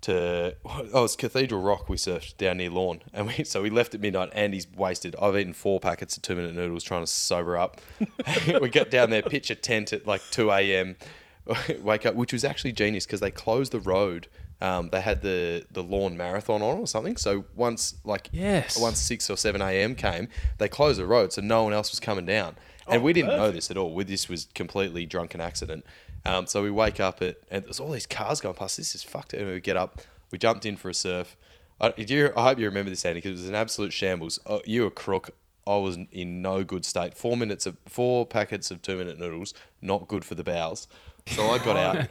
[0.02, 1.88] to oh, it was Cathedral Rock.
[1.88, 4.30] We surfed down near Lorne, and we so we left at midnight.
[4.32, 5.14] and he's wasted.
[5.20, 7.80] I've eaten four packets of two minute noodles trying to sober up.
[8.60, 10.96] we got down there, pitch a tent at like two a.m.
[11.82, 14.28] Wake up, which was actually genius because they closed the road.
[14.62, 17.16] Um, they had the the Lorne marathon on or something.
[17.16, 18.78] So once like Yes.
[18.78, 19.94] once six or seven a.m.
[19.94, 20.28] came,
[20.58, 22.56] they closed the road, so no one else was coming down.
[22.86, 23.94] And Oh, we didn't know this at all.
[23.94, 25.84] We, this was completely drunken accident.
[26.24, 28.76] Um, so we wake up at and there's all these cars going past.
[28.76, 29.32] This is fucked.
[29.32, 30.00] And we get up.
[30.30, 31.36] We jumped in for a surf.
[31.80, 34.38] I, do you, I hope you remember this, Andy, because it was an absolute shambles.
[34.46, 35.30] Oh, you were crook.
[35.66, 37.16] I was in no good state.
[37.16, 40.88] Four minutes of four packets of two minute noodles, not good for the bowels.
[41.26, 42.08] So I got out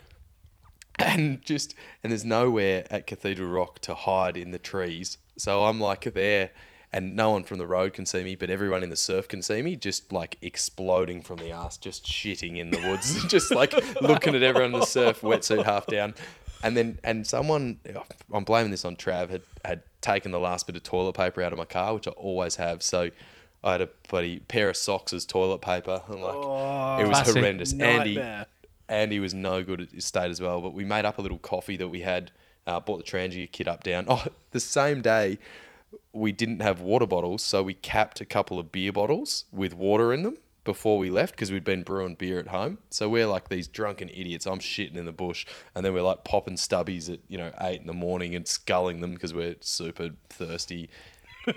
[0.99, 5.17] and just and there's nowhere at Cathedral Rock to hide in the trees.
[5.37, 6.51] So I'm like there,
[6.91, 9.41] and no one from the road can see me, but everyone in the surf can
[9.41, 13.73] see me, just like exploding from the ass, just shitting in the woods, just like
[14.01, 16.15] looking at everyone in the surf, wetsuit half down,
[16.63, 17.79] and then and someone,
[18.33, 21.51] I'm blaming this on Trav, had had taken the last bit of toilet paper out
[21.51, 22.81] of my car, which I always have.
[22.83, 23.09] So.
[23.61, 27.73] I had a bloody pair of socks as toilet paper, and like it was horrendous.
[27.73, 28.17] Andy.
[28.87, 31.37] Andy was no good at his state as well, but we made up a little
[31.37, 32.31] coffee that we had,
[32.65, 34.05] uh, bought the Trangia kit up down.
[34.09, 35.39] Oh, the same day
[36.13, 40.13] we didn't have water bottles, so we capped a couple of beer bottles with water
[40.13, 42.77] in them before we left because we'd been brewing beer at home.
[42.89, 44.45] So we're like these drunken idiots.
[44.45, 45.45] I'm shitting in the bush,
[45.75, 49.01] and then we're like popping stubbies at you know eight in the morning and sculling
[49.01, 50.89] them because we're super thirsty.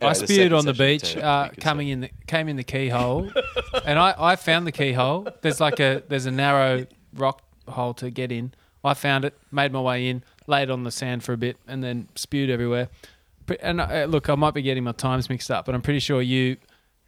[0.00, 3.30] I the spewed on the beach, uh, coming in the came in the keyhole,
[3.84, 5.28] and I, I found the keyhole.
[5.42, 8.54] There's like a there's a narrow rock hole to get in.
[8.84, 11.84] I found it, made my way in, laid on the sand for a bit, and
[11.84, 12.88] then spewed everywhere.
[13.60, 16.22] And uh, look, I might be getting my times mixed up, but I'm pretty sure
[16.22, 16.56] you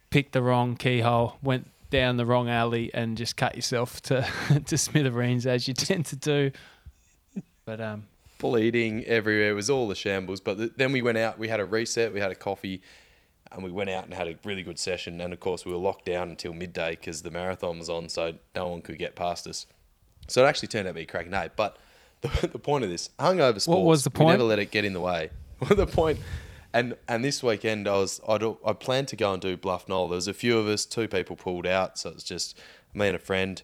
[0.09, 4.27] picked the wrong keyhole, went down the wrong alley, and just cut yourself to
[4.65, 6.51] to smithereens as you tend to do.
[7.65, 8.03] But um,
[8.39, 9.51] bleeding everywhere.
[9.51, 10.39] It was all the shambles.
[10.39, 11.39] But th- then we went out.
[11.39, 12.13] We had a reset.
[12.13, 12.81] We had a coffee,
[13.51, 15.19] and we went out and had a really good session.
[15.21, 18.33] And of course, we were locked down until midday because the marathon was on, so
[18.55, 19.65] no one could get past us.
[20.27, 21.49] So it actually turned out to be a cracking day.
[21.55, 21.77] But
[22.21, 23.67] the, the point of this, hungover sports.
[23.67, 24.29] what was the We point?
[24.31, 25.29] never let it get in the way.
[25.69, 26.19] the point.
[26.73, 30.09] And, and this weekend I was I'd, I planned to go and do Bluff Knoll.
[30.09, 32.59] There was a few of us, two people pulled out, so it's just
[32.93, 33.61] me and a friend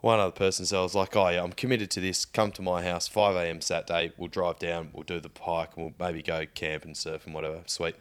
[0.00, 0.66] one other person.
[0.66, 2.24] So I was like, oh yeah, I'm committed to this.
[2.24, 3.60] Come to my house, 5 a.m.
[3.60, 4.12] Saturday.
[4.16, 4.90] We'll drive down.
[4.92, 5.70] We'll do the pike.
[5.76, 7.62] And we'll maybe go camp and surf and whatever.
[7.66, 7.96] Sweet.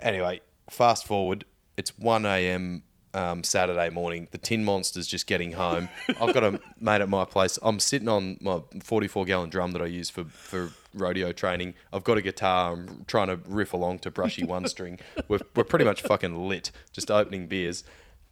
[0.00, 1.44] Anyway, fast forward.
[1.76, 2.82] It's 1 a.m.
[3.12, 4.28] Um, Saturday morning.
[4.30, 5.88] The Tin Monster's just getting home.
[6.20, 7.58] I've got a mate at my place.
[7.60, 11.74] I'm sitting on my 44 gallon drum that I use for, for rodeo training.
[11.92, 12.72] I've got a guitar.
[12.72, 15.00] I'm trying to riff along to brushy one string.
[15.26, 17.82] We're, we're pretty much fucking lit, just opening beers.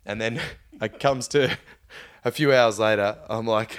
[0.06, 0.40] And then
[0.80, 1.58] it comes to
[2.24, 3.78] a few hours later, I'm like,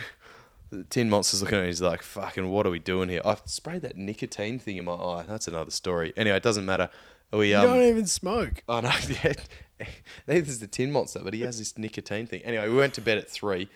[0.69, 1.67] the Tin Monster's looking at me.
[1.67, 3.21] He's like, fucking, what are we doing here?
[3.23, 5.25] I sprayed that nicotine thing in my eye.
[5.27, 6.13] That's another story.
[6.17, 6.89] Anyway, it doesn't matter.
[7.31, 8.63] We, You um, don't even smoke.
[8.67, 8.91] I know,
[9.23, 9.33] yeah.
[10.27, 12.41] Neither is the Tin Monster, but he has this nicotine thing.
[12.43, 13.69] Anyway, we went to bed at three.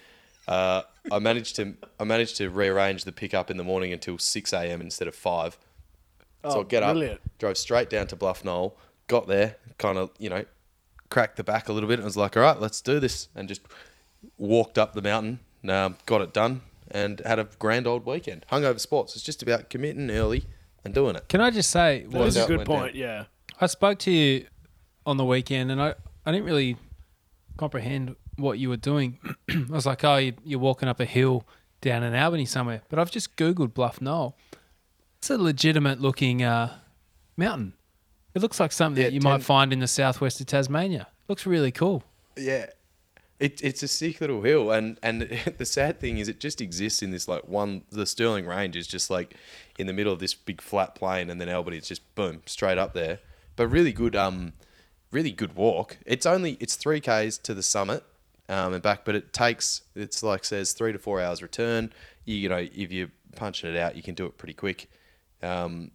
[0.47, 0.81] Uh,
[1.11, 4.81] I managed to I managed to rearrange the pickup in the morning until six a.m.
[4.81, 5.57] instead of five.
[6.43, 7.21] So Oh, I get up, brilliant.
[7.39, 8.75] drove straight down to Bluff Knoll,
[9.07, 10.43] got there, kind of you know,
[11.09, 13.47] cracked the back a little bit, and was like, all right, let's do this, and
[13.47, 13.61] just
[14.37, 15.39] walked up the mountain,
[15.69, 16.61] um, got it done,
[16.91, 18.45] and had a grand old weekend.
[18.51, 19.15] Hungover sports.
[19.15, 20.43] It's just about committing early
[20.83, 21.29] and doing it.
[21.29, 22.95] Can I just say, That is out, a good went point.
[22.95, 23.25] Yeah.
[23.61, 24.45] I spoke to you
[25.05, 26.77] on the weekend, and I, I didn't really
[27.57, 29.19] comprehend what you were doing.
[29.49, 31.45] I was like, oh, you, you're walking up a hill
[31.81, 32.81] down in Albany somewhere.
[32.89, 34.35] But I've just Googled Bluff Knoll.
[35.19, 36.77] It's a legitimate looking uh,
[37.37, 37.73] mountain.
[38.33, 41.07] It looks like something Yeah, that you 10 might find in the southwest of Tasmania.
[41.27, 42.03] Looks really cool.
[42.35, 42.67] Yeah.
[43.39, 45.21] It, it's a sick little hill, and, and
[45.57, 47.83] the sad thing is, it just exists in this like one.
[47.91, 49.35] The Stirling Range is just like
[49.77, 52.77] in the middle of this big flat plain, and then Albany is just boom straight
[52.77, 53.19] up there.
[53.55, 54.53] But really good, um,
[55.13, 55.97] really good walk.
[56.05, 58.03] It's only it's three k's to the summit,
[58.49, 61.93] um, and back, but it takes it's like says three to four hours return.
[62.25, 64.89] You, you know, if you're punching it out, you can do it pretty quick.
[65.41, 65.91] Um,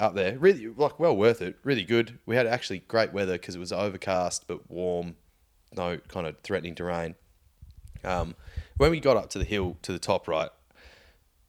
[0.00, 1.56] up there, really like well worth it.
[1.62, 2.18] Really good.
[2.26, 5.16] We had actually great weather because it was overcast but warm,
[5.72, 7.14] no kind of threatening to rain.
[8.02, 8.34] Um,
[8.76, 10.50] when we got up to the hill to the top right,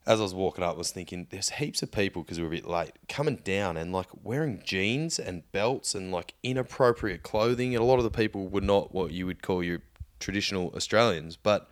[0.07, 2.53] as I was walking up, I was thinking there's heaps of people because we were
[2.53, 7.73] a bit late coming down and like wearing jeans and belts and like inappropriate clothing.
[7.73, 9.79] And a lot of the people were not what you would call your
[10.19, 11.69] traditional Australians, but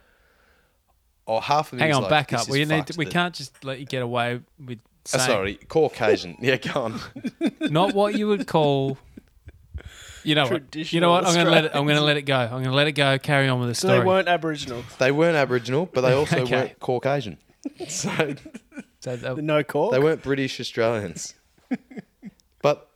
[1.27, 2.49] oh, half of me Hang on, like, back up.
[2.49, 2.87] We need.
[2.87, 6.35] To, we that- can't just let you get away with Uh, saying sorry, Caucasian.
[6.41, 6.99] yeah, go on.
[7.61, 8.97] not what you would call.
[10.23, 10.73] You know what?
[10.93, 11.25] You know what?
[11.27, 11.71] I'm going to let it.
[11.75, 12.37] I'm going to let it go.
[12.37, 13.19] I'm going to let it go.
[13.19, 13.99] Carry on with the So story.
[13.99, 14.83] they weren't Aboriginal.
[14.97, 16.55] They weren't Aboriginal, but they also Okay.
[16.55, 17.37] weren't Caucasian.
[17.87, 18.35] So
[18.99, 19.91] So they- No cork.
[19.91, 21.33] they weren't British Australians.
[22.61, 22.89] but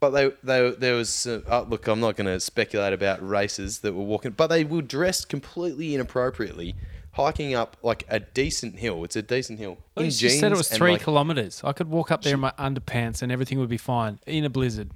[0.00, 1.86] but they they there was uh, uh, look.
[1.86, 5.94] I'm not going to speculate about races that were walking, but they were dressed completely
[5.94, 6.74] inappropriately,
[7.12, 9.04] hiking up like a decent hill.
[9.04, 9.78] It's a decent hill.
[9.94, 11.62] Well, in you just said it was and, three like, kilometers.
[11.64, 14.50] I could walk up there in my underpants and everything would be fine in a
[14.50, 14.90] blizzard.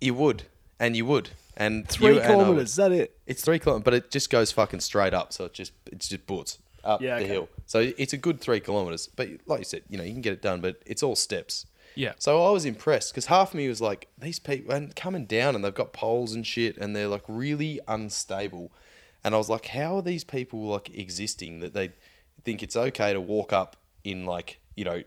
[0.00, 0.42] You would,
[0.78, 2.42] and you would, and Three you and I would.
[2.44, 2.70] kilometers.
[2.70, 3.16] Is that it?
[3.26, 5.32] It's three kilometers, but it just goes fucking straight up.
[5.32, 7.32] So it just it's just boots up Yeah, the okay.
[7.32, 7.48] hill.
[7.70, 9.06] So it's a good three kilometers.
[9.14, 11.66] But like you said, you know you can get it done, but it's all steps.
[11.94, 12.14] Yeah.
[12.18, 15.54] So I was impressed because half of me was like, these people and coming down
[15.54, 18.72] and they've got poles and shit and they're like really unstable.
[19.22, 21.92] And I was like, how are these people like existing that they
[22.42, 25.04] think it's okay to walk up in like, you know,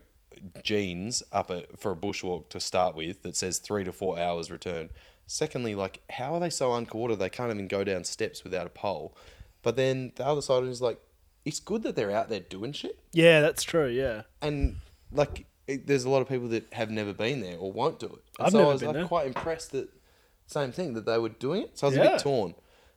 [0.62, 4.50] jeans up a, for a bushwalk to start with that says three to four hours
[4.50, 4.88] return.
[5.26, 8.70] Secondly, like, how are they so uncoordinated they can't even go down steps without a
[8.70, 9.14] pole?
[9.60, 10.98] But then the other side is like,
[11.44, 13.88] it's good that they're out there doing shit Yeah, that's true.
[13.88, 14.22] Yeah.
[14.42, 14.76] and
[15.12, 18.06] like it, there's a lot of people that have never been there or won't do
[18.06, 18.22] it.
[18.38, 19.04] And I've so never I was been like there.
[19.06, 19.88] quite impressed that
[20.46, 21.78] same thing that they were doing it.
[21.78, 22.10] So I was a Yeah.
[22.12, 22.54] bit torn,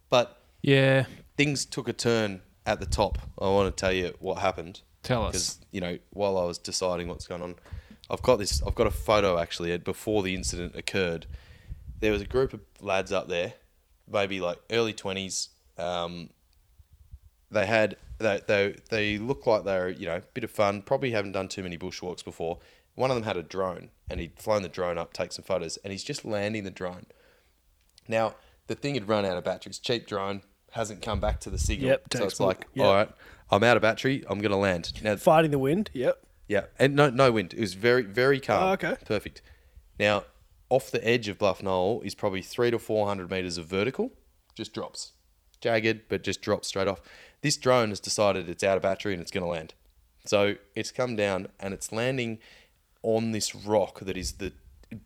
[0.10, 1.06] but Yeah.
[1.38, 3.20] things took a turn at the top.
[3.40, 5.32] I want to tell you what happened Tell us.
[5.32, 7.56] because you know while I was deciding what's going on,
[8.10, 8.62] I've got this.
[8.64, 11.26] I've got a photo actually before the incident occurred.
[12.02, 13.54] There was a group of lads up there,
[14.10, 15.50] maybe like early twenties.
[15.78, 16.32] Um,
[17.52, 20.82] they had they, they they looked like they're you know a bit of fun.
[20.82, 22.60] Probably haven't done too many bushwalks before.
[22.96, 25.78] One of them had a drone, and he'd flown the drone up, take some photos,
[25.78, 27.06] and he's just landing the drone.
[28.08, 28.36] Now
[28.68, 29.80] the thing had run out of batteries.
[29.80, 30.42] Cheap drone
[30.72, 32.86] hasn't come back to the signal, Yep, so it's like, Yep.
[32.86, 33.10] all right,
[33.50, 34.24] I'm out of battery.
[34.30, 35.16] I'm gonna land now.
[35.16, 35.90] Fighting the wind.
[35.94, 36.22] Yep.
[36.48, 37.54] Yeah, and no no wind.
[37.54, 38.64] It was very very calm.
[38.64, 38.96] Oh, okay.
[39.06, 39.42] perfect.
[40.00, 40.24] Now,
[40.70, 44.12] off the edge of Bluff Knoll is probably three to four hundred meters of vertical,
[44.56, 45.14] just drops,
[45.62, 47.02] jagged, but just drops straight off.
[47.42, 49.74] This drone has decided it's out of battery and it's going to land.
[50.26, 52.40] So it's come down and it's landing
[53.04, 54.54] on this rock that is the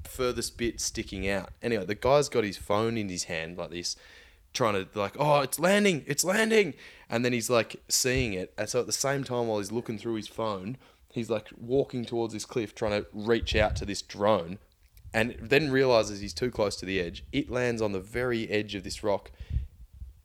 [0.03, 1.49] furthest bit sticking out.
[1.61, 3.95] Anyway, the guy's got his phone in his hand like this,
[4.53, 6.73] trying to like, oh, it's landing, it's landing,
[7.09, 9.97] and then he's like seeing it, and so at the same time while he's looking
[9.97, 10.77] through his phone,
[11.11, 14.59] he's like walking towards this cliff, trying to reach out to this drone,
[15.13, 17.23] and then realizes he's too close to the edge.
[17.31, 19.31] It lands on the very edge of this rock,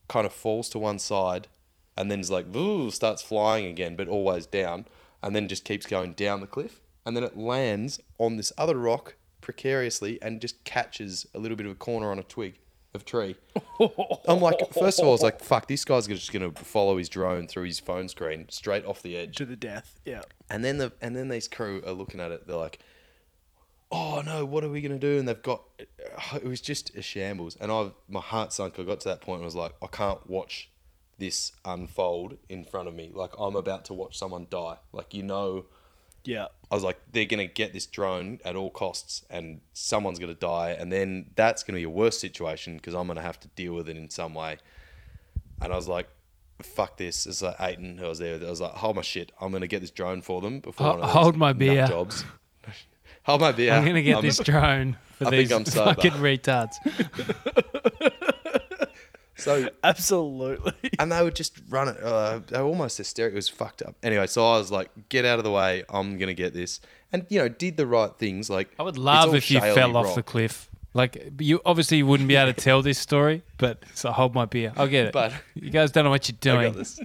[0.08, 1.48] kind of falls to one side,
[1.96, 4.86] and then is like, ooh, starts flying again, but always down,
[5.22, 8.76] and then just keeps going down the cliff, and then it lands on this other
[8.76, 12.58] rock precariously and just catches a little bit of a corner on a twig
[12.96, 13.36] of tree.
[14.28, 17.08] I'm like, first of all, I was like, fuck, this guy's just gonna follow his
[17.08, 19.36] drone through his phone screen straight off the edge.
[19.36, 20.00] To the death.
[20.04, 20.22] Yeah.
[20.50, 22.48] And then the and then these crew are looking at it.
[22.48, 22.80] They're like,
[23.92, 25.62] "Oh no, what are we gonna do?" And they've got
[26.34, 27.56] it was just a shambles.
[27.60, 28.80] And I my heart sunk.
[28.80, 30.70] I got to that point and was like, I can't watch
[31.18, 33.10] this unfold in front of me.
[33.14, 34.76] Like I'm about to watch someone die.
[34.92, 35.64] Like you know,
[36.24, 36.46] Yeah.
[36.70, 40.70] I was like, they're gonna get this drone at all costs, and someone's gonna die,
[40.78, 43.88] and then that's gonna be a worse situation because I'm gonna have to deal with
[43.88, 44.58] it in some way.
[45.62, 46.08] And I was like,
[46.62, 47.26] fuck this.
[47.26, 48.34] It's like Aiton who was there.
[48.44, 49.32] I was like, hold my shit.
[49.40, 51.86] I'm gonna get this drone for them before Ho- one of these hold my beer.
[51.86, 52.24] jobs.
[53.22, 53.72] hold my beer.
[53.72, 55.94] I'm going to get I'm- this drone for I these think I'm sober.
[55.94, 56.74] fucking retards.
[59.36, 60.72] So Absolutely.
[60.98, 61.96] and they would just run it.
[62.02, 63.34] Uh, they were almost hysterical.
[63.36, 63.94] It was fucked up.
[64.02, 65.84] Anyway, so I was like, "Get out of the way!
[65.90, 66.80] I'm gonna get this."
[67.12, 68.48] And you know, did the right things.
[68.50, 70.14] Like I would love if you fell off rock.
[70.14, 70.70] the cliff.
[70.94, 74.72] Like you obviously wouldn't be able to tell this story, but so hold my beer.
[74.78, 75.12] I'll get it.
[75.12, 76.72] But- you guys don't know what you're doing.
[76.72, 76.98] this.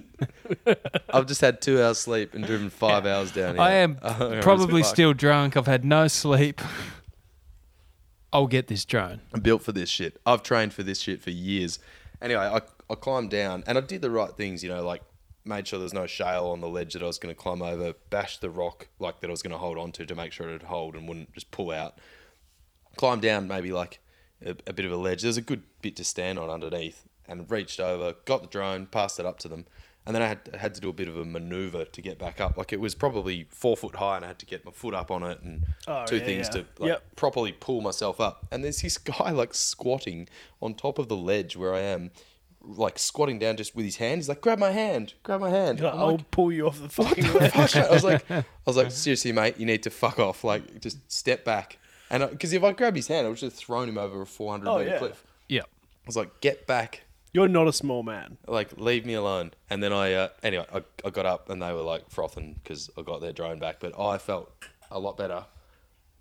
[1.10, 3.62] I've just had two hours sleep and driven five hours down here.
[3.62, 5.58] I am I probably still drunk.
[5.58, 6.62] I've had no sleep.
[8.32, 9.20] I'll get this drone.
[9.34, 10.18] I'm built for this shit.
[10.24, 11.78] I've trained for this shit for years.
[12.22, 15.02] Anyway, I, I climbed down and I did the right things, you know, like
[15.44, 17.94] made sure there's no shale on the ledge that I was going to climb over,
[18.10, 20.62] bashed the rock like that I was going to hold onto to make sure it'd
[20.62, 21.98] hold and wouldn't just pull out.
[22.96, 23.98] Climbed down maybe like
[24.44, 25.22] a, a bit of a ledge.
[25.22, 29.18] There's a good bit to stand on underneath and reached over, got the drone, passed
[29.18, 29.66] it up to them.
[30.04, 32.40] And then I had, had to do a bit of a maneuver to get back
[32.40, 32.56] up.
[32.56, 35.10] Like it was probably four foot high and I had to get my foot up
[35.12, 36.52] on it and Oh, two yeah, things yeah.
[36.62, 37.16] to like Yep.
[37.16, 38.46] properly pull myself up.
[38.50, 40.28] And there's this guy like squatting
[40.60, 42.10] on top of the ledge where I am,
[42.64, 44.18] like squatting down just with his hand.
[44.18, 46.80] He's like, "Grab my hand, grab my hand." Like, I'm I'll like, pull you off
[46.80, 47.74] the fucking "Fuck, ledge.
[47.74, 50.44] mate." I was like, I was like, seriously, mate, you need to fuck off.
[50.44, 51.78] Like, just step back.
[52.10, 54.26] And because if I grabbed his hand, I would just have thrown him over a
[54.26, 54.98] 400 Oh, meter yeah.
[54.98, 55.24] cliff.
[55.48, 55.62] Yeah.
[55.62, 57.02] I was like, get back.
[57.34, 58.36] You're not a small man.
[58.46, 59.52] Like, leave me alone.
[59.70, 62.90] And then I, uh, anyway, I, I got up and they were like frothing because
[62.98, 63.76] I got their drone back.
[63.80, 64.52] But I felt
[64.90, 65.46] a lot better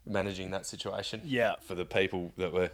[0.06, 1.22] managing that situation.
[1.26, 1.56] Yeah.
[1.62, 2.72] For the people that were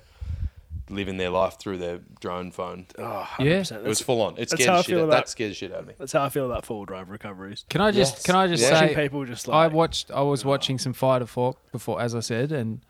[0.89, 2.85] living their life through their drone phone.
[2.97, 3.64] Oh, Yeah.
[3.69, 4.34] It was full on.
[4.34, 5.80] It that's scared how I the shit feel out, about- that scared the shit out
[5.80, 5.93] of me.
[5.97, 7.65] that's how I feel about full drive recoveries.
[7.69, 8.23] Can I just Yes.
[8.23, 8.80] can I just Yeah.
[8.80, 12.22] Say people just I watched I was watching some Fire to Fork before as I
[12.22, 12.81] said and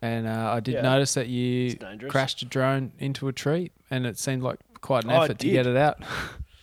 [0.00, 0.82] and uh, I did Yeah.
[0.82, 1.76] notice that you
[2.08, 5.38] crashed a drone into a tree and it seemed like quite an Oh, I effort
[5.38, 5.98] to get it out.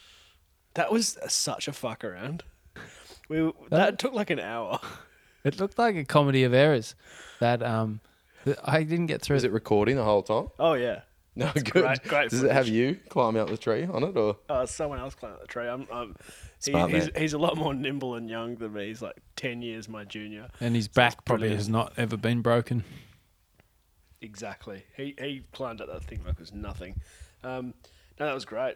[0.75, 2.43] that was such a fuck around.
[3.29, 4.79] We that took like an hour.
[5.43, 6.93] It looked like a comedy of errors
[7.39, 7.99] that um
[8.45, 9.37] that I didn't get through.
[9.37, 10.49] Is it recording the whole time?
[10.59, 11.01] Oh yeah.
[11.33, 11.65] No, good.
[11.71, 14.99] great- great Does it have you climb out the tree on it, or Uh, someone
[14.99, 15.65] else climbed out the tree.
[15.67, 16.15] I'm, I'm
[16.63, 18.87] he, he's, he's a lot more nimble and young than me.
[18.87, 20.49] He's like ten years my junior.
[20.59, 21.59] and his back probably brilliant.
[21.61, 22.83] has not ever been broken.
[24.21, 24.83] Exactly.
[24.95, 26.99] He he climbed up that thing like it was nothing.
[27.43, 27.73] Um,
[28.21, 28.75] no, that was great.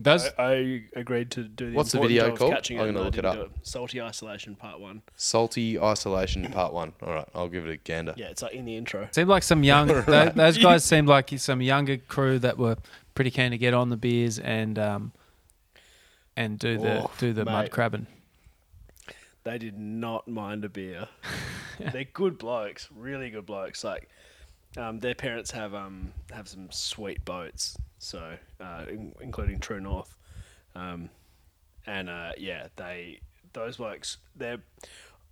[0.00, 2.52] Does I, I agreed to do the What's the important video job of called?
[2.54, 3.54] Catching I'm gonna and I look it didn't up.
[3.54, 5.02] do Salty isolation part one.
[5.16, 6.92] salty isolation part one?
[7.02, 8.12] All right, I'll give it a gander.
[8.16, 9.06] Yeah, it's like in the intro.
[9.12, 12.78] seemed like some young tho- those guys seemed like some younger crew that were
[13.14, 15.12] pretty keen to get on the beers and um
[16.36, 17.70] and do the Oh, do the mud mate.
[17.70, 18.06] crabbing.
[19.44, 21.06] They did not mind a beer.
[21.92, 23.82] They're good blokes, really good blokes.
[23.84, 24.08] Like,
[24.76, 30.16] um, their parents have um have some sweet boats, so uh, in, including True North,
[30.74, 31.08] um,
[31.86, 33.20] and uh, yeah, they
[33.52, 34.18] those blokes.
[34.36, 34.62] They're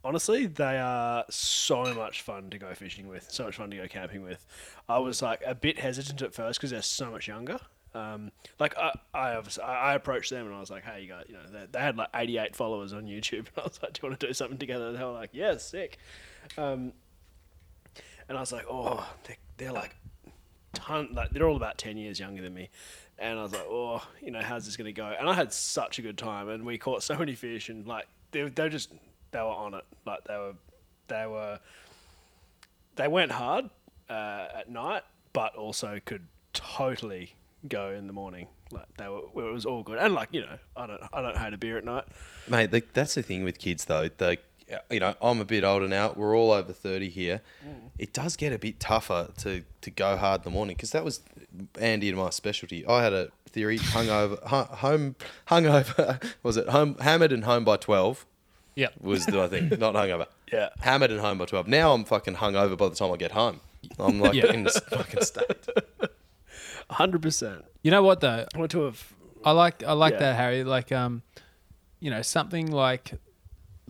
[0.04, 3.88] honestly they are so much fun to go fishing with, so much fun to go
[3.88, 4.46] camping with.
[4.88, 7.58] I was like a bit hesitant at first because they're so much younger.
[7.92, 8.30] Um,
[8.60, 11.42] like I, I, I approached them and I was like, "Hey, you guys, you know,
[11.50, 14.20] they, they had like 88 followers on YouTube." And I was like, "Do you want
[14.20, 15.98] to do something together?" And they were like, "Yeah, sick."
[16.56, 16.92] Um,
[18.28, 19.96] and I was like, "Oh, they're, they're like
[20.72, 22.70] ton, like they're all about 10 years younger than me."
[23.18, 25.98] And I was like, "Oh, you know, how's this gonna go?" And I had such
[25.98, 28.92] a good time, and we caught so many fish, and like they, they were just
[29.32, 30.54] they were on it, like they were,
[31.08, 31.60] they were,
[32.96, 33.70] they went hard
[34.08, 35.02] uh, at night,
[35.32, 37.34] but also could totally
[37.68, 38.48] go in the morning.
[38.72, 41.36] Like they were, it was all good, and like you know, I don't, I don't
[41.36, 42.04] hate a beer at night.
[42.48, 44.08] Mate, like, that's the thing with kids though.
[44.08, 44.38] They,
[44.90, 46.12] you know, I'm a bit older now.
[46.16, 47.40] We're all over thirty here.
[47.98, 51.04] It does get a bit tougher to to go hard in the morning because that
[51.04, 51.20] was
[51.80, 52.86] Andy and my specialty.
[52.86, 55.16] I had a theory hungover, hu- home
[55.48, 56.22] hungover.
[56.42, 58.24] Was it home hammered and home by twelve?
[58.76, 58.88] Yeah.
[59.00, 60.26] was the thing, not hungover.
[60.52, 60.68] Yeah.
[60.78, 61.66] hammered and home by twelve.
[61.66, 63.60] Now I'm fucking hungover by the time I get home.
[63.98, 64.52] I'm like Yeah.
[64.52, 65.66] in this fucking state.
[66.90, 67.64] hundred percent.
[67.82, 68.46] You know what though?
[68.54, 69.12] I want to have
[69.44, 70.18] I like I like Yeah.
[70.20, 70.64] that Harry.
[70.64, 71.22] Like um,
[71.98, 73.12] you know, something like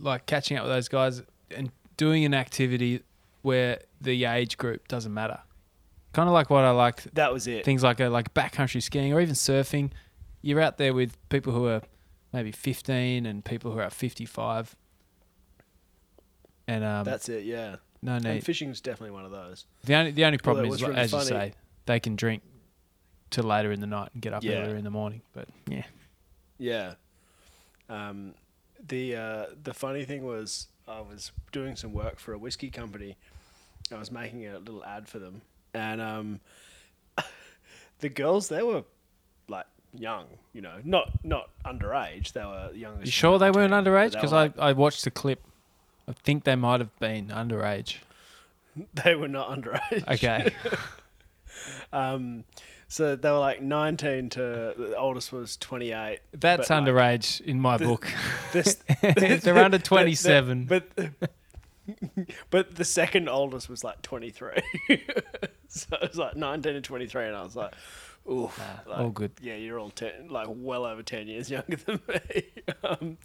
[0.01, 1.23] like catching up with those guys
[1.55, 3.03] and doing an activity
[3.43, 5.39] where the age group doesn't matter.
[6.13, 7.65] Kind of like what I liked that was it.
[7.65, 9.91] things like a, like backcountry skiing or even surfing.
[10.43, 11.83] You're out there with people who are
[12.33, 14.75] maybe 15 and people who are 55.
[16.67, 17.45] And um, That's it.
[17.45, 17.77] Yeah.
[18.03, 18.45] no And need.
[18.45, 19.67] fishing's definitely one of those.
[19.85, 21.53] The only the only problem Although is, really as you say,
[21.87, 22.43] they can drink
[23.31, 24.63] till later in the night and get up Yeah.
[24.63, 25.23] earlier in the morning.
[25.33, 25.85] But yeah,
[26.59, 26.95] Yeah.
[27.89, 28.35] Um,
[28.87, 33.17] the uh, the funny thing was, I was doing some work for a whiskey company.
[33.93, 35.43] I was making a little ad for them,
[35.75, 36.41] and um,
[38.01, 38.85] the girls they were
[39.49, 42.33] like young, you know, not not underage.
[42.33, 43.01] They were young.
[43.05, 44.13] you sure they weren't underage?
[44.13, 45.43] Because I, like, I watched the clip.
[46.09, 47.97] I think they might have been underage.
[49.05, 50.07] they were not underage.
[50.09, 50.55] Okay.
[51.93, 52.45] Um,
[52.93, 54.41] So they were like 19 to
[54.77, 56.19] the oldest was 28.
[56.33, 58.13] That's but, like, underage in my book.
[58.53, 60.65] this- if they're under the- the- 27.
[60.65, 60.89] But
[62.51, 64.53] but the second oldest was like 23.
[65.69, 67.73] so it was like 19 to 23, and I was like,
[68.31, 68.61] oof.
[68.87, 69.33] like, all good.
[69.41, 72.45] Yeah, you're all 10, like well over 10 years younger than me.
[72.83, 73.19] um,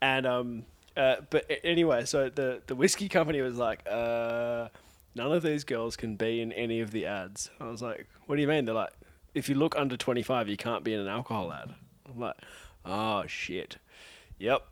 [0.00, 0.64] and um,
[0.96, 4.68] uh, but anyway, so the the whiskey company was like, uh,
[5.16, 7.50] none of these girls can be in any of the ads.
[7.60, 8.64] I was like, what do you mean?
[8.66, 8.92] They're like,
[9.34, 11.74] if you look under 25, you can't be in an alcohol ad.
[12.08, 12.36] I'm like,
[12.84, 13.76] oh shit.
[14.38, 14.62] Yep.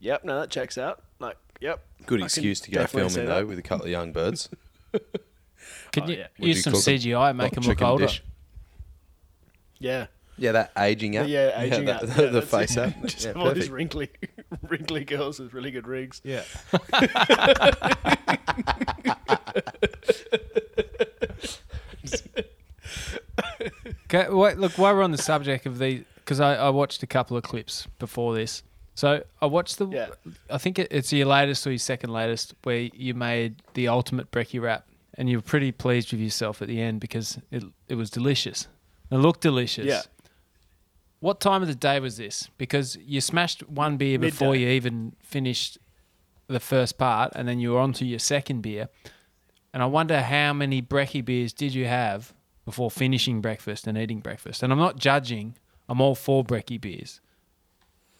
[0.00, 0.24] Yep.
[0.24, 1.02] No, that checks out.
[1.18, 1.82] Like, yep.
[2.06, 4.48] Good I excuse to go filming though with a couple of young birds.
[5.92, 6.26] Can Oh, you yeah.
[6.38, 8.06] Use you some CGI and make Like them look older?
[8.06, 8.22] dish.
[9.78, 10.06] Yeah.
[10.38, 11.28] Yeah, that aging out.
[11.28, 12.08] Yeah, aging that, out.
[12.08, 12.78] The, Yeah, the face it.
[12.78, 13.02] out.
[13.06, 14.08] Just Yeah, all these wrinkly,
[14.68, 16.20] wrinkly girls with really good rigs.
[16.24, 16.42] Yeah.
[24.14, 27.06] Okay, wait, look, while we're on the subject of these, because I, I watched a
[27.06, 28.62] couple of clips before this.
[28.94, 30.08] So I watched the, Yeah.
[30.50, 34.30] I think it, it's your latest or your second latest, where you made the ultimate
[34.30, 37.94] brekkie wrap, and you were pretty pleased with yourself at the end because it it
[37.94, 38.68] was delicious.
[39.10, 39.86] It looked delicious.
[39.86, 40.02] Yeah.
[41.20, 42.48] What time of the day was this?
[42.58, 45.78] Because you smashed one beer before you even finished
[46.46, 48.88] the first part, and then you were on to your second beer.
[49.72, 52.32] And I wonder how many brekkie beers did you have
[52.64, 54.62] before finishing breakfast and eating breakfast?
[54.62, 55.56] And I'm not judging.
[55.88, 57.20] I'm all for brekkie beers,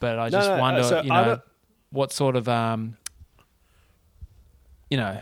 [0.01, 1.41] but I just no, uh, wonder, so you know,
[1.91, 2.97] what sort of um,
[4.91, 5.21] you know,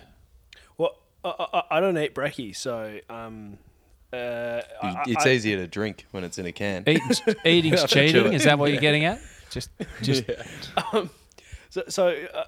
[0.79, 3.59] Well, I, I, I don't eat brekkie, so um,
[4.13, 4.63] uh,
[5.07, 6.85] It's I, easier to drink when it's in a can.
[6.89, 8.33] eating's, eating's cheating.
[8.33, 9.21] Is that what you're getting at?
[9.51, 9.71] Just,
[10.03, 10.25] just
[11.71, 12.45] So, so uh, uh,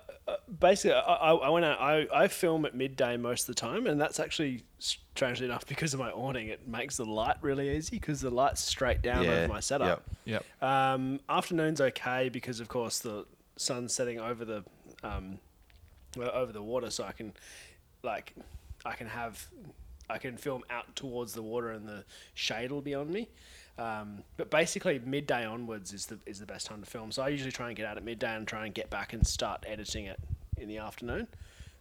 [0.59, 1.81] basically, I, I I went out.
[1.81, 5.94] I, I film at midday most of the time, and that's actually strangely enough because
[5.94, 6.48] of my awning.
[6.48, 10.02] It makes the light really easy because the light's straight down Yeah, over my setup.
[10.24, 10.44] yep.
[10.62, 13.27] Um, afternoon's okay because, of course, the
[13.57, 14.65] sun's setting over the
[15.02, 15.39] um,
[16.16, 17.32] well, over the water, so I can
[18.02, 18.35] like
[18.85, 19.47] I can have
[20.09, 22.05] I can film out towards the water, and the
[22.35, 23.28] shade will be on me.
[23.81, 27.11] Um, but basically, midday onwards is the is the best time to film.
[27.11, 29.27] So I usually try and get out at midday and try and get back and
[29.27, 30.20] start editing it
[30.59, 31.27] in the afternoon.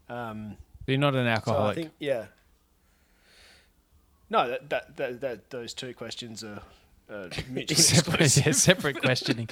[0.07, 0.55] Um,
[0.87, 1.75] You're not an so I alcoholic.
[1.75, 2.25] think yeah.
[4.29, 6.61] No, that that, that, that those two questions are.
[7.11, 9.49] Uh, mutually separate, yeah, separate questioning.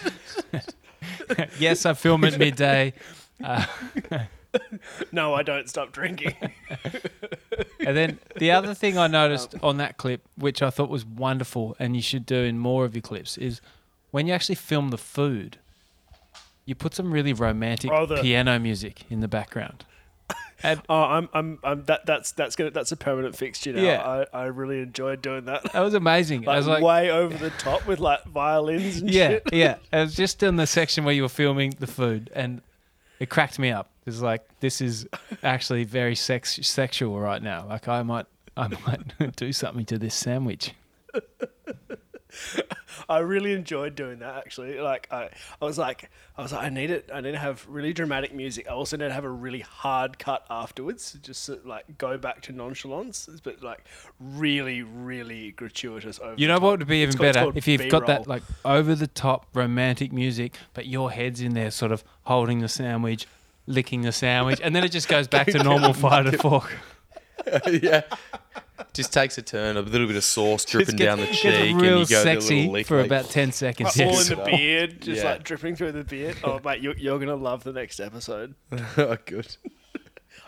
[1.60, 2.94] yes, I film at midday.
[5.12, 6.36] No, I don't stop drinking.
[7.80, 11.06] And then the other thing I noticed um, on that clip, which I thought was
[11.06, 13.62] wonderful, and you should do in more of your clips, is
[14.12, 15.58] when you actually film the food,
[16.66, 19.86] you put some really romantic Oh, the- piano music in the background.
[20.62, 21.86] And Oh, I'm, I'm, I'm.
[21.86, 23.82] That, that's, that's gonna, that's a permanent fixture now.
[23.82, 24.26] Yeah.
[24.34, 25.72] I, I really enjoyed doing that.
[25.72, 26.48] that was amazing.
[26.48, 29.44] I was like, way over the top with like violins and yeah, shit.
[29.54, 29.76] yeah.
[29.94, 32.62] It was just in the section where you were filming the food, and
[33.20, 33.92] it cracked me up.
[34.06, 35.08] It's like this is
[35.44, 37.66] actually very sex sexual right now.
[37.68, 38.26] Like I might,
[38.56, 40.74] I might do something to this sandwich.
[43.10, 44.80] I really enjoyed doing that actually.
[44.80, 45.30] Like I,
[45.62, 47.10] I was like, I was like, I need it.
[47.14, 48.68] I need to have really dramatic music.
[48.70, 52.42] I also need to have a really hard cut afterwards, just to, like go back
[52.44, 53.84] to nonchalance, but like
[54.20, 56.20] really, really gratuitous.
[56.20, 58.96] Over You know what would be even called- better if you've got that like over
[58.96, 63.28] the top romantic music, but your head's in there, sort of holding the sandwich,
[63.66, 66.72] licking the sandwich, and then it just goes back to normal fire to fork.
[67.68, 68.02] yeah.
[68.94, 71.72] Just takes a turn, a little bit of sauce dripping Just down the cheek, gets
[71.72, 73.98] and you go sexy a little lick, for like, about ten seconds.
[73.98, 75.32] Like, all in the beard, just Yeah.
[75.32, 76.38] like dripping through the beard.
[76.44, 78.54] Oh, mate, you're, you're gonna love the next episode.
[78.98, 79.56] oh, good.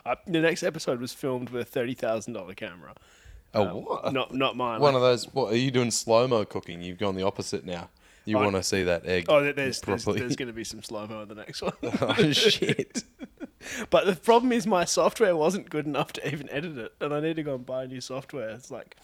[0.05, 2.93] Uh, the next episode was filmed with a thirty thousand dollar camera.
[3.53, 4.13] Oh, Um, what?
[4.13, 4.79] Not not mine.
[4.79, 5.25] One like- of those.
[5.33, 5.89] What are you doing?
[5.91, 6.81] Slow mo cooking.
[6.81, 7.89] You've gone the opposite now.
[8.25, 9.25] You want to see that egg?
[9.27, 11.73] oh, there- there's there's, there's going to be some slow mo in the next one.
[11.83, 13.03] oh shit!
[13.89, 17.19] But the problem is my software wasn't good enough to even edit it, and I
[17.19, 18.49] need to go and buy new software.
[18.49, 18.95] It's like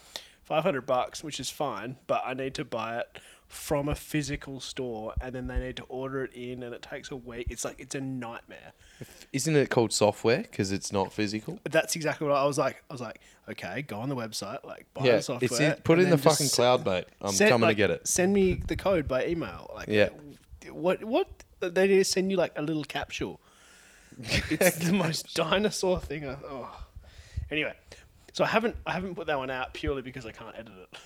[0.42, 3.18] five hundred bucks, which is fine, but I need to buy it
[3.48, 7.10] from a physical store, and then they need to order it in, and it takes
[7.10, 7.46] a week.
[7.50, 8.72] It's like it's a nightmare.
[9.32, 11.58] Isn't it called software because it's not physical?
[11.70, 12.82] That's exactly what I was like.
[12.90, 13.20] I was like,
[13.50, 16.10] okay, go on the website, like buy Yeah, the software, it's in, put it in
[16.10, 17.04] the fucking cloud, mate.
[17.20, 18.08] I'm send- coming like, to get it.
[18.08, 19.70] Send me the code by email.
[19.74, 20.08] Like, Yeah.
[20.70, 21.28] what what
[21.60, 23.40] they need to send you like a little capsule.
[24.18, 26.26] It's the most dinosaur thing.
[26.28, 26.70] I, oh.
[27.50, 27.72] Anyway,
[28.32, 30.98] so I haven't I haven't put that one out purely because I can't edit it.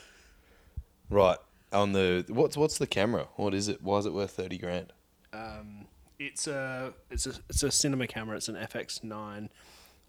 [1.10, 1.38] Right
[1.72, 3.26] on the what's what's the camera?
[3.36, 3.82] What is it?
[3.82, 4.92] Why is it worth thirty grand?
[5.32, 5.86] Um,
[6.18, 8.36] it's a it's a it's a cinema camera.
[8.36, 9.48] It's an FX9,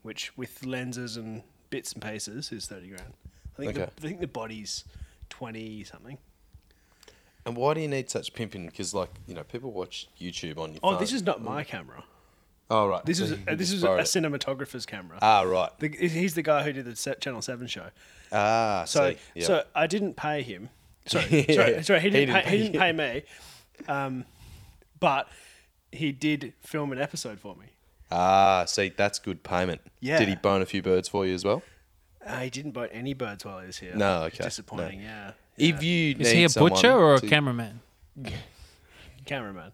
[0.03, 3.13] which with lenses and bits and pieces is thirty grand.
[3.55, 3.79] I think Okay.
[3.85, 4.85] the, I think the body's
[5.29, 6.17] twenty something.
[7.45, 8.67] And why do you need such pimping?
[8.67, 10.99] Because like you know, people watch YouTube on your Oh, phone.
[10.99, 12.03] this is not my camera.
[12.73, 13.05] Oh right.
[13.05, 14.03] This So is a, this is a borrow it.
[14.03, 15.19] cinematographer's camera.
[15.21, 15.69] Ah right.
[15.79, 17.87] The, he's the guy who did the Se- Channel Seven show.
[18.31, 18.83] Ah.
[18.87, 19.45] So see, yeah.
[19.45, 20.69] so I didn't pay him.
[21.05, 21.99] Sorry, sorry, sorry.
[21.99, 23.23] He didn't, pay, he didn't pay me.
[23.87, 24.25] Um,
[24.99, 25.27] but
[25.91, 27.65] he did film an episode for me.
[28.11, 29.81] Ah, see, that's good payment.
[29.99, 30.19] Yeah.
[30.19, 31.63] Did he bone a few birds for you as well?
[32.25, 33.95] Uh, he didn't boat any birds while he was here.
[33.95, 35.01] No, okay, disappointing.
[35.01, 37.79] Yeah, If you Is he a someone butcher or a to- cameraman?
[39.25, 39.71] cameraman.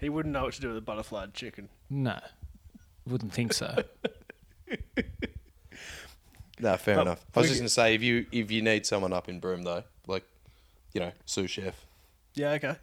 [0.00, 1.68] He wouldn't know what to do with a butterflied chicken.
[1.90, 2.18] No,
[3.06, 3.76] wouldn't think so.
[6.58, 7.26] No, fair But enough.
[7.34, 9.84] I was just gonna say if you if you need someone up in Broome though,
[10.06, 10.24] like
[10.94, 11.84] you know, sous chef.
[12.34, 12.52] Yeah.
[12.52, 12.76] Okay.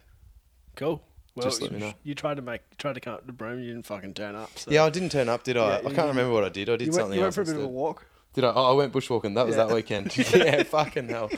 [0.76, 1.02] Cool.
[1.34, 1.94] Well, Just let you, me know.
[2.04, 3.58] you tried to make tried to come up to Broome.
[3.60, 4.56] You didn't fucking turn up.
[4.56, 4.70] So.
[4.70, 5.66] Yeah, I didn't turn up, did I?
[5.66, 6.68] Yeah, I you- can't remember what I did.
[6.70, 7.74] I did You went, something you went else for a bit of a instead.
[7.74, 8.06] walk.
[8.34, 8.52] Did I?
[8.54, 9.34] Oh, I went bushwalking.
[9.34, 9.64] That was Yeah.
[9.66, 10.16] that weekend.
[10.32, 11.30] yeah, fucking hell.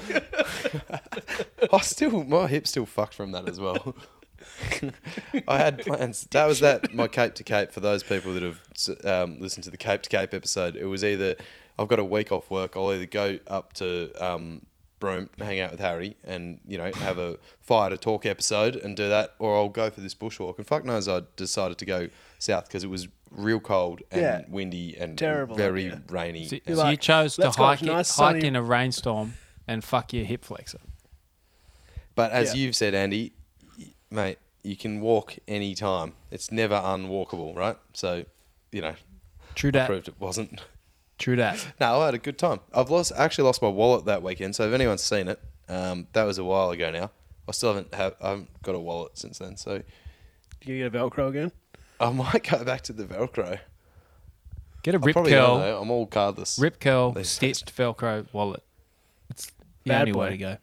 [1.72, 3.96] I still, my hip's still fucked from that as well.
[5.48, 6.26] I had plans.
[6.30, 8.60] That was that my Cape to Cape for those people that have
[9.04, 10.76] um, listened to the Cape to Cape episode.
[10.76, 11.36] It was either
[11.78, 12.76] I've got a week off work.
[12.76, 14.62] I'll either go up to um,
[14.98, 18.96] Broome, hang out with Harry, and you know have a Fire to Fork episode and
[18.96, 20.56] do that, or I'll go for this bushwalk.
[20.58, 22.08] And fuck knows I decided to go
[22.38, 24.42] south because it was real cold and Yeah.
[24.48, 26.02] windy and Terrible very idea.
[26.08, 26.46] rainy.
[26.48, 29.34] So, and- so you chose to hike, it- nice, hike sunny." in a rainstorm
[29.68, 30.78] and fuck your hip flexor.
[32.14, 32.62] But as Yeah.
[32.66, 33.32] you've said, Andy,
[34.10, 36.14] mate, you can walk any time.
[36.30, 37.76] It's never unwalkable, right?
[37.92, 38.24] So,
[38.72, 38.94] you know,
[39.54, 39.86] True that.
[39.86, 40.60] proved it wasn't.
[41.18, 41.66] True that.
[41.80, 42.60] No, I had a good time.
[42.74, 44.54] I've lost actually lost my wallet that weekend.
[44.56, 47.10] So if anyone's seen it, um, that was a while ago now.
[47.48, 49.56] I still haven't have I haven't got a wallet since then.
[49.56, 49.82] So
[50.64, 51.52] You gonna get a Velcro again?
[52.00, 53.58] I might go back to the Velcro.
[54.82, 55.56] Get a rip curl.
[55.80, 56.60] I'm all cardless.
[56.60, 58.62] rip curl These stitched Velcro wallet.
[59.30, 60.18] It's the Bad only boy.
[60.20, 60.56] way to go.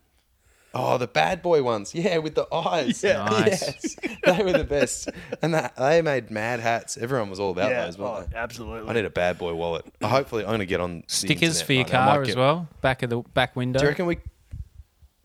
[0.76, 1.94] Oh, the bad boy ones.
[1.94, 3.04] Yeah, with the eyes.
[3.04, 3.26] Yeah.
[3.30, 3.96] Nice.
[4.02, 4.18] Yes.
[4.38, 5.10] they were the best.
[5.42, 6.98] And that, they made mad hats.
[6.98, 8.36] Everyone was all about those, weren't oh, they?
[8.38, 8.90] absolutely.
[8.90, 9.86] I need a bad boy wallet.
[10.02, 12.00] Hopefully, I'm going to get on the Stickers internet for your right now.
[12.02, 12.68] I might car as get- well.
[12.82, 13.80] Back of the back window.
[13.80, 14.16] Do you reckon we?
[14.16, 14.22] Do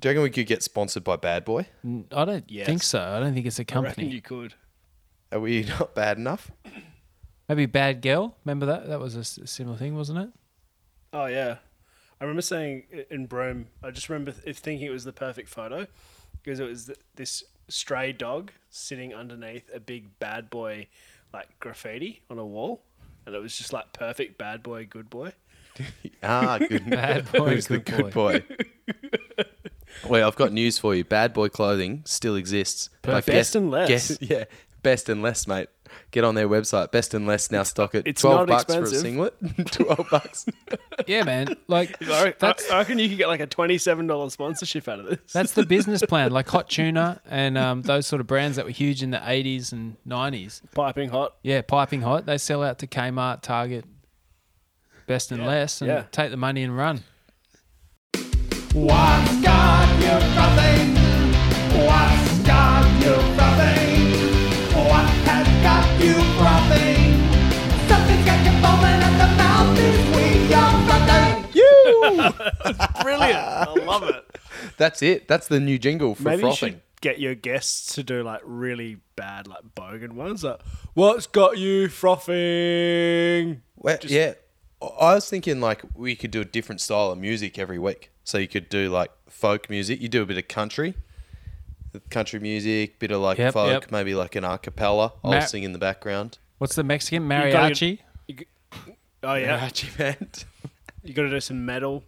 [0.03, 1.67] you reckon we could get sponsored by Bad Boy?
[1.85, 2.67] N- I don't Yes.
[2.67, 3.01] think so.
[3.03, 4.09] I don't think it's a I reckon company.
[4.09, 4.55] you could.
[5.33, 6.51] Are we not bad enough?
[7.49, 8.37] Maybe Bad Girl.
[8.45, 8.87] Remember that?
[8.89, 10.29] That was a s- similar thing, wasn't it?
[11.13, 11.57] Oh yeah,
[12.21, 13.67] I remember saying in Broome.
[13.83, 15.87] I just remember thinking it was the perfect photo
[16.43, 20.87] because it was this stray dog sitting underneath a big bad boy
[21.33, 22.83] like graffiti on a wall,
[23.27, 25.33] and it was just like perfect bad boy, good boy.
[26.25, 26.91] Ah, good.
[26.91, 28.43] Bad boy, Who's the good good boy?
[30.09, 31.05] well, I've got news for you.
[31.05, 32.91] Bad Boy clothing still exists.
[33.03, 33.89] Best guess- and less.
[33.89, 34.45] guess- yeah,
[34.83, 35.69] best and less, mate.
[36.11, 36.91] Get on their website.
[36.93, 39.01] Best and less now stock at it's twelve not bucks for a expensive.
[39.01, 39.35] singlet.
[39.73, 40.47] twelve bucks.
[41.07, 41.57] Yeah, man.
[41.69, 45.07] Like I, that's I reckon you could get like a twenty-seven dollars sponsorship out of
[45.07, 45.33] this.
[45.33, 46.33] that's the business plan.
[46.33, 49.73] Like Hot Tuna and um, those sort of brands that were huge in the '80s
[49.73, 50.61] and '90s.
[50.75, 51.37] piping hot.
[51.43, 52.27] Yeah, piping hot.
[52.27, 53.85] They sell out to Kmart, Target,
[55.07, 55.47] Best and Yeah.
[55.47, 56.03] Less, and Yeah.
[56.13, 57.05] take the money and run.
[58.75, 60.95] What's got you frothing?
[61.87, 62.18] What's
[73.03, 73.37] Brilliant.
[73.37, 74.25] I love it.
[74.77, 75.29] That's it.
[75.29, 78.99] That's the new jingle for Maybe you should get your guests to do like really
[79.17, 80.45] bad, like bogan ones.
[80.45, 80.61] Like,
[80.95, 83.63] what's got you frothing?
[83.77, 84.35] Well, yeah,
[84.83, 88.11] I was thinking like we could do a different style of music every week.
[88.25, 90.01] So you could do like folk music.
[90.01, 90.95] You do a bit of country,
[92.11, 93.93] country music, bit of like Yep, folk, yep.
[93.93, 95.13] maybe like an a cappella.
[95.25, 96.39] I'll Ma- sing in the background.
[96.59, 97.99] What's the Mexican You gotta mariachi?
[98.27, 98.47] You g-
[99.23, 100.45] oh yeah, Mariachi band.
[101.09, 102.05] you got to do some metal.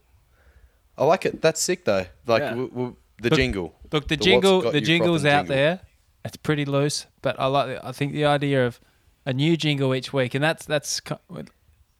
[0.99, 1.41] I like it.
[1.41, 2.07] That's sick though.
[2.27, 2.51] Like Yeah.
[2.51, 3.75] w- w- the Look- jingle.
[3.93, 5.57] Look, the what's jingle, the jingle's out jingle.
[5.57, 5.81] there.
[6.25, 7.67] It's pretty loose, but I like.
[7.69, 8.79] The, I think the idea of
[9.27, 11.15] a new jingle each week, and that's that's ki-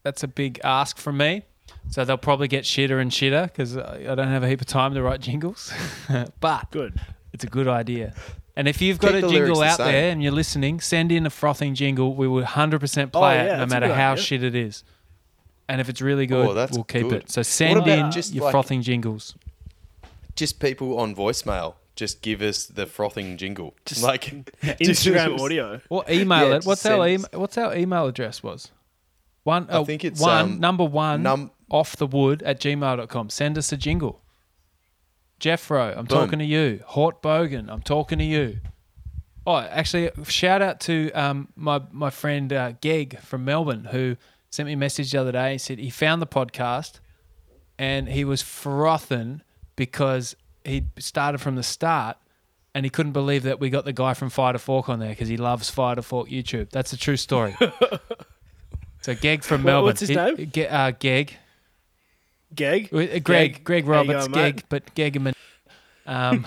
[0.03, 1.43] that's a big ask from me.
[1.89, 4.67] So they'll probably get shitter and shitter because I I don't have a heap of
[4.67, 5.73] time to write jingles.
[6.41, 7.01] but Good.
[7.33, 8.15] it's a good idea.
[8.57, 9.87] And if you've got Keep a the lyrics jingle the out same.
[9.93, 12.15] there and you're listening, send in a frothing jingle.
[12.15, 14.23] We will 100% play Oh, it no that's a matter good how idea.
[14.25, 14.85] shit it is.
[15.71, 17.23] And if it's really good, Oh, we'll keep good.
[17.23, 17.31] it.
[17.31, 19.37] So send in just your like- frothing jingles.
[20.35, 21.75] Just people on voicemail.
[21.95, 23.75] Just give us the frothing jingle.
[23.87, 24.23] Just like
[24.63, 25.81] Instagram audio.
[25.89, 26.65] Or email Yeah, it.
[26.65, 27.29] What's our email?
[27.35, 28.43] What's our email address?
[28.43, 28.73] Was
[29.45, 29.69] one?
[29.71, 33.31] I uh, think it's, one um, number one num- off the wood at gmail.com.
[33.31, 34.23] Send us a jingle.
[35.39, 36.19] Jeffro, I'm Boom.
[36.19, 36.83] talking to you.
[36.85, 38.59] Hort Bogan, I'm talking to you.
[39.47, 44.17] Oh, actually, shout out to um, my my friend uh, Geg from Melbourne who
[44.51, 45.53] sent me a message the other day.
[45.53, 47.01] He said he found the podcast
[47.79, 49.43] and he was frothing
[49.77, 52.17] because he started from the start
[52.75, 55.09] and he couldn't believe that we got the guy from Fire to Fork on there
[55.11, 56.71] because he loves Fire to Fork YouTube.
[56.71, 57.57] That's a true story.
[59.03, 59.85] so Geg from Melbourne.
[59.87, 60.37] what's his He- name?
[60.53, 61.37] Ge- uh, Geg.
[62.55, 62.93] Geg.
[62.93, 63.63] Uh, Greg.
[63.65, 64.29] Greg Roberts.
[64.29, 64.57] going, mate?
[64.57, 65.35] Geg, but Geg and
[66.07, 66.47] um,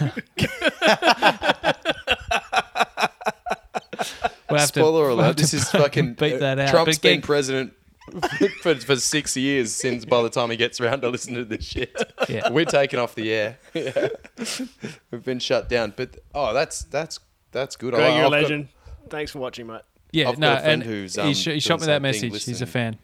[4.50, 6.70] we'll have to- Spoiler we'll alert: have to This is fucking beat uh, that out.
[6.70, 7.72] Trump's But been Geg- president
[8.62, 11.64] for, for six years since by the time he gets around to listen to this
[11.64, 11.94] shit.
[12.28, 12.50] Yeah.
[12.50, 13.58] We're taken off the air.
[13.74, 14.08] Yeah.
[15.10, 15.92] We've been shut down.
[15.96, 17.18] But oh, that's that's
[17.52, 17.94] that's good.
[17.94, 18.68] Greg, I- you're a I've got- legend.
[19.10, 19.82] Thanks for watching, mate.
[20.12, 22.02] Yeah, I've no, got a friend and who's, he, um, sh- he shot me that
[22.02, 22.44] same thing, message.
[22.46, 22.98] He's a fan.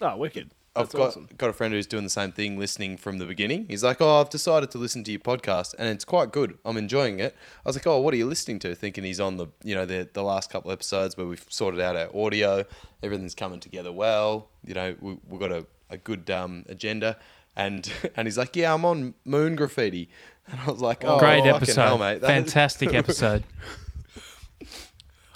[0.00, 0.50] Oh, wicked.
[0.74, 1.28] I've That's got awesome.
[1.36, 3.66] got a friend who's doing the same thing, listening from the beginning.
[3.68, 6.56] He's like, "Oh, I've decided to listen to your podcast, and it's quite good.
[6.64, 9.36] I'm enjoying it." I was like, "Oh, what are you listening to?" Thinking he's on
[9.36, 12.64] the you know the the last couple episodes where we've sorted out our audio,
[13.02, 14.48] everything's coming together well.
[14.64, 17.18] You know, we, we've got a, a good um, agenda,
[17.54, 20.08] and and he's like, "Yeah, I'm on Moon Graffiti,"
[20.46, 21.82] and I was like, "Oh, Great episode.
[21.82, 22.22] hell, mate!
[22.22, 23.44] That- Fantastic episode.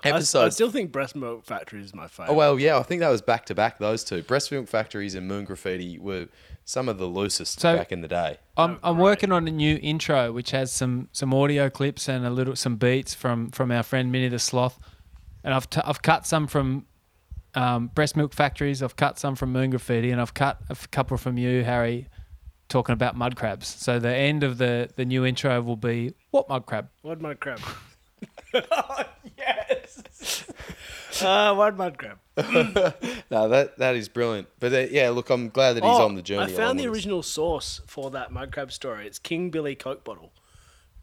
[0.05, 2.33] I, episode." I still think Breast Milk Factory is my favorite.
[2.33, 3.79] Oh well, yeah, I think that was back to back.
[3.79, 6.29] Those two, Breast Milk Factories and Moon Graffiti, were
[6.65, 8.39] some of the loosest So- back in the day.
[8.57, 12.27] I'm, Oh, I'm working on a new intro which has some some audio clips and
[12.27, 14.79] a little some beats from from our friend Minnie the Sloth,
[15.45, 16.87] and I've t- I've cut some from
[17.55, 18.83] um, breast milk factories.
[18.83, 22.07] I've cut some from Moon Graffiti, and I've cut a f- couple from you, Harry,
[22.69, 23.67] talking about mud crabs.
[23.67, 26.89] So the end of the the new intro will be what mud crab?
[27.03, 27.61] Wide mud crab.
[31.23, 32.19] Uh, wide mud crab.
[33.31, 34.49] No, that that is brilliant.
[34.61, 36.53] But uh, yeah, look, I'm glad that he's Oh, on the journey.
[36.53, 39.07] I found the original source for that mud crab story.
[39.07, 40.29] It's King Billy Cokebottle.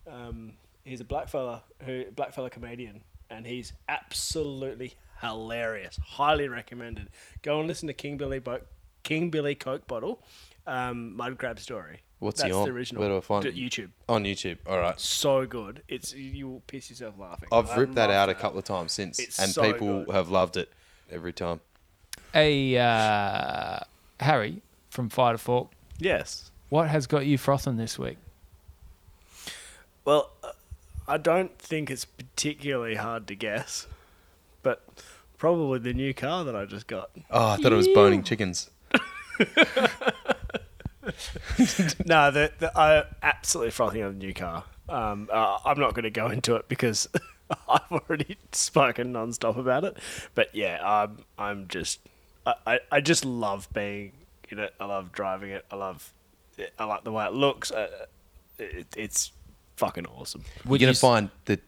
[0.07, 0.53] Um,
[0.83, 3.01] he's a black fella who black fella comedian,
[3.31, 5.97] and he's absolutely hilarious.
[5.97, 7.09] Highly recommended.
[7.41, 8.61] Go and listen to King Billy Bo-
[9.01, 10.19] King Billy Cokebottle
[10.67, 12.01] um, mud crab story.
[12.23, 12.65] What's That's he on?
[12.65, 13.01] the original.
[13.01, 13.55] Where do I find D- it?
[13.55, 13.89] YouTube.
[14.07, 14.57] on YouTube.
[14.67, 15.83] All right, So good.
[15.89, 17.49] It's you will piss yourself laughing.
[17.51, 20.05] I've I ripped that love out a couple of times since, It's and so people
[20.05, 20.15] good.
[20.15, 20.71] have loved it
[21.11, 21.59] every time.
[22.31, 23.79] Hey, uh,
[24.19, 25.67] Harry from Fire to Fork,
[25.99, 26.49] Yes.
[26.69, 28.17] what has got you frothing this week?
[30.05, 30.51] Well, uh,
[31.07, 33.85] I don't think it's particularly hard to guess,
[34.61, 34.81] but
[35.37, 37.09] probably the new car that I just got.
[37.29, 38.69] Oh, I thought it was boning chickens.
[42.05, 44.63] no, the, the, I absolutely frothing on the new car.
[44.89, 47.07] Um, uh, I'm not going to go into it because
[47.69, 49.97] I've already spoken non-stop about it.
[50.35, 51.99] But yeah, I'm I'm just
[52.45, 54.13] I, I, I just love being
[54.49, 54.73] in it.
[54.79, 55.65] I love driving it.
[55.71, 56.13] I love.
[56.77, 57.71] I like the way it looks.
[57.71, 58.05] Uh,
[58.59, 59.31] it, it's
[59.77, 60.43] fucking awesome.
[60.65, 61.59] Would You're gonna find the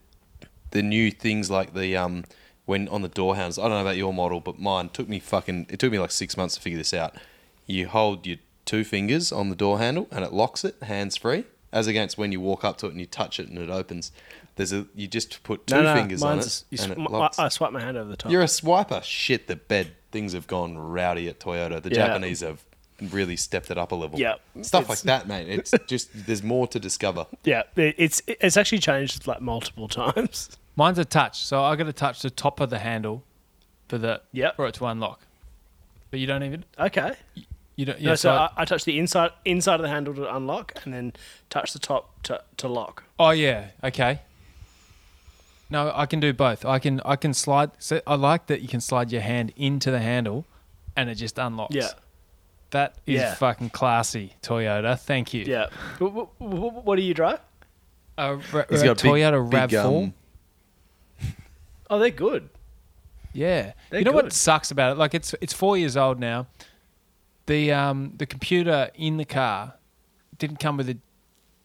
[0.70, 2.24] the new things like the um
[2.66, 3.58] when on the door handles.
[3.58, 5.66] I don't know about your model, but mine took me fucking.
[5.70, 7.14] It took me like six months to figure this out.
[7.66, 11.44] You hold your two fingers on the door handle and it locks it hands free,
[11.72, 14.12] as against when you walk up to it and you touch it and it opens.
[14.56, 16.98] There's a you just put two no, no, fingers on it you and sw- it
[16.98, 17.38] I, locks.
[17.38, 18.30] I swipe my hand over the top.
[18.32, 19.02] You're a swiper.
[19.02, 21.82] Shit, the bed things have gone rowdy at Toyota.
[21.82, 22.06] The Yeah.
[22.06, 22.62] Japanese have
[23.10, 24.18] really stepped it up a level.
[24.18, 25.48] Yeah, stuff like that, mate.
[25.48, 27.26] It's just there's more to discover.
[27.44, 30.48] Yeah, it's it's actually changed like multiple times.
[30.76, 33.22] Mine's a touch, so I got to touch the top of the handle
[33.88, 35.20] for the yeah for it to unlock.
[36.10, 37.12] But you don't even Okay.
[37.76, 38.00] You don't.
[38.00, 40.34] Yeah, no, so so I- I, I touch the inside inside of the handle to
[40.34, 41.12] unlock, and then
[41.50, 43.04] touch the top to, to lock.
[43.18, 44.20] oh yeah, okay.
[45.68, 46.64] No, I can do both.
[46.64, 47.70] I can I can slide.
[47.78, 50.44] So I like that you can slide your hand into the handle,
[50.96, 51.74] and it just unlocks.
[51.74, 51.88] Yeah,
[52.70, 53.34] that is Yeah.
[53.34, 54.98] fucking classy, Toyota.
[54.98, 55.44] Thank you.
[55.44, 55.66] yeah.
[55.98, 57.40] What, what, what do you drive?
[58.16, 60.02] A, ra- He's a got a Toyota big, Rav Four.
[60.04, 60.14] um,
[61.90, 62.48] Oh, they're good.
[63.32, 63.72] Yeah.
[63.90, 64.98] They're you know what sucks about it?
[64.98, 66.46] Like it's it's four years old now.
[67.46, 69.74] The um the computer in the car
[70.38, 70.98] didn't come with a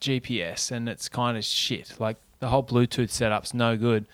[0.00, 1.94] GPS and it's kind of shit.
[1.98, 4.06] Like the whole Bluetooth setup's no good.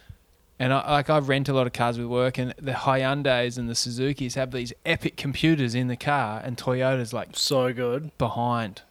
[0.58, 3.68] And I like I rent a lot of cars with work and the Hyundais and
[3.68, 8.16] the Suzuki's have these epic computers in the car and Toyota's like So good.
[8.18, 8.82] behind.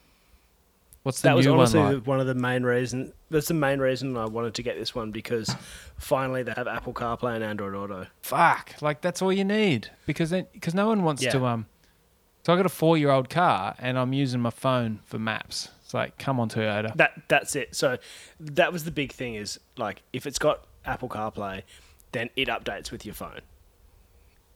[1.04, 2.08] What's the That was new one honestly like?
[2.08, 3.14] one of the main reasons.
[3.30, 5.54] That's the main reason I wanted to get this one because
[5.98, 8.08] finally they have Apple CarPlay and Android Auto.
[8.22, 11.32] fuck like that's all you need because then because no one wants Yeah.
[11.32, 11.66] to um
[12.48, 15.68] so i got a four year old car and i'm using my phone for maps
[15.84, 17.74] it's like come on toyota That that's it.
[17.76, 17.98] So
[18.40, 21.64] that was the big thing is like if it's got Apple CarPlay,
[22.12, 23.42] then it updates with your phone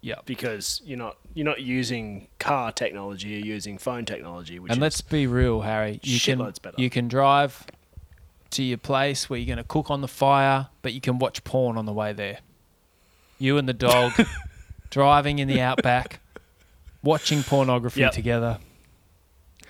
[0.02, 4.60] yeah because you're not you're not using car technology, you're using phone technology.
[4.60, 6.76] Which and let's be real harry you can better.
[6.78, 7.66] you can drive
[8.52, 11.44] to your place where you're going to cook on the fire but you can watch
[11.44, 12.40] porn on the way there
[13.38, 14.12] you and the dog
[14.90, 16.20] driving in the outback
[17.04, 18.12] watching pornography Yep.
[18.14, 18.60] together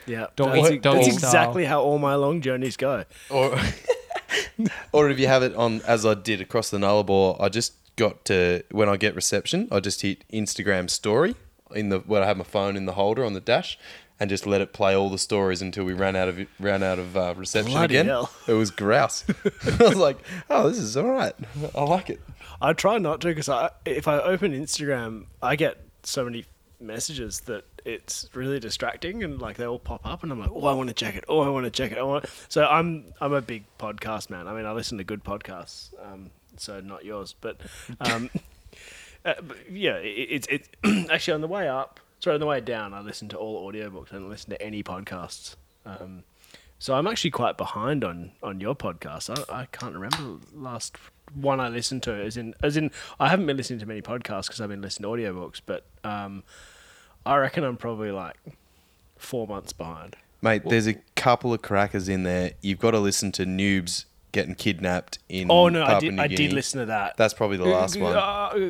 [0.05, 1.29] Yeah, Doggy- that's, doggy that's style.
[1.29, 3.05] exactly how all my long journeys go.
[3.29, 3.57] or
[4.91, 8.25] or if you have it on as I did across the Nullarbor, I just got
[8.25, 11.35] to when I get reception, I just hit Instagram story
[11.73, 13.77] in the when I have my phone in the holder on the dash.
[14.19, 16.99] And just let it play all the stories until we ran out of ran out
[16.99, 18.05] of uh, reception Bloody again.
[18.05, 18.29] hell.
[18.47, 19.25] It was grouse.
[19.79, 21.33] I was like, "Oh, this is all right.
[21.73, 22.21] I like it."
[22.61, 26.45] I try not to because I, if I open Instagram, I get so many
[26.81, 30.65] messages that it's really distracting and like they all pop up and I'm like, oh,
[30.65, 31.23] I want to check it.
[31.27, 31.97] Oh, I want to check it.
[31.97, 32.25] I want.
[32.49, 34.47] So I'm I'm a big podcast man.
[34.47, 35.93] I mean, I listen to good podcasts.
[36.03, 37.57] Um, so not yours, but
[37.99, 38.29] um,
[39.25, 40.69] uh, but yeah, it, it's it's
[41.09, 41.99] actually on the way up.
[42.19, 44.13] Sorry, on the way down, I listen to all audiobooks.
[44.13, 45.55] I don't listen to any podcasts.
[45.85, 46.23] Um,
[46.77, 49.29] so I'm actually quite behind on on your podcast.
[49.49, 50.97] I, I can't remember last
[51.35, 52.13] one I listened to.
[52.13, 55.11] As in, as in, I haven't been listening to many podcasts because I've been listening
[55.11, 55.61] to audiobooks.
[55.65, 56.43] But um,
[57.25, 58.35] I reckon I'm probably like
[59.17, 60.15] four months behind.
[60.41, 62.53] Mate, there's a couple of crackers in there.
[62.61, 66.13] You've got to listen to Noobs getting kidnapped in Oh no, I did.
[66.15, 66.47] New I Guinea.
[66.47, 67.17] did listen to that.
[67.17, 68.13] That's probably the last one.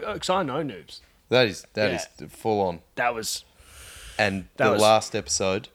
[0.01, 0.99] Because I know noobs.
[1.29, 2.27] That is that is Yeah.
[2.29, 2.81] full on.
[2.95, 3.45] That was
[4.17, 5.69] And That the was- last episode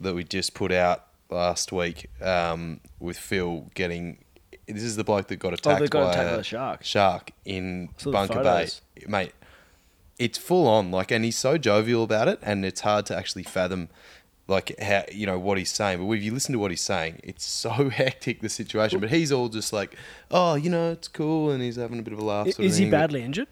[0.00, 4.18] that we just put out last week um, with Phil getting.
[4.66, 6.42] This is the bloke that got oh, attacked Oh, got by attacked a by the
[6.44, 6.84] shark.
[6.84, 8.68] Shark in Bunker Bay,
[9.06, 9.32] mate.
[10.18, 13.42] It's full on, like, and he's so jovial about it, and it's hard to actually
[13.42, 13.88] fathom,
[14.46, 15.98] like, how you know what he's saying.
[16.06, 19.00] But if you listen to what he's saying, it's so hectic the situation.
[19.00, 19.96] But he's all just like,
[20.30, 22.46] oh, you know, it's cool, and he's having a bit of a laugh.
[22.46, 23.48] sort of is he thing, but- badly injured?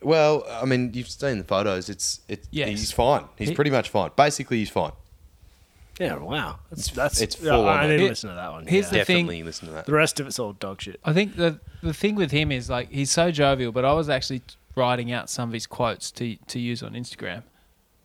[0.00, 1.88] well, I mean, you've seen the photos.
[1.88, 2.46] It's it.
[2.50, 2.68] Yes.
[2.68, 3.24] He's fine.
[3.36, 4.10] He's He- pretty much fine.
[4.16, 4.92] Basically, he's fine.
[6.02, 6.16] Yeah.
[6.16, 6.58] Wow.
[6.70, 7.20] That's that's.
[7.20, 7.86] it's yeah, full on, I mate.
[7.88, 8.66] didn't Here- listen to that one.
[8.66, 8.98] here's yeah.
[9.00, 9.86] the thing- Definitely listen to that.
[9.86, 11.00] the rest of it's all dog shit.
[11.04, 14.08] I think the the thing with him is like he's so jovial, but I was
[14.08, 14.42] actually
[14.74, 17.42] writing out some of his quotes to to use on Instagram.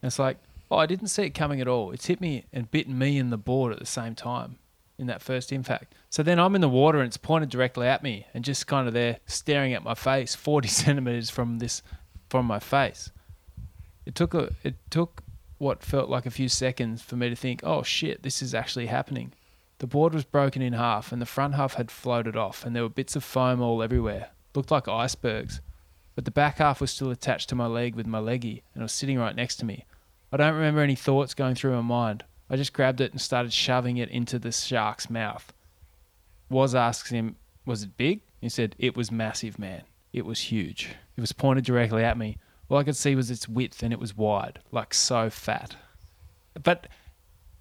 [0.01, 0.37] And it's like,
[0.69, 1.91] oh, I didn't see it coming at all.
[1.91, 4.57] It's hit me and bitten me in the board at the same time
[4.99, 5.93] in that first impact.
[6.09, 8.87] So then I'm in the water and it's pointed directly at me and just kind
[8.87, 11.81] of there staring at my face, forty centimeters from this
[12.29, 13.11] from my face.
[14.05, 15.23] It took a it took
[15.57, 18.87] what felt like a few seconds for me to think, oh shit, this is actually
[18.87, 19.33] happening.
[19.79, 22.83] The board was broken in half and the front half had floated off and there
[22.83, 24.29] were bits of foam all everywhere.
[24.55, 25.61] Looked like icebergs.
[26.15, 28.85] But the back half was still attached to my leg with my leggy and it
[28.85, 29.85] was sitting right next to me.
[30.31, 32.23] I don't remember any thoughts going through my mind.
[32.49, 35.53] I just grabbed it and started shoving it into the shark's mouth.
[36.49, 37.35] Was asked him,
[37.65, 38.21] was it big?
[38.41, 39.83] He said, it was massive, man.
[40.13, 40.95] It was huge.
[41.15, 42.37] It was pointed directly at me.
[42.69, 45.75] All I could see was its width and it was wide, like so fat.
[46.61, 46.87] But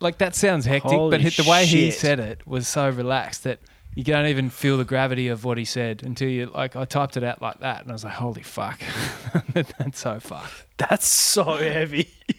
[0.00, 3.60] like that sounds hectic, Holy but the way he said it was so relaxed that
[3.94, 7.16] you don't even feel the gravity of what he said until you like I typed
[7.16, 8.80] it out like that and I was like, holy fuck,
[9.52, 10.66] that's so fucked.
[10.76, 12.10] That's so heavy.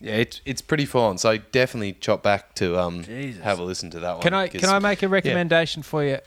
[0.00, 1.16] Yeah, it's it's pretty full on.
[1.16, 3.42] So definitely chop back to um Jesus.
[3.42, 4.22] have a listen to that one.
[4.22, 6.18] Can I can I make a recommendation for you,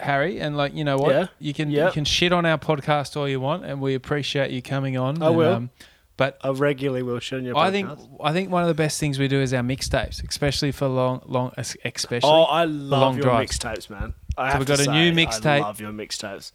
[0.00, 0.40] Harry?
[0.40, 1.26] And like you know what, Yeah.
[1.38, 1.86] you can Yeah.
[1.86, 5.22] you can shit on our podcast all you want, and we appreciate you coming on.
[5.22, 5.68] I and, will.
[6.16, 8.16] but I regularly will shit on your I think podcast.
[8.22, 11.22] I think one of the best things we do is our mixtapes, especially for long
[11.26, 12.20] long especially.
[12.30, 13.58] Oh, I love your drives.
[13.58, 14.14] mixtapes, man.
[14.36, 15.60] I So have we've got a new I mixtape.
[15.60, 16.52] love your mixtapes.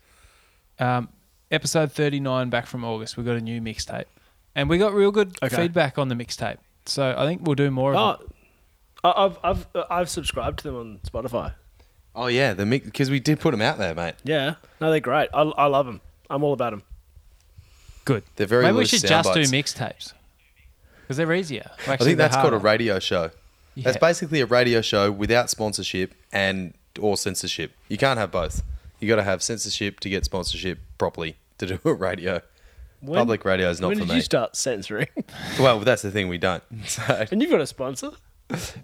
[0.80, 1.10] um,
[1.52, 4.06] episode 39 back from August, we got a new mixtape.
[4.56, 5.56] And we got real good Okay.
[5.56, 6.58] feedback on the mixtape.
[6.86, 8.28] So I think we'll do more of it.
[9.04, 11.54] Oh, I- I've I've I've subscribed to them on Spotify.
[12.16, 14.16] Oh yeah, the mix because we did put them out there, mate.
[14.24, 15.30] Yeah, no, they're great.
[15.34, 16.02] I, I love them.
[16.30, 16.84] I'm all about them.
[18.06, 18.24] Good.
[18.36, 20.14] They're very Maybe we loose should sound just do mixtapes.
[21.02, 21.72] Because they're easier.
[21.88, 23.32] I think that's called a radio show.
[23.76, 24.00] That's Yeah.
[24.00, 27.72] basically a radio show without sponsorship and or censorship.
[27.90, 28.62] You can't have both.
[29.00, 32.42] You got to have censorship to get sponsorship properly to do a radio.
[33.02, 34.16] When, Public radio is not when for did me.
[34.16, 35.08] you start censoring?
[35.60, 36.64] Well, that's the thing we don't.
[36.86, 38.12] So, and you've got a sponsor,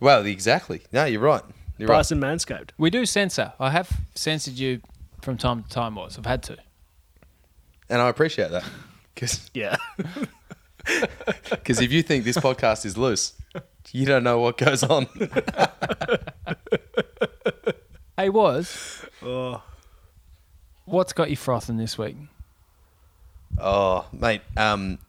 [0.01, 0.81] well, exactly.
[0.91, 1.43] No, you're right.
[1.80, 1.95] You're right.
[1.95, 2.69] Bryson Manscaped.
[2.77, 3.53] We do censor.
[3.60, 4.81] I have censored you
[5.22, 6.18] from time to time, was.
[6.18, 6.57] I've had to.
[7.89, 8.64] And I appreciate that.
[9.15, 9.76] Because Yeah,
[11.65, 13.34] Cuz if you think this podcast is loose,
[13.91, 15.07] you don't know what goes on.
[18.18, 19.06] Hey, was.
[19.23, 19.61] oh,
[20.85, 22.18] What's got you frothing this week?
[23.57, 24.41] Oh, mate.
[24.57, 24.99] Um,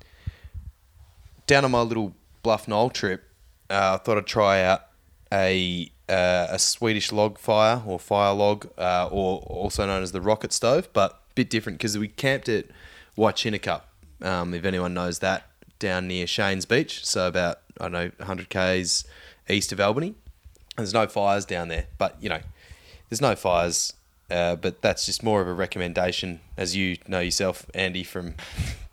[1.46, 2.14] down on my little
[2.44, 3.24] Bluff Knoll trip,
[3.68, 4.82] uh, I thought I'd try out
[5.32, 10.20] a uh, a Swedish log fire or fire log, uh, or also known as the
[10.20, 12.66] rocket stove, but a bit different because we camped at
[13.16, 13.82] Waychinicup,
[14.22, 15.46] um, if anyone knows that,
[15.78, 17.06] down near Cheynes Beach.
[17.06, 19.04] So about I don't know 100 k's
[19.48, 20.14] east of Albany.
[20.76, 22.40] There's no fires down there, but you know,
[23.08, 23.92] there's no fires.
[24.30, 28.34] Uh, but that's just more of a recommendation, as you know yourself, Andy, from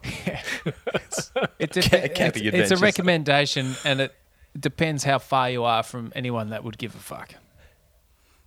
[1.60, 4.16] It's a, Ca- it's, camping it's a recommendation, and it
[4.58, 7.36] it depends how far you are from anyone that would give a fuck.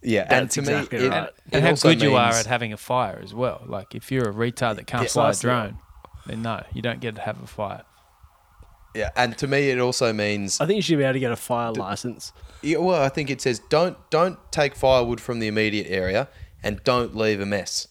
[0.03, 1.19] Yeah, That's and to exactly me, it, right.
[1.19, 3.63] And, it and how also good you are at having a fire as well.
[3.67, 5.79] Like if you're a retard that can't Yeah, fly a drone,
[6.27, 7.83] then no, you don't get to have a fire.
[8.95, 11.31] Yeah, and to me, it also means I think you should be able to get
[11.31, 12.33] a fire license.
[12.61, 16.29] Yeah, well, I think it says don't don't take firewood from the immediate area
[16.63, 17.87] and don't leave a mess.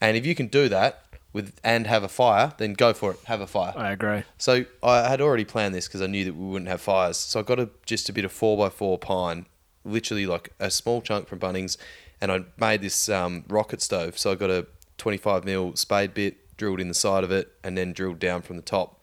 [0.00, 3.18] And if you can do that with and have a fire, then go for it.
[3.26, 3.72] Have a fire.
[3.76, 4.24] I agree.
[4.38, 7.16] So I had already planned this because I knew that we wouldn't have fires.
[7.16, 9.46] So I got a, just a bit of four x four pine,
[9.84, 11.76] literally like a small chunk from Bunnings,
[12.20, 14.18] and I made this um, rocket stove.
[14.18, 14.66] So I got a
[14.98, 18.42] twenty five mil spade bit drilled in the side of it, and then drilled down
[18.42, 19.00] from the top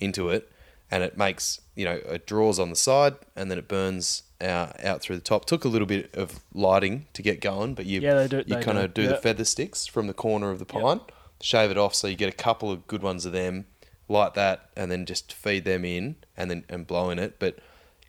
[0.00, 0.50] into it,
[0.90, 4.82] and it makes you know it draws on the side, and then it burns out,
[4.84, 5.44] out through the top.
[5.44, 8.56] Took a little bit of lighting to get going, but you Yeah, they do- you
[8.56, 9.08] kind of do Yeah.
[9.10, 11.00] the feather sticks from the corner of the pine,
[11.40, 13.66] shave it off so you get a couple of good ones of them,
[14.08, 17.38] like that, and then just feed them in and then and blow in it.
[17.38, 17.58] But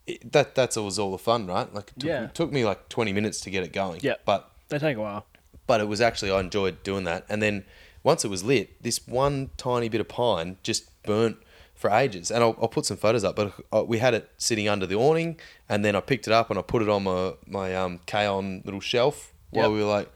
[0.07, 1.73] it, that that's always all the fun, right?
[1.73, 2.23] Like it took, Yeah.
[2.25, 3.99] it took me like twenty minutes to get it going.
[4.03, 4.15] Yeah.
[4.25, 5.25] but They take a while.
[5.67, 7.25] but it was actually I enjoyed doing that.
[7.29, 7.65] And then
[8.03, 11.37] once it was lit, this one tiny bit of pine just burnt
[11.75, 12.31] for ages.
[12.31, 13.35] And I'll, I'll put some photos up.
[13.35, 15.39] But uh, we had it sitting under the awning,
[15.69, 18.63] and then I picked it up and I put it on my my um K-on
[18.65, 19.71] little shelf while Yep.
[19.73, 20.11] we were like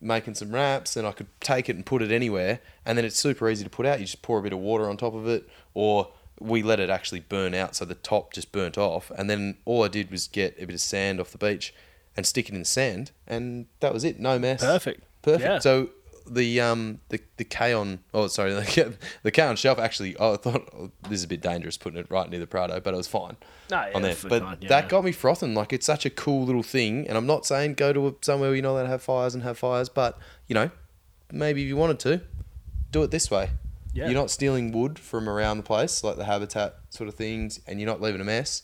[0.00, 2.60] making some wraps, and I could take it and put it anywhere.
[2.84, 4.00] And then it's super easy to put out.
[4.00, 6.08] You just pour a bit of water on top of it, or
[6.40, 9.10] we let it actually burn out, so the top just burnt off.
[9.16, 11.74] And then all I did was get a bit of sand off the beach
[12.16, 14.20] and stick it in the sand, and that was it.
[14.20, 14.60] No mess.
[14.60, 15.04] Perfect.
[15.22, 15.42] Perfect.
[15.42, 15.58] Yeah.
[15.58, 15.90] So
[16.34, 20.68] the um the the K-on oh sorry the, the K-on shelf actually oh, I thought
[20.74, 23.08] oh, this is a bit dangerous putting it right near the Prado but it was
[23.08, 23.36] fine.
[23.70, 24.16] No, yeah, on there.
[24.28, 24.68] but fine, yeah.
[24.68, 25.54] that got me frothing.
[25.54, 27.06] Like it's such a cool little thing.
[27.08, 29.34] And I'm not saying go to a, somewhere where you're not allowed to have fires
[29.34, 30.70] and have fires but you know
[31.32, 32.22] maybe if you wanted to
[32.90, 33.50] do it this way.
[33.94, 34.04] Yeah.
[34.04, 37.80] you're not stealing wood from around the place like the habitat sort of things and
[37.80, 38.62] you're not leaving a mess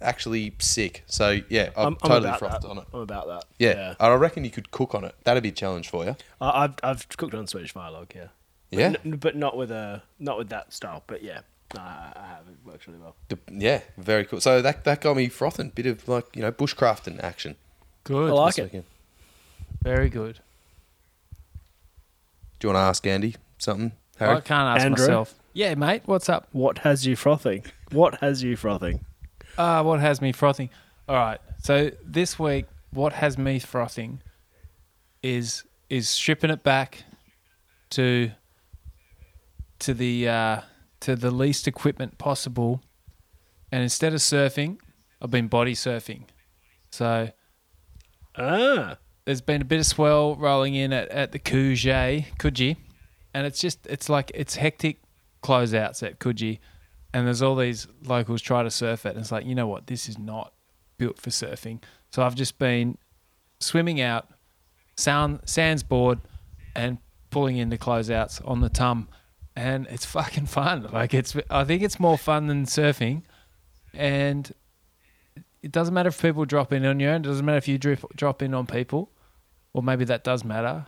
[0.00, 2.68] actually sick so yeah I'm, I'm, I'm totally about frothed that.
[2.68, 3.44] on it I'm about that.
[3.58, 3.94] yeah.
[3.98, 6.74] I reckon you could cook on it that'd be a challenge for you I, I've
[6.82, 8.12] I've cooked on Swedish fire log.
[8.14, 8.26] Yeah.
[8.70, 8.94] But Yeah?
[9.04, 11.02] n- but not with a not with that style.
[11.06, 11.40] But yeah,
[11.74, 12.40] no, I, I have.
[12.48, 13.14] It works really well.
[13.50, 14.40] Yeah, very cool.
[14.40, 15.70] So that that got me frothing.
[15.70, 17.54] Bit of like you know bushcrafting action.
[18.04, 18.30] Good.
[18.30, 18.64] I like it.
[18.64, 18.84] weekend.
[19.82, 20.40] Very good.
[22.58, 24.36] Do you want to ask Andy something, Harry?
[24.36, 25.06] I can't ask Andrew?
[25.06, 25.34] myself.
[25.52, 26.02] Yeah, mate.
[26.06, 26.48] What's up?
[26.52, 27.64] What has you frothing?
[27.92, 29.04] What has you frothing?
[29.56, 30.70] Uh, what has me frothing?
[31.08, 31.40] All right.
[31.62, 34.22] So this week, what has me frothing
[35.22, 37.04] is is stripping it back
[37.90, 38.30] to
[39.80, 40.60] to the uh,
[41.00, 42.82] to the least equipment possible,
[43.72, 44.78] and instead of surfing,
[45.20, 46.24] I've been body surfing.
[46.90, 47.30] So
[48.38, 52.76] Ah, there's been a bit of swell rolling in at, at the Coogee, Coogee,
[53.32, 55.00] and it's just it's like it's hectic
[55.42, 56.58] closeouts at Coogee,
[57.16, 59.86] and there's all these locals try to surf it, and it's like you know what,
[59.86, 60.52] this is not
[60.98, 61.82] built for surfing.
[62.10, 62.98] So I've just been
[63.58, 64.28] swimming out,
[64.98, 66.20] sound sands board,
[66.74, 66.98] and
[67.30, 69.08] pulling into closeouts on the tum,
[69.56, 70.90] and it's fucking fun.
[70.92, 73.22] Like it's I think it's more fun than surfing,
[73.94, 74.52] and
[75.62, 77.08] it doesn't matter if people drop in on you.
[77.08, 79.10] and It doesn't matter if you drip, drop in on people,
[79.72, 80.84] or maybe that does matter.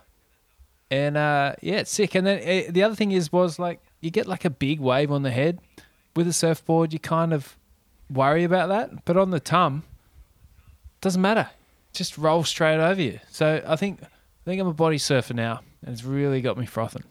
[0.91, 2.13] And uh, yeah, it's sick.
[2.13, 5.11] And then uh, the other thing is was like you get like a big wave
[5.11, 5.59] on the head
[6.15, 6.93] with a surfboard.
[6.93, 7.55] You kind of
[8.11, 9.83] worry about that, but on the tum,
[11.01, 11.49] doesn't matter.
[11.93, 13.19] Just roll straight over you.
[13.31, 14.07] So I think I
[14.45, 17.03] think I'm a body surfer now, and it's really got me frothing.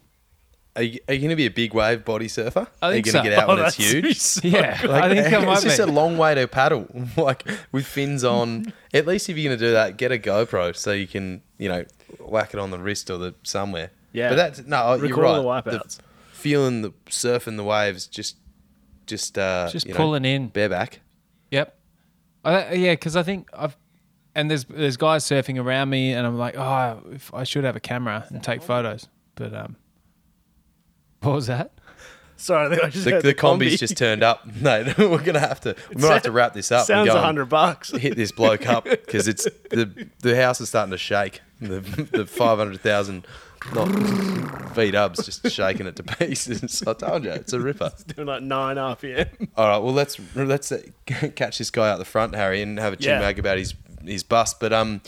[0.76, 2.68] Are you, are you going to be a big wave body surfer?
[2.80, 3.22] I think are you going so.
[3.24, 4.16] to get out when Oh, it's huge?
[4.18, 4.90] so Yeah, good.
[4.92, 5.82] I think I might it's just be.
[5.82, 8.72] a long way to paddle, like with fins on.
[8.94, 11.68] At least if you're going to do that, get a GoPro so you can, you
[11.68, 11.84] know,
[12.20, 13.90] whack it on the wrist or the somewhere.
[14.12, 14.28] Yeah.
[14.28, 15.38] but that's no, oh, you're right.
[15.38, 15.98] all the The wipeouts.
[16.30, 18.36] feeling the surfing the waves, just,
[19.08, 20.48] just, uh, Just you know, pulling in.
[20.48, 21.00] bareback.
[21.50, 21.76] Yep.
[22.44, 23.76] I, yeah, because I think I've
[24.34, 27.74] and there's there's guys surfing around me, and I'm like, oh, if I should have
[27.74, 29.74] a camera and take photos, but um,
[31.22, 31.72] what was that?
[32.36, 33.78] sorry, I think I just The, heard the, the, Kombi's Kombi.
[33.78, 34.46] just turned up.
[34.60, 35.74] No, we're gonna have to.
[35.92, 36.80] We might have to wrap this up.
[36.80, 37.90] and Sounds go a hundred bucks.
[37.90, 41.40] Hit this bloke up because it's the the house is starting to shake.
[41.60, 41.80] The
[42.12, 43.26] the five hundred thousand
[44.74, 46.82] feet up's just shaking it to pieces.
[46.86, 47.90] I told you, it's a ripper.
[47.92, 49.48] It's Doing like nine RPM.
[49.56, 50.82] All right, well let's let's uh,
[51.36, 53.20] catch this guy out the front, Harry, and have a chin Yeah.
[53.20, 53.74] mag about his
[54.04, 54.60] his bust.
[54.60, 55.00] But um,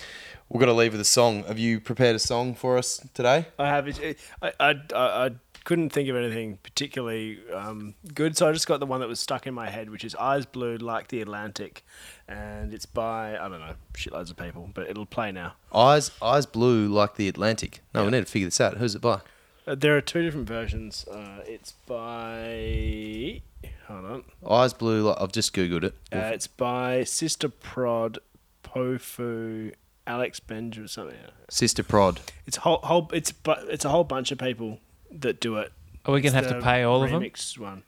[0.48, 1.44] we're gonna leave with a song.
[1.44, 3.46] Have you prepared a song for us today?
[3.58, 3.88] I have.
[4.00, 5.30] I, I, I, I
[5.64, 9.20] couldn't think of anything particularly um, good, so I just got the one that was
[9.20, 11.84] stuck in my head, which is "Eyes Blue Like the Atlantic,"
[12.30, 15.54] and it's by I don't know shitloads of people, but it'll play now.
[15.74, 17.80] Eyes eyes blue like the Atlantic.
[17.94, 18.78] No, we need to figure this out.
[18.78, 19.20] Who's it by?
[19.66, 21.06] Uh, there are two different versions.
[21.06, 23.42] Uh, it's by.
[23.88, 24.24] Hold on.
[24.48, 25.02] Eyes blue.
[25.02, 25.94] Like, I've just googled it.
[26.12, 28.18] Uh, it's by Sista Prod,
[28.64, 29.74] Powfu,
[30.06, 31.16] Alec Benjamin, something.
[31.50, 32.20] Sista Prod.
[32.46, 33.10] It's whole, whole.
[33.12, 34.78] It's but it's a whole bunch of people
[35.10, 35.72] that do it.
[36.06, 37.22] Are we gonna It's have to pay all of them?
[37.22, 37.82] remixed one.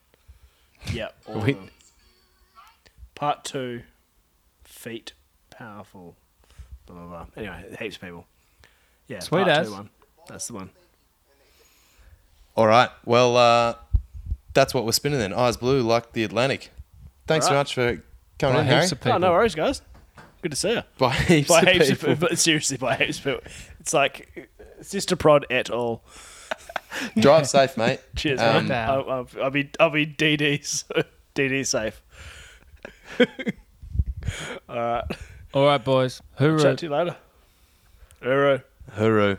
[0.92, 1.08] Yeah.
[1.26, 1.70] All We- of them.
[3.14, 3.82] Part two.
[4.82, 5.12] Feet
[5.50, 6.16] powerful.
[6.86, 7.26] Blah blah blah.
[7.36, 8.26] Anyway, heaps of people.
[9.06, 9.20] Yeah.
[9.20, 9.66] Sweet part as.
[9.68, 9.90] two one.
[10.28, 10.70] That's the one.
[12.56, 12.90] All right.
[13.04, 13.74] Well, uh,
[14.54, 15.32] that's what we're spinning then.
[15.32, 16.70] Eyes blue, like the Atlantic.
[17.26, 17.60] Thanks so All right.
[17.60, 18.02] much for
[18.38, 18.80] coming By in, Harry.
[18.80, 19.12] heaps of people.
[19.14, 19.82] Oh, no worries, guys.
[20.42, 20.82] Good to see you.
[20.98, 21.92] By heaps By of heaps people.
[22.10, 22.28] of people.
[22.28, 23.40] But seriously, by heaps of people.
[23.78, 24.50] It's like
[24.80, 26.02] Sista Prod et al.
[27.18, 28.00] Drive safe, mate.
[28.16, 28.90] Cheers, Um, man.
[28.90, 31.04] I'll, I'll, I'll be I'll be DD so-
[31.36, 32.02] DD safe.
[34.68, 35.04] All right.
[35.54, 36.22] All right, boys.
[36.38, 36.62] Hoorah.
[36.62, 37.16] Chat to you later.
[38.22, 38.64] Hoorah.
[38.96, 39.38] Hooroo.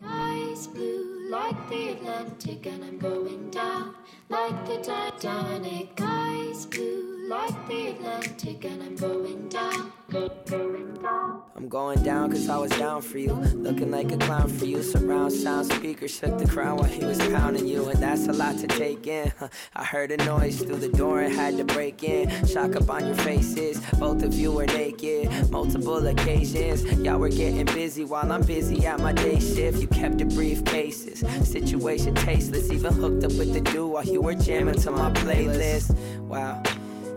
[0.00, 3.94] Skies blue like the Atlantic, and I'm going down
[4.28, 5.90] like the Titanic.
[5.96, 9.92] Skies blue like the Atlantic, and I'm going down.
[10.14, 13.32] I'm going down cause I was down for you.
[13.32, 14.82] Looking like a clown for you.
[14.82, 17.88] Surround sound speakers shook the crown while he was pounding you.
[17.88, 19.32] And that's a lot to take in.
[19.74, 22.46] I heard a noise through the door and had to break in.
[22.46, 23.80] Shock up on your faces.
[23.98, 25.50] Both of you were naked.
[25.50, 26.84] Multiple occasions.
[26.98, 29.80] Y'all were getting busy while I'm busy at my day shift.
[29.80, 31.24] You kept the briefcases.
[31.46, 32.70] Situation tasteless.
[32.70, 35.96] Even hooked up with the dude while you were jamming to my playlist.
[36.18, 36.62] Wow.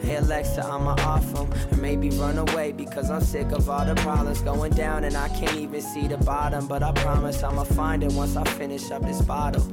[0.06, 3.86] Hey Alexa, I'ma off off 'em Or maybe run away because I'm sick of all
[3.86, 7.64] the problems going down And I can't even see the bottom But I promise I'ma
[7.64, 9.64] find it once I finish up this bottle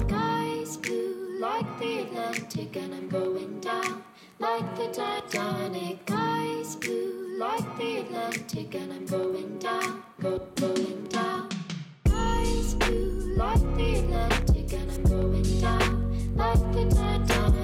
[0.00, 4.02] Skies blue like the Atlantic, and I'm going down
[4.38, 5.98] like the Titanic.
[6.06, 11.50] Skies blue like the Atlantic, and I'm going down, go, going down.
[12.06, 17.63] Skies blue like the Atlantic, and I'm going down like the Titanic.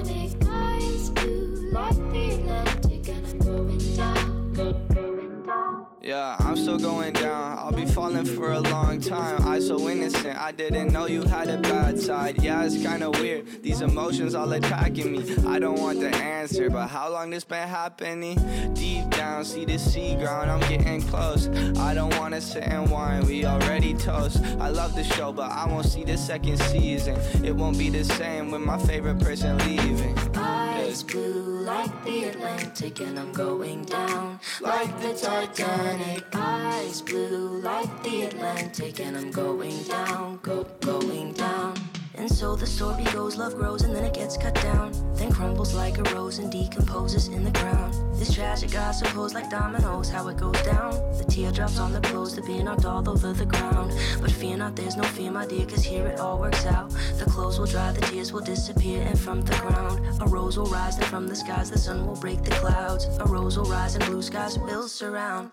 [6.01, 7.59] Yeah, I'm still going down.
[7.59, 9.47] I'll be falling for a long time.
[9.47, 10.35] I so innocent.
[10.35, 12.41] I didn't know you had a bad side.
[12.41, 13.61] Yeah, it's kinda weird.
[13.61, 15.21] These emotions all attacking me.
[15.45, 18.37] I don't want the answer, but how long this been happening?
[18.73, 20.49] Deep down, see the sea ground.
[20.49, 21.47] I'm getting close.
[21.77, 23.23] I don't wanna sit and whine.
[23.27, 24.37] We already toast.
[24.59, 27.15] I love the show, but I won't see the second season.
[27.45, 30.17] It won't be the same with my favorite person leaving.
[30.35, 36.25] Eyes blue like the Atlantic, and I'm going down like the Titanic.
[36.33, 41.75] Eyes blue like the Atlantic, and I'm going down, go, going down.
[42.15, 44.91] And so the story goes, love grows and then it gets cut down.
[45.15, 47.95] Then crumbles like a rose and decomposes in the ground.
[48.19, 50.91] It's tragic, I suppose, like dominoes, how it goes down.
[51.17, 53.93] The teardrops on the clothes, they're being knocked all over the ground.
[54.21, 56.91] But fear not, there's no fear, my dear, cause here it all works out.
[57.17, 60.67] The clothes will dry, the tears will disappear, and from the ground, a rose will
[60.67, 63.05] rise, and from the skies, the sun will break the clouds.
[63.19, 65.49] A rose will rise, and blue skies will surround.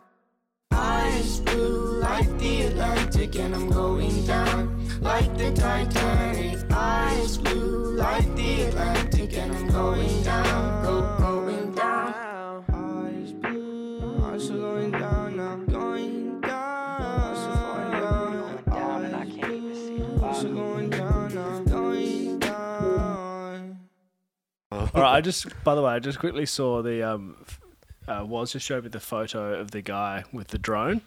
[0.81, 6.59] Eyes blue like the Atlantic, and I'm going down like the Titanic.
[6.71, 12.65] Eyes blue like the Atlantic, and I'm going down, go, going down.
[12.73, 14.23] Eyes blue.
[14.25, 15.57] I'm still going down now.
[15.67, 17.03] Going down.
[17.03, 19.05] I'm still going down.
[19.05, 21.61] and I can't even see the I'm still going down now.
[21.65, 23.79] Going down.
[24.71, 25.17] All right.
[25.17, 27.37] I just, by the way, I just quickly saw the um,
[28.09, 31.03] uh, was just showed me the photo of the guy with the drone.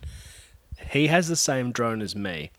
[0.92, 2.52] He has the same drone as me.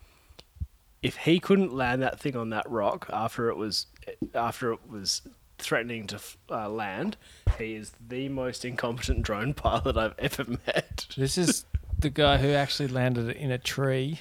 [1.02, 3.86] If he couldn't land that thing on that rock after it was
[4.34, 5.22] after it was
[5.58, 6.20] threatening to
[6.50, 7.16] uh, land,
[7.58, 11.06] he is the most incompetent drone pilot I've ever met.
[11.16, 11.64] This is
[11.98, 14.20] the guy who actually landed it in a tree,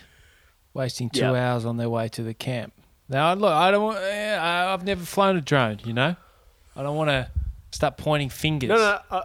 [0.73, 1.35] wasting two Yep.
[1.35, 2.73] hours on their way to the camp.
[3.09, 3.83] Now, look, I don't.
[3.83, 5.79] want- I- I've never flown a drone.
[5.83, 6.15] You know,
[6.75, 7.29] I don't want to
[7.71, 8.69] start pointing fingers.
[8.69, 9.23] No, no, uh,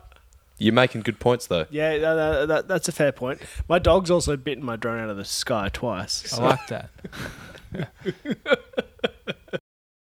[0.59, 1.67] You're making good points though.
[1.71, 3.41] yeah, no, no, that, that's a fair point.
[3.69, 6.33] My dog's also bitten my drone out of the sky twice.
[6.33, 6.91] I so- like that.